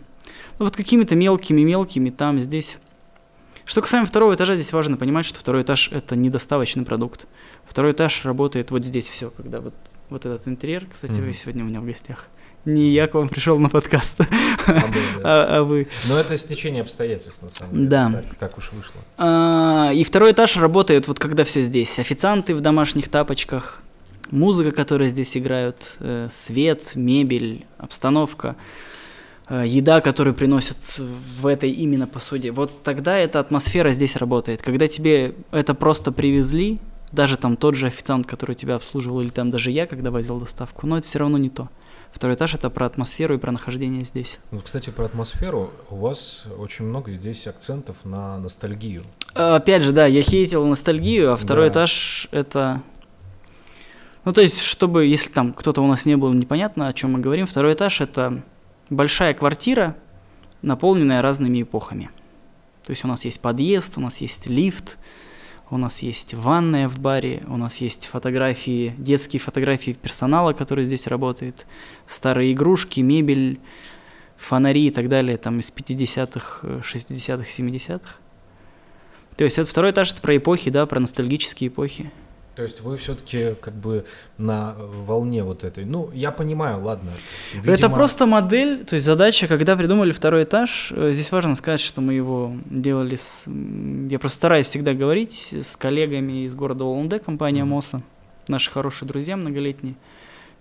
Ну 0.59 0.65
вот 0.65 0.75
какими-то 0.75 1.15
мелкими-мелкими 1.15 2.11
там, 2.11 2.39
здесь. 2.39 2.77
Что 3.65 3.81
касаемо 3.81 4.05
второго 4.07 4.33
этажа, 4.35 4.55
здесь 4.55 4.73
важно 4.73 4.97
понимать, 4.97 5.25
что 5.25 5.39
второй 5.39 5.63
этаж 5.63 5.91
это 5.91 6.15
не 6.15 6.29
доставочный 6.29 6.85
продукт. 6.85 7.27
Второй 7.65 7.91
этаж 7.93 8.25
работает 8.25 8.71
вот 8.71 8.85
здесь 8.85 9.07
все, 9.09 9.29
когда 9.31 9.59
вот, 9.61 9.73
вот 10.09 10.25
этот 10.25 10.47
интерьер, 10.47 10.85
кстати, 10.91 11.19
вы 11.19 11.27
Мгм. 11.27 11.33
сегодня 11.33 11.63
у 11.63 11.67
меня 11.67 11.81
в 11.81 11.85
гостях. 11.85 12.27
Не 12.65 12.89
я 12.89 13.07
к 13.07 13.13
вам 13.13 13.29
пришел 13.29 13.57
на 13.57 13.69
подкаст, 13.69 14.19
Обалдеть. 14.65 14.93
а, 15.23 15.59
а 15.59 15.63
вы. 15.63 15.87
Но 16.09 16.19
это 16.19 16.35
стечение 16.37 16.81
обстоятельств, 16.81 17.41
на 17.41 17.49
самом 17.49 17.73
деле. 17.73 17.87
Да. 17.87 18.11
Так, 18.11 18.35
так 18.35 18.57
уж 18.57 18.71
вышло. 18.73 19.01
А, 19.17 19.91
И 19.93 20.03
второй 20.03 20.33
этаж 20.33 20.57
работает 20.57 21.07
вот 21.07 21.19
когда 21.19 21.43
все 21.43 21.63
здесь. 21.63 21.99
Официанты 21.99 22.53
в 22.53 22.61
домашних 22.61 23.07
тапочках, 23.07 23.81
музыка, 24.29 24.71
которая 24.71 25.09
здесь 25.09 25.35
играют, 25.37 25.95
э, 25.99 26.27
свет, 26.29 26.95
мебель, 26.95 27.65
обстановка, 27.77 28.55
э, 29.47 29.63
еда, 29.65 30.01
которую 30.01 30.33
приносят 30.33 30.77
в 30.97 31.47
этой 31.47 31.71
именно 31.71 32.07
посуде. 32.07 32.51
Вот 32.51 32.83
тогда 32.83 33.17
эта 33.17 33.39
атмосфера 33.39 33.91
здесь 33.91 34.15
работает. 34.17 34.61
Когда 34.61 34.87
тебе 34.87 35.33
это 35.51 35.73
просто 35.73 36.11
привезли, 36.11 36.79
даже 37.11 37.37
там 37.37 37.57
тот 37.57 37.75
же 37.75 37.87
официант, 37.87 38.27
который 38.27 38.55
тебя 38.55 38.75
обслуживал, 38.75 39.21
или 39.21 39.29
там 39.29 39.49
даже 39.49 39.71
я, 39.71 39.87
когда 39.87 40.11
возил 40.11 40.39
доставку, 40.39 40.85
но 40.85 40.97
это 40.97 41.07
все 41.07 41.19
равно 41.19 41.37
не 41.37 41.49
то. 41.49 41.69
Второй 42.11 42.35
этаж 42.35 42.53
это 42.53 42.69
про 42.69 42.85
атмосферу 42.85 43.35
и 43.35 43.37
про 43.37 43.51
нахождение 43.51 44.03
здесь. 44.03 44.39
Ну, 44.51 44.59
кстати, 44.59 44.89
про 44.89 45.05
атмосферу. 45.05 45.71
У 45.89 45.95
вас 45.97 46.45
очень 46.57 46.85
много 46.85 47.11
здесь 47.11 47.47
акцентов 47.47 47.97
на 48.03 48.37
ностальгию. 48.39 49.03
А, 49.35 49.55
Опять 49.55 49.83
же, 49.83 49.93
да, 49.93 50.05
я 50.05 50.21
хейтил 50.21 50.65
ностальгию, 50.65 51.31
а 51.31 51.35
второй 51.37 51.67
Да. 51.67 51.73
этаж 51.73 52.27
это... 52.31 52.81
Ну, 54.25 54.33
то 54.33 54.41
есть, 54.41 54.61
чтобы, 54.61 55.05
если 55.05 55.31
там 55.31 55.53
кто-то 55.53 55.81
у 55.81 55.87
нас 55.87 56.05
не 56.05 56.17
был, 56.17 56.33
непонятно, 56.33 56.87
о 56.87 56.93
чем 56.93 57.13
мы 57.13 57.19
говорим, 57.19 57.47
второй 57.47 57.73
этаж 57.73 58.01
это 58.01 58.41
большая 58.89 59.33
квартира, 59.33 59.95
наполненная 60.61 61.21
разными 61.21 61.61
эпохами. 61.61 62.09
То 62.83 62.91
есть 62.91 63.05
у 63.05 63.07
нас 63.07 63.23
есть 63.23 63.39
подъезд, 63.39 63.97
у 63.97 64.01
нас 64.01 64.17
есть 64.17 64.47
лифт, 64.47 64.97
у 65.71 65.77
нас 65.77 65.99
есть 65.99 66.33
ванная 66.33 66.87
в 66.87 66.99
баре, 66.99 67.43
у 67.47 67.57
нас 67.57 67.77
есть 67.77 68.07
фотографии, 68.07 68.95
детские 68.97 69.39
фотографии 69.39 69.91
персонала, 69.91 70.53
который 70.53 70.85
здесь 70.85 71.07
работает, 71.07 71.67
старые 72.07 72.53
игрушки, 72.53 73.01
мебель, 73.01 73.59
фонари 74.37 74.87
и 74.87 74.91
так 74.91 75.09
далее, 75.09 75.37
там 75.37 75.59
из 75.59 75.71
50-х, 75.71 76.59
э, 76.63 76.81
60-х, 76.83 77.43
70-х. 77.43 78.15
То 79.37 79.43
есть 79.43 79.57
это 79.59 79.69
второй 79.69 79.91
этаж, 79.91 80.11
это 80.11 80.21
про 80.21 80.37
эпохи, 80.37 80.71
да, 80.71 80.85
про 80.85 80.99
ностальгические 80.99 81.67
эпохи. 81.67 82.11
То 82.59 82.63
есть 82.63 82.81
вы 82.81 82.97
все-таки 82.97 83.55
как 83.61 83.73
бы 83.73 84.03
на 84.37 84.75
волне 84.77 85.43
вот 85.43 85.63
этой. 85.63 85.85
Ну, 85.85 86.09
я 86.13 86.29
понимаю, 86.29 86.83
ладно. 86.83 87.11
Это 87.57 87.71
видимо- 87.71 87.95
просто 87.95 88.25
модель, 88.25 88.83
то 88.83 88.95
есть 88.95 89.05
задача, 89.05 89.47
когда 89.47 89.77
придумали 89.77 90.11
второй 90.11 90.43
этаж, 90.43 90.91
э, 90.93 91.13
здесь 91.13 91.31
важно 91.31 91.55
сказать, 91.55 91.79
что 91.79 92.01
мы 92.01 92.15
его 92.15 92.51
делали 92.65 93.15
с... 93.15 93.45
Я 94.09 94.19
просто 94.19 94.35
стараюсь 94.35 94.65
всегда 94.65 94.93
говорить 94.93 95.53
с 95.53 95.77
коллегами 95.77 96.43
из 96.43 96.53
города 96.53 96.83
Улан-Удэ, 96.83 97.19
компания. 97.19 97.63
МОСа, 97.63 98.01
наши 98.49 98.69
хорошие 98.69 99.07
друзья 99.07 99.37
многолетние, 99.37 99.95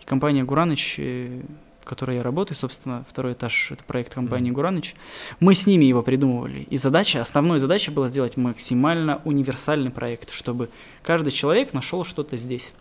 и 0.00 0.06
компания 0.06 0.44
Гураныч, 0.44 1.00
э, 1.00 1.40
которой 1.88 2.18
я 2.18 2.22
работаю, 2.22 2.56
собственно, 2.56 3.04
второй 3.08 3.32
этаж, 3.32 3.72
это 3.72 3.82
проект 3.82 4.14
компании 4.14 4.50
Мгм. 4.50 4.56
Гураныч, 4.56 4.94
мы 5.40 5.54
с 5.54 5.66
ними 5.66 5.84
его 5.84 6.02
придумывали. 6.02 6.66
И 6.70 6.76
задача, 6.76 7.20
основной 7.20 7.58
задачей 7.58 7.90
была 7.90 8.08
сделать 8.08 8.36
максимально 8.36 9.20
универсальный 9.24 9.90
проект, 9.90 10.30
чтобы 10.30 10.68
каждый 11.02 11.30
человек 11.30 11.72
нашел 11.72 12.04
что-то 12.04 12.36
здесь. 12.36 12.72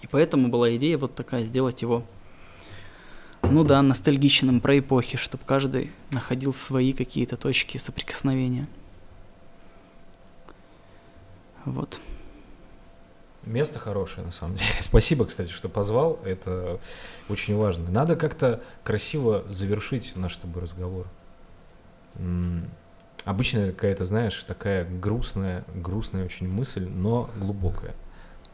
И 0.00 0.06
поэтому 0.06 0.48
была 0.48 0.74
идея 0.76 0.96
вот 0.96 1.14
такая, 1.14 1.44
сделать 1.44 1.82
его 1.82 2.04
ну 3.50 3.62
да, 3.64 3.82
ностальгичным 3.82 4.60
про 4.60 4.78
эпохи, 4.78 5.18
чтобы 5.18 5.42
каждый 5.44 5.92
находил 6.10 6.54
свои 6.54 6.92
какие-то 6.92 7.36
точки 7.36 7.78
соприкосновения. 7.78 8.66
Вот. 11.64 12.00
Место 13.46 13.78
хорошее, 13.78 14.24
на 14.24 14.32
самом 14.32 14.56
деле. 14.56 14.70
Спасибо, 14.80 15.26
кстати, 15.26 15.50
что 15.50 15.68
позвал. 15.68 16.18
Это 16.24 16.80
очень 17.28 17.56
важно. 17.56 17.90
Надо 17.90 18.16
как-то 18.16 18.62
красиво 18.82 19.44
завершить 19.50 20.16
наш 20.16 20.34
с 20.34 20.38
тобой 20.38 20.62
разговор. 20.62 21.06
Обычно 23.24 23.68
какая-то, 23.68 24.04
знаешь, 24.04 24.44
такая 24.44 24.84
грустная, 24.84 25.64
грустная 25.74 26.24
очень 26.24 26.48
мысль, 26.48 26.86
но 26.86 27.30
глубокая. 27.36 27.94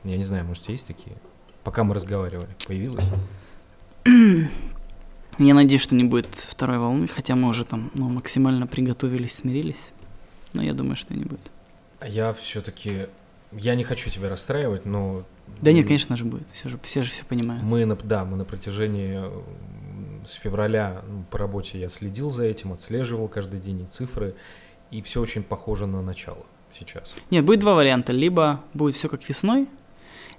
Я 0.05 0.17
не 0.17 0.25
знаю, 0.25 0.45
может, 0.45 0.69
есть 0.69 0.87
такие? 0.87 1.17
Пока 1.65 1.85
мы 1.85 1.95
разговаривали, 1.95 2.49
появилась? 2.67 3.05
Я 5.39 5.55
надеюсь, 5.55 5.81
что 5.81 5.95
не 5.95 6.05
будет 6.05 6.35
второй 6.35 6.79
волны, 6.79 7.07
хотя 7.07 7.35
мы 7.35 7.49
уже 7.49 7.65
там 7.65 7.91
ну, 7.95 8.09
максимально 8.09 8.67
приготовились, 8.67 9.35
смирились. 9.35 9.91
Но 10.53 10.63
я 10.63 10.75
думаю, 10.75 10.97
что 10.97 11.15
не 11.15 11.25
будет. 11.25 11.51
А 12.01 12.09
Я 12.09 12.33
все-таки, 12.35 13.07
я 13.53 13.75
не 13.75 13.85
хочу 13.85 14.11
тебя 14.11 14.29
расстраивать, 14.29 14.85
но... 14.87 15.25
Да 15.61 15.73
нет, 15.73 15.87
конечно 15.87 16.17
же 16.17 16.25
будет. 16.25 16.49
Все 16.51 16.69
же, 16.69 16.79
все 16.83 17.03
же 17.03 17.11
все 17.11 17.25
понимают. 17.25 17.63
Мы, 17.63 17.85
на- 17.85 17.97
да, 17.97 18.25
мы 18.25 18.37
на 18.37 18.45
протяжении 18.45 19.17
м, 19.17 20.23
с 20.25 20.35
февраля 20.35 21.03
ну, 21.09 21.25
по 21.31 21.39
работе 21.39 21.79
я 21.81 21.89
следил 21.89 22.31
за 22.31 22.45
этим, 22.45 22.73
отслеживал 22.73 23.29
каждый 23.29 23.61
день 23.61 23.83
и 23.83 23.87
цифры, 23.87 24.35
и 24.91 25.03
все 25.03 25.21
очень 25.21 25.43
похоже 25.43 25.87
на 25.87 26.03
начало 26.03 26.45
сейчас. 26.73 27.13
Нет, 27.31 27.45
будет 27.45 27.61
два 27.61 27.75
варианта. 27.75 28.13
Либо 28.13 28.63
будет 28.75 28.95
все 28.95 29.09
как 29.09 29.29
весной, 29.29 29.69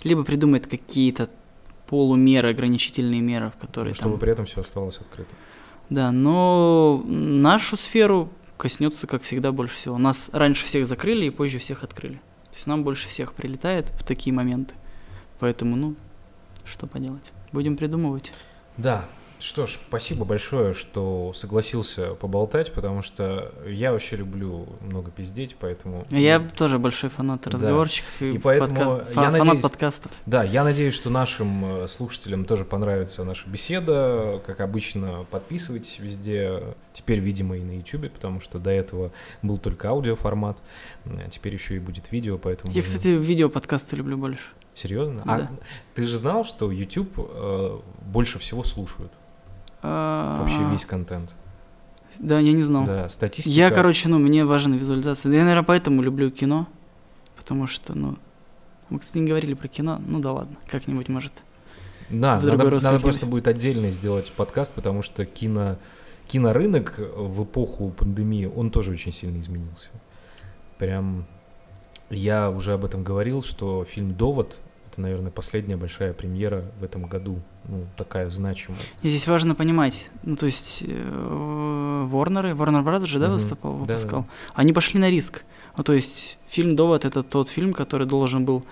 либо 0.03 0.23
придумает 0.23 0.67
какие-то 0.67 1.29
полумеры, 1.87 2.49
ограничительные 2.51 3.19
меры, 3.21 3.49
в 3.49 3.57
которые 3.59 3.93
чтобы 3.93 4.11
там 4.11 4.19
при 4.19 4.31
этом 4.31 4.45
все 4.45 4.61
оставалось 4.61 4.97
открытым. 4.97 5.35
Да, 5.89 6.11
но 6.13 7.03
нашу 7.05 7.75
сферу 7.75 8.29
коснется, 8.55 9.07
как 9.07 9.23
всегда, 9.23 9.51
больше 9.51 9.75
всего. 9.75 9.97
Нас 9.97 10.29
раньше 10.31 10.65
всех 10.65 10.85
закрыли 10.85 11.25
и 11.25 11.29
позже 11.29 11.59
всех 11.59 11.83
открыли. 11.83 12.21
То 12.51 12.55
есть 12.55 12.67
нам 12.67 12.83
больше 12.83 13.07
всех 13.07 13.33
прилетает 13.33 13.89
в 13.89 14.03
такие 14.03 14.33
моменты. 14.33 14.75
Поэтому, 15.39 15.75
ну, 15.75 15.95
что 16.65 16.85
поделать. 16.85 17.31
Будем 17.51 17.77
придумывать. 17.77 18.31
Да, 18.77 19.05
что 19.41 19.65
ж, 19.67 19.79
спасибо 19.87 20.23
большое, 20.25 20.73
что 20.73 21.33
согласился 21.33 22.13
поболтать, 22.15 22.71
потому 22.71 23.01
что 23.01 23.51
я 23.67 23.91
вообще 23.91 24.15
люблю 24.15 24.67
много 24.81 25.11
пиздеть, 25.11 25.55
поэтому... 25.59 26.05
Я 26.09 26.39
тоже 26.39 26.79
большой 26.79 27.09
фанат 27.09 27.41
Да. 27.45 27.51
разговорчиков 27.51 28.09
и, 28.21 28.33
И 28.33 28.37
поэтому 28.37 28.75
подка- 28.75 28.99
я 28.99 29.05
фа- 29.05 29.11
фанат 29.13 29.39
надеюсь- 29.39 29.61
подкастов. 29.61 30.11
Да, 30.25 30.43
я 30.43 30.63
надеюсь, 30.63 30.93
что 30.93 31.09
нашим 31.09 31.83
э, 31.83 31.87
слушателям 31.87 32.45
тоже 32.45 32.65
понравится 32.65 33.23
наша 33.23 33.49
беседа. 33.49 34.41
Как 34.45 34.59
обычно, 34.61 35.25
подписывайтесь 35.31 35.99
везде. 35.99 36.75
Теперь, 36.93 37.19
видимо, 37.19 37.57
и 37.57 37.61
на 37.61 37.71
YouTube, 37.77 38.11
потому 38.11 38.39
что 38.39 38.59
до 38.59 38.69
этого 38.69 39.11
был 39.41 39.57
только 39.57 39.89
аудиоформат. 39.89 40.57
А 41.05 41.29
Теперь 41.29 41.53
еще 41.53 41.75
и 41.75 41.79
будет 41.79 42.11
видео, 42.11 42.37
поэтому... 42.37 42.71
Я, 42.73 42.81
кстати, 42.81 43.07
видео 43.07 43.49
подкасты 43.49 43.95
люблю 43.95 44.17
больше. 44.17 44.49
Серьезно? 44.73 45.21
Да. 45.25 45.33
А 45.33 45.49
ты 45.95 46.05
же 46.05 46.17
знал, 46.17 46.45
что 46.45 46.71
YouTube 46.71 47.11
э, 47.17 47.79
больше 48.05 48.39
всего 48.39 48.63
слушают? 48.63 49.11
Вообще 49.81 50.59
А, 50.59 50.71
весь 50.71 50.85
контент. 50.85 51.35
Да, 52.19 52.39
я 52.39 52.51
не 52.53 52.61
знал. 52.61 52.85
Да, 52.85 53.09
статистика. 53.09 53.53
Я, 53.53 53.71
короче, 53.71 54.09
ну, 54.09 54.19
мне 54.19 54.45
важна 54.45 54.75
визуализация. 54.75 55.31
Я, 55.31 55.41
наверное, 55.41 55.63
поэтому 55.63 56.01
люблю 56.01 56.29
кино. 56.29 56.67
Потому 57.35 57.67
что, 57.67 57.97
ну, 57.97 58.17
мы, 58.89 58.99
кстати, 58.99 59.19
не 59.19 59.27
говорили 59.27 59.53
про 59.53 59.67
кино. 59.67 59.99
Ну 60.05 60.19
да 60.19 60.33
ладно, 60.33 60.57
как-нибудь, 60.69 61.09
может, 61.09 61.31
Да, 62.09 62.37
в 62.37 62.43
надо, 62.43 62.69
надо 62.69 62.99
просто 62.99 63.25
будет 63.25 63.47
отдельно 63.47 63.89
сделать 63.89 64.31
подкаст, 64.31 64.73
потому 64.73 65.01
что 65.01 65.25
кино, 65.25 65.77
кинорынок 66.27 66.95
в 66.97 67.43
эпоху 67.43 67.89
пандемии, 67.89 68.45
он 68.45 68.69
тоже 68.69 68.91
очень 68.91 69.11
сильно 69.13 69.41
изменился. 69.41 69.87
Прям 70.77 71.25
я 72.09 72.51
уже 72.51 72.73
об 72.73 72.85
этом 72.85 73.03
говорил, 73.03 73.41
что 73.41 73.85
фильм 73.85 74.13
«Довод»— 74.13 74.59
это, 74.91 75.01
наверное, 75.01 75.31
последняя 75.31 75.77
большая 75.77 76.13
премьера 76.13 76.65
в 76.79 76.83
этом 76.83 77.05
году, 77.05 77.39
ну, 77.67 77.85
такая 77.95 78.29
значимая. 78.29 78.81
И 79.01 79.09
здесь 79.09 79.27
важно 79.27 79.55
понимать, 79.55 80.11
ну, 80.23 80.35
то 80.35 80.45
есть, 80.45 80.83
э, 80.85 82.07
Ворнеры, 82.09 82.51
Warner 82.51 82.83
Brothers 82.83 83.07
же, 83.07 83.19
да, 83.19 83.29
выступал, 83.29 83.73
выпускал? 83.73 84.25
Они 84.53 84.73
пошли 84.73 84.99
на 84.99 85.09
риск. 85.09 85.43
Ну, 85.77 85.83
то 85.83 85.93
есть, 85.93 86.37
фильм 86.47 86.75
«Довод»— 86.75 87.05
это 87.05 87.23
тот 87.23 87.47
фильм, 87.47 87.71
который 87.71 88.05
должен 88.05 88.43
был, 88.43 88.65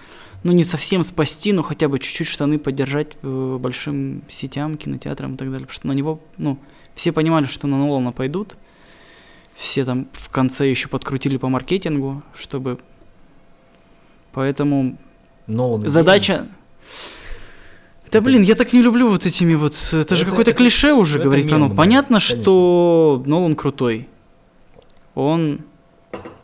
ну, 0.43 0.51
не 0.51 0.65
совсем 0.65 1.03
спасти, 1.03 1.53
но 1.53 1.61
хотя 1.61 1.87
бы 1.87 1.99
чуть-чуть 1.99 2.27
штаны 2.27 2.59
поддержать 2.59 3.17
э, 3.21 3.57
большим 3.59 4.23
сетям, 4.27 4.75
кинотеатрам 4.75 5.35
и 5.35 5.37
так 5.37 5.49
далее. 5.49 5.65
Потому 5.67 5.75
что 5.75 5.87
на 5.87 5.93
него, 5.93 6.19
ну, 6.37 6.59
все 6.95 7.13
понимали, 7.13 7.45
что 7.45 7.67
на 7.67 7.77
Нолана 7.77 8.11
пойдут. 8.11 8.57
Все 9.55 9.85
там 9.85 10.07
в 10.13 10.29
конце 10.29 10.69
еще 10.69 10.89
подкрутили 10.89 11.37
по 11.37 11.47
маркетингу, 11.47 12.23
чтобы... 12.33 12.79
Поэтому 14.31 14.97
Нолан 15.49 15.87
задача... 15.89 16.47
Да 18.11 18.17
Это- 18.17 18.21
блин, 18.21 18.41
я 18.41 18.55
так 18.55 18.73
не 18.73 18.81
люблю 18.81 19.09
вот 19.09 19.25
этими 19.25 19.53
вот... 19.55 19.73
Это 19.93 20.15
же 20.15 20.23
Это- 20.23 20.31
какое-то 20.31 20.51
это- 20.51 20.57
клише 20.57 20.93
уже 20.93 21.19
говорить 21.19 21.49
про 21.49 21.59
да, 21.59 21.75
Понятно, 21.75 22.17
конечно. 22.17 22.41
что 22.41 23.23
Нолан 23.25 23.55
крутой. 23.55 24.07
Он 25.15 25.59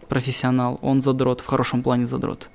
профессионал, 0.10 0.80
он 0.82 1.02
задрот, 1.02 1.42
в 1.42 1.46
хорошем 1.46 1.82
плане 1.82 2.06
задрот. 2.06 2.50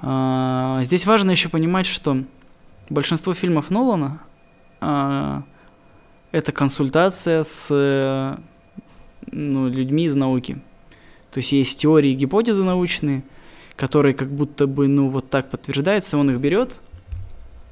А, 0.00 0.78
Здесь 0.82 1.06
важно 1.06 1.30
еще 1.30 1.48
понимать, 1.48 1.86
что 1.86 2.24
большинство 2.90 3.32
фильмов 3.34 3.70
Нолана 3.70 4.20
а, 4.80 5.44
это 6.32 6.50
консультация 6.52 7.44
с 7.44 7.68
э, 7.70 8.36
ну, 9.30 9.68
людьми 9.68 10.04
из 10.04 10.14
науки. 10.14 10.60
То 11.30 11.38
есть 11.38 11.52
есть 11.52 11.80
теории 11.80 12.10
и 12.10 12.14
гипотезы 12.14 12.64
научные, 12.64 13.22
которые 13.76 14.14
как 14.14 14.28
будто 14.28 14.66
бы 14.66 14.88
ну 14.88 15.08
вот 15.08 15.30
так 15.30 15.50
подтверждаются, 15.50 16.16
он 16.18 16.30
их 16.30 16.40
берет 16.40 16.80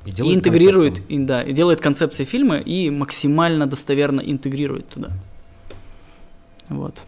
И, 0.05 0.11
и 0.11 0.35
интегрирует, 0.35 0.95
концептом. 0.95 1.17
и, 1.23 1.25
да, 1.27 1.43
и 1.43 1.53
делает 1.53 1.81
концепции 1.81 2.25
фильма 2.25 2.57
и 2.57 2.91
максимально 2.91 3.67
достоверно 3.67 4.21
интегрирует 4.21 4.89
туда. 4.89 5.11
Вот. 6.69 7.05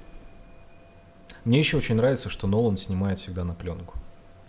Мне 1.45 1.59
еще 1.59 1.77
очень 1.77 1.97
нравится, 1.97 2.29
что 2.31 2.47
Нолан 2.47 2.77
снимает 2.77 3.19
всегда 3.19 3.45
на 3.45 3.55
пленку. 3.55 3.95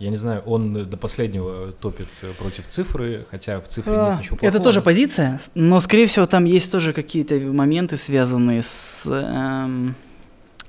Я 0.00 0.10
не 0.10 0.16
знаю, 0.16 0.42
он 0.42 0.72
до 0.88 0.96
последнего 0.96 1.72
топит 1.72 2.08
против 2.38 2.66
цифры, 2.66 3.26
хотя 3.30 3.60
в 3.60 3.68
цифре 3.68 3.92
А, 3.94 4.10
нет 4.10 4.18
ничего 4.20 4.36
плохого. 4.36 4.56
Это 4.56 4.62
тоже 4.64 4.82
позиция, 4.82 5.38
но, 5.54 5.80
скорее 5.80 6.06
всего, 6.08 6.26
там 6.26 6.44
есть 6.44 6.70
тоже 6.70 6.92
какие-то 6.92 7.36
моменты, 7.36 7.96
связанные 7.96 8.62
с 8.62 9.06
эм, 9.08 9.94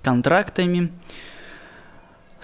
контрактами, 0.03 0.91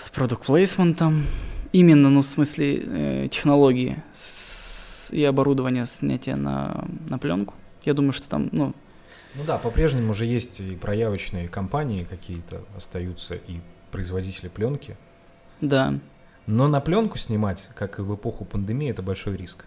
с 0.01 0.09
продукт 0.09 0.45
плейсментом 0.47 1.25
именно, 1.71 2.09
ну, 2.09 2.21
в 2.21 2.25
смысле 2.25 2.81
э, 2.83 3.27
технологии 3.29 4.01
с- 4.13 5.11
и 5.13 5.23
оборудования 5.23 5.85
снятия 5.85 6.35
на, 6.35 6.85
на 7.09 7.19
пленку. 7.19 7.53
Я 7.83 7.93
думаю, 7.93 8.11
что 8.13 8.27
там, 8.29 8.49
ну, 8.51 8.73
Ну 9.35 9.43
да, 9.45 9.57
по-прежнему 9.57 10.13
же 10.13 10.25
есть 10.25 10.59
и 10.59 10.75
проявочные 10.75 11.47
компании 11.47 12.03
какие-то 12.03 12.61
остаются, 12.75 13.35
и 13.35 13.59
производители 13.91 14.47
пленки. 14.49 14.97
да. 15.61 15.93
Но 16.47 16.67
на 16.67 16.81
пленку 16.81 17.19
снимать, 17.19 17.69
как 17.75 17.99
и 17.99 18.01
в 18.01 18.15
эпоху 18.15 18.45
пандемии, 18.45 18.89
это 18.89 19.03
большой 19.03 19.37
риск. 19.37 19.65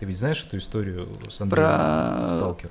Ты 0.00 0.06
ведь 0.06 0.18
знаешь 0.18 0.42
эту 0.42 0.56
историю 0.56 1.06
с 1.28 1.38
Андреем 1.42 1.50
Про 1.68 2.30
Сталкер? 2.30 2.70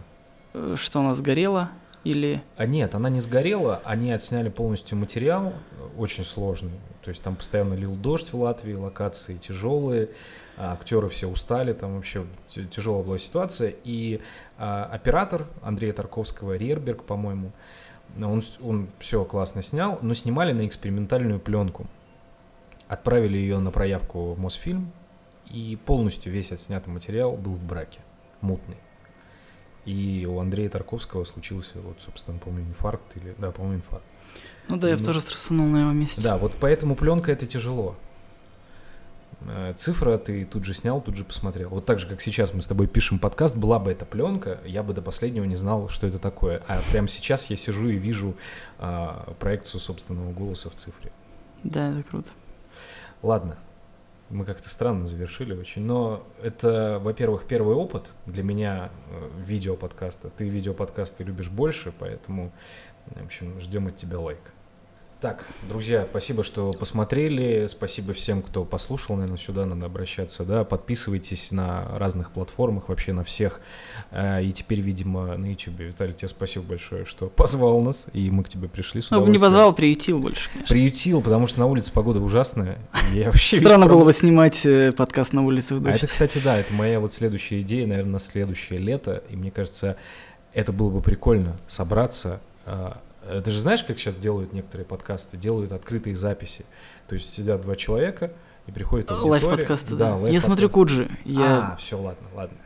э, 0.56 0.76
что 0.78 1.00
у 1.00 1.04
нас 1.04 1.22
горело 1.22 1.70
или... 2.04 2.42
А 2.58 2.66
нет, 2.66 2.96
она 2.96 3.10
не 3.10 3.20
сгорела, 3.20 3.82
они 3.86 4.12
отсняли 4.12 4.50
полностью 4.50 4.98
материал, 4.98 5.54
э, 5.54 5.88
очень 5.98 6.24
сложный. 6.24 6.80
То 7.04 7.10
есть 7.10 7.22
там 7.22 7.36
постоянно 7.36 7.74
лил 7.74 7.96
дождь 7.96 8.32
в 8.32 8.40
Латвии, 8.40 8.74
локации 8.74 9.38
тяжелые, 9.38 10.10
а 10.58 10.74
актеры 10.74 11.10
все 11.10 11.28
устали, 11.28 11.74
там 11.74 11.96
вообще 11.96 12.26
тяжелая 12.48 13.04
была 13.04 13.18
ситуация. 13.18 13.74
И 13.84 14.22
а, 14.58 14.86
оператор 14.86 15.48
Андрея 15.62 15.94
Тарковского, 15.94 16.56
Рерберг, 16.56 17.04
по-моему, 17.04 17.52
он, 18.18 18.42
он 18.62 18.90
все 19.00 19.26
классно 19.26 19.62
снял, 19.62 20.00
но 20.02 20.14
снимали 20.14 20.54
на 20.54 20.66
экспериментальную 20.66 21.40
пленку. 21.40 21.88
Отправили 22.88 23.38
ее 23.38 23.60
на 23.60 23.72
проявку 23.72 24.34
в 24.34 24.40
Мосфильм, 24.40 24.92
и 25.52 25.78
полностью 25.86 26.32
весь 26.32 26.52
отснятый 26.52 26.94
материал 26.94 27.36
был 27.36 27.54
в 27.54 27.64
браке, 27.64 28.00
мутный. 28.42 28.78
И 29.86 30.26
у 30.30 30.40
Андрея 30.40 30.70
Тарковского 30.70 31.24
случился, 31.26 31.80
вот, 31.82 31.98
собственно, 32.04 32.38
по-моему, 32.38 32.70
инфаркт 32.70 33.18
или, 33.18 33.36
да, 33.38 33.52
по-моему, 33.52 33.78
инфаркт. 33.78 34.06
Ну 34.70 34.78
да, 34.78 34.90
я 34.90 34.96
бы 34.96 35.02
Ну, 35.02 35.06
тоже 35.06 35.22
стрессанул 35.22 35.68
на 35.68 35.82
его 35.82 35.92
месте. 35.92 36.22
Да, 36.22 36.38
вот 36.38 36.54
поэтому 36.60 36.96
пленка 36.96 37.32
это 37.32 37.46
тяжело. 37.46 37.96
Э, 39.42 39.74
Цифра 39.76 40.18
ты 40.18 40.46
тут 40.46 40.64
же 40.64 40.74
снял, 40.74 41.02
тут 41.02 41.18
же 41.18 41.26
посмотрел. 41.26 41.70
Вот 41.70 41.86
так 41.86 42.00
же, 42.00 42.08
как 42.08 42.22
сейчас 42.22 42.54
мы 42.54 42.62
с 42.62 42.68
тобой 42.68 42.88
пишем 42.88 43.20
подкаст, 43.20 43.58
была 43.58 43.80
бы 43.80 43.92
эта 43.92 44.06
пленка, 44.06 44.60
я 44.66 44.84
бы 44.84 44.94
до 44.94 45.02
последнего 45.02 45.44
не 45.44 45.56
знал, 45.56 45.90
что 45.90 46.08
это 46.08 46.20
такое. 46.20 46.64
А 46.68 46.82
прямо 46.92 47.08
сейчас 47.08 47.48
я 47.48 47.58
сижу 47.58 47.90
и 47.90 47.98
вижу 47.98 48.36
а, 48.80 49.34
проекцию 49.40 49.82
собственного 49.82 50.32
голоса 50.32 50.70
в 50.70 50.76
цифре. 50.76 51.12
Да, 51.64 51.92
это 51.92 52.08
круто. 52.08 52.30
Ладно, 53.22 53.58
мы 54.34 54.46
как-то 54.46 54.70
странно 54.70 55.08
завершили 55.08 55.54
очень, 55.54 55.84
но 55.84 56.26
это, 56.42 57.00
во-первых, 57.02 57.46
первый 57.46 57.76
опыт 57.76 58.14
для 58.26 58.44
меня 58.44 58.90
э, 59.10 59.30
видеоподкаста. 59.40 60.30
Ты 60.30 60.50
видеоподкасты 60.50 61.24
любишь 61.24 61.50
больше, 61.50 61.94
поэтому, 61.98 62.52
в 63.08 63.24
общем, 63.24 63.60
ждем 63.60 63.88
от 63.88 63.96
тебя 63.96 64.20
лайк. 64.20 64.42
Так, 65.24 65.46
друзья, 65.70 66.06
спасибо, 66.10 66.44
что 66.44 66.74
посмотрели, 66.74 67.68
спасибо 67.68 68.14
всем, 68.14 68.42
кто 68.42 68.66
послушал, 68.66 69.16
наверное, 69.16 69.38
сюда 69.38 69.66
надо 69.66 69.86
обращаться, 69.86 70.44
да, 70.44 70.66
подписывайтесь 70.66 71.54
на 71.54 71.98
разных 71.98 72.32
платформах, 72.32 72.90
вообще 72.90 73.14
на 73.14 73.24
всех, 73.24 73.62
Э, 74.12 74.44
и 74.44 74.52
теперь, 74.52 74.82
видимо, 74.82 75.38
на 75.38 75.46
YouTube. 75.46 75.80
Виталий, 75.80 76.14
тебе 76.14 76.28
спасибо 76.28 76.66
большое, 76.66 77.06
что 77.06 77.28
позвал 77.36 77.82
нас, 77.82 78.08
и 78.12 78.30
мы 78.30 78.44
к 78.44 78.50
тебе 78.50 78.68
пришли 78.68 79.00
с 79.00 79.12
Ну, 79.12 79.26
не 79.28 79.40
позвал, 79.40 79.74
приютил 79.74 80.20
больше, 80.20 80.50
конечно. 80.52 80.74
Приютил, 80.74 81.22
потому 81.22 81.48
что 81.48 81.62
на 81.62 81.68
улице 81.68 81.94
погода 81.94 82.20
ужасная. 82.20 82.78
Я 83.14 83.28
вообще 83.28 83.58
Странно 83.58 83.88
было 83.88 84.04
бы 84.04 84.12
снимать 84.12 84.66
э, 84.66 84.92
подкаст 84.92 85.32
на 85.32 85.46
улице 85.46 85.76
в 85.76 85.78
А 85.78 85.82
дождь. 85.82 85.96
это, 85.96 86.08
кстати, 86.08 86.42
да, 86.44 86.58
это 86.58 86.74
моя 86.74 87.00
вот 87.00 87.14
следующая 87.14 87.62
идея, 87.62 87.88
наверное, 87.88 88.14
на 88.14 88.20
следующее 88.20 88.80
лето. 88.80 89.24
И 89.30 89.38
мне 89.38 89.52
кажется, 89.52 89.96
это 90.52 90.74
было 90.74 90.90
бы 90.90 91.02
прикольно 91.02 91.56
собраться. 91.68 92.42
А, 93.26 93.38
э, 93.38 93.42
Ты 93.42 93.52
же 93.52 93.60
знаешь, 93.60 93.84
как 93.84 93.98
сейчас 93.98 94.16
делают 94.16 94.54
некоторые 94.54 94.86
подкасты? 94.86 95.38
Делают 95.38 95.72
открытые 95.72 96.16
записи. 96.16 96.66
То 97.08 97.16
есть 97.16 97.34
сидят 97.34 97.62
два 97.62 97.76
человека 97.76 98.32
и 98.68 98.72
приходит 98.72 99.12
аудитория. 99.12 99.32
Лайв-подкасты, 99.32 99.96
да. 99.96 100.08
Я 100.08 100.12
лайв-подкасты. 100.14 100.48
смотрю 100.48 100.70
Куджи. 100.70 101.10
А, 101.26 101.30
Я... 101.30 101.76
все, 101.80 102.00
ладно, 102.00 102.28
ладно. 102.34 102.58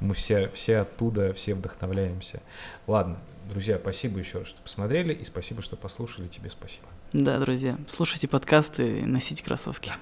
Мы 0.00 0.14
все, 0.14 0.48
все 0.48 0.78
оттуда, 0.78 1.32
все 1.32 1.54
вдохновляемся. 1.54 2.42
Ладно, 2.86 3.18
друзья, 3.48 3.78
спасибо 3.78 4.18
еще 4.18 4.40
раз, 4.40 4.48
что 4.48 4.60
посмотрели, 4.62 5.12
и 5.12 5.24
спасибо, 5.24 5.62
что 5.62 5.76
послушали. 5.76 6.26
Тебе 6.26 6.50
спасибо. 6.50 6.86
Да, 7.12 7.38
друзья, 7.38 7.78
слушайте 7.88 8.28
подкасты 8.28 9.06
носите 9.06 9.44
кроссовки. 9.44 9.90
Да. 9.90 9.96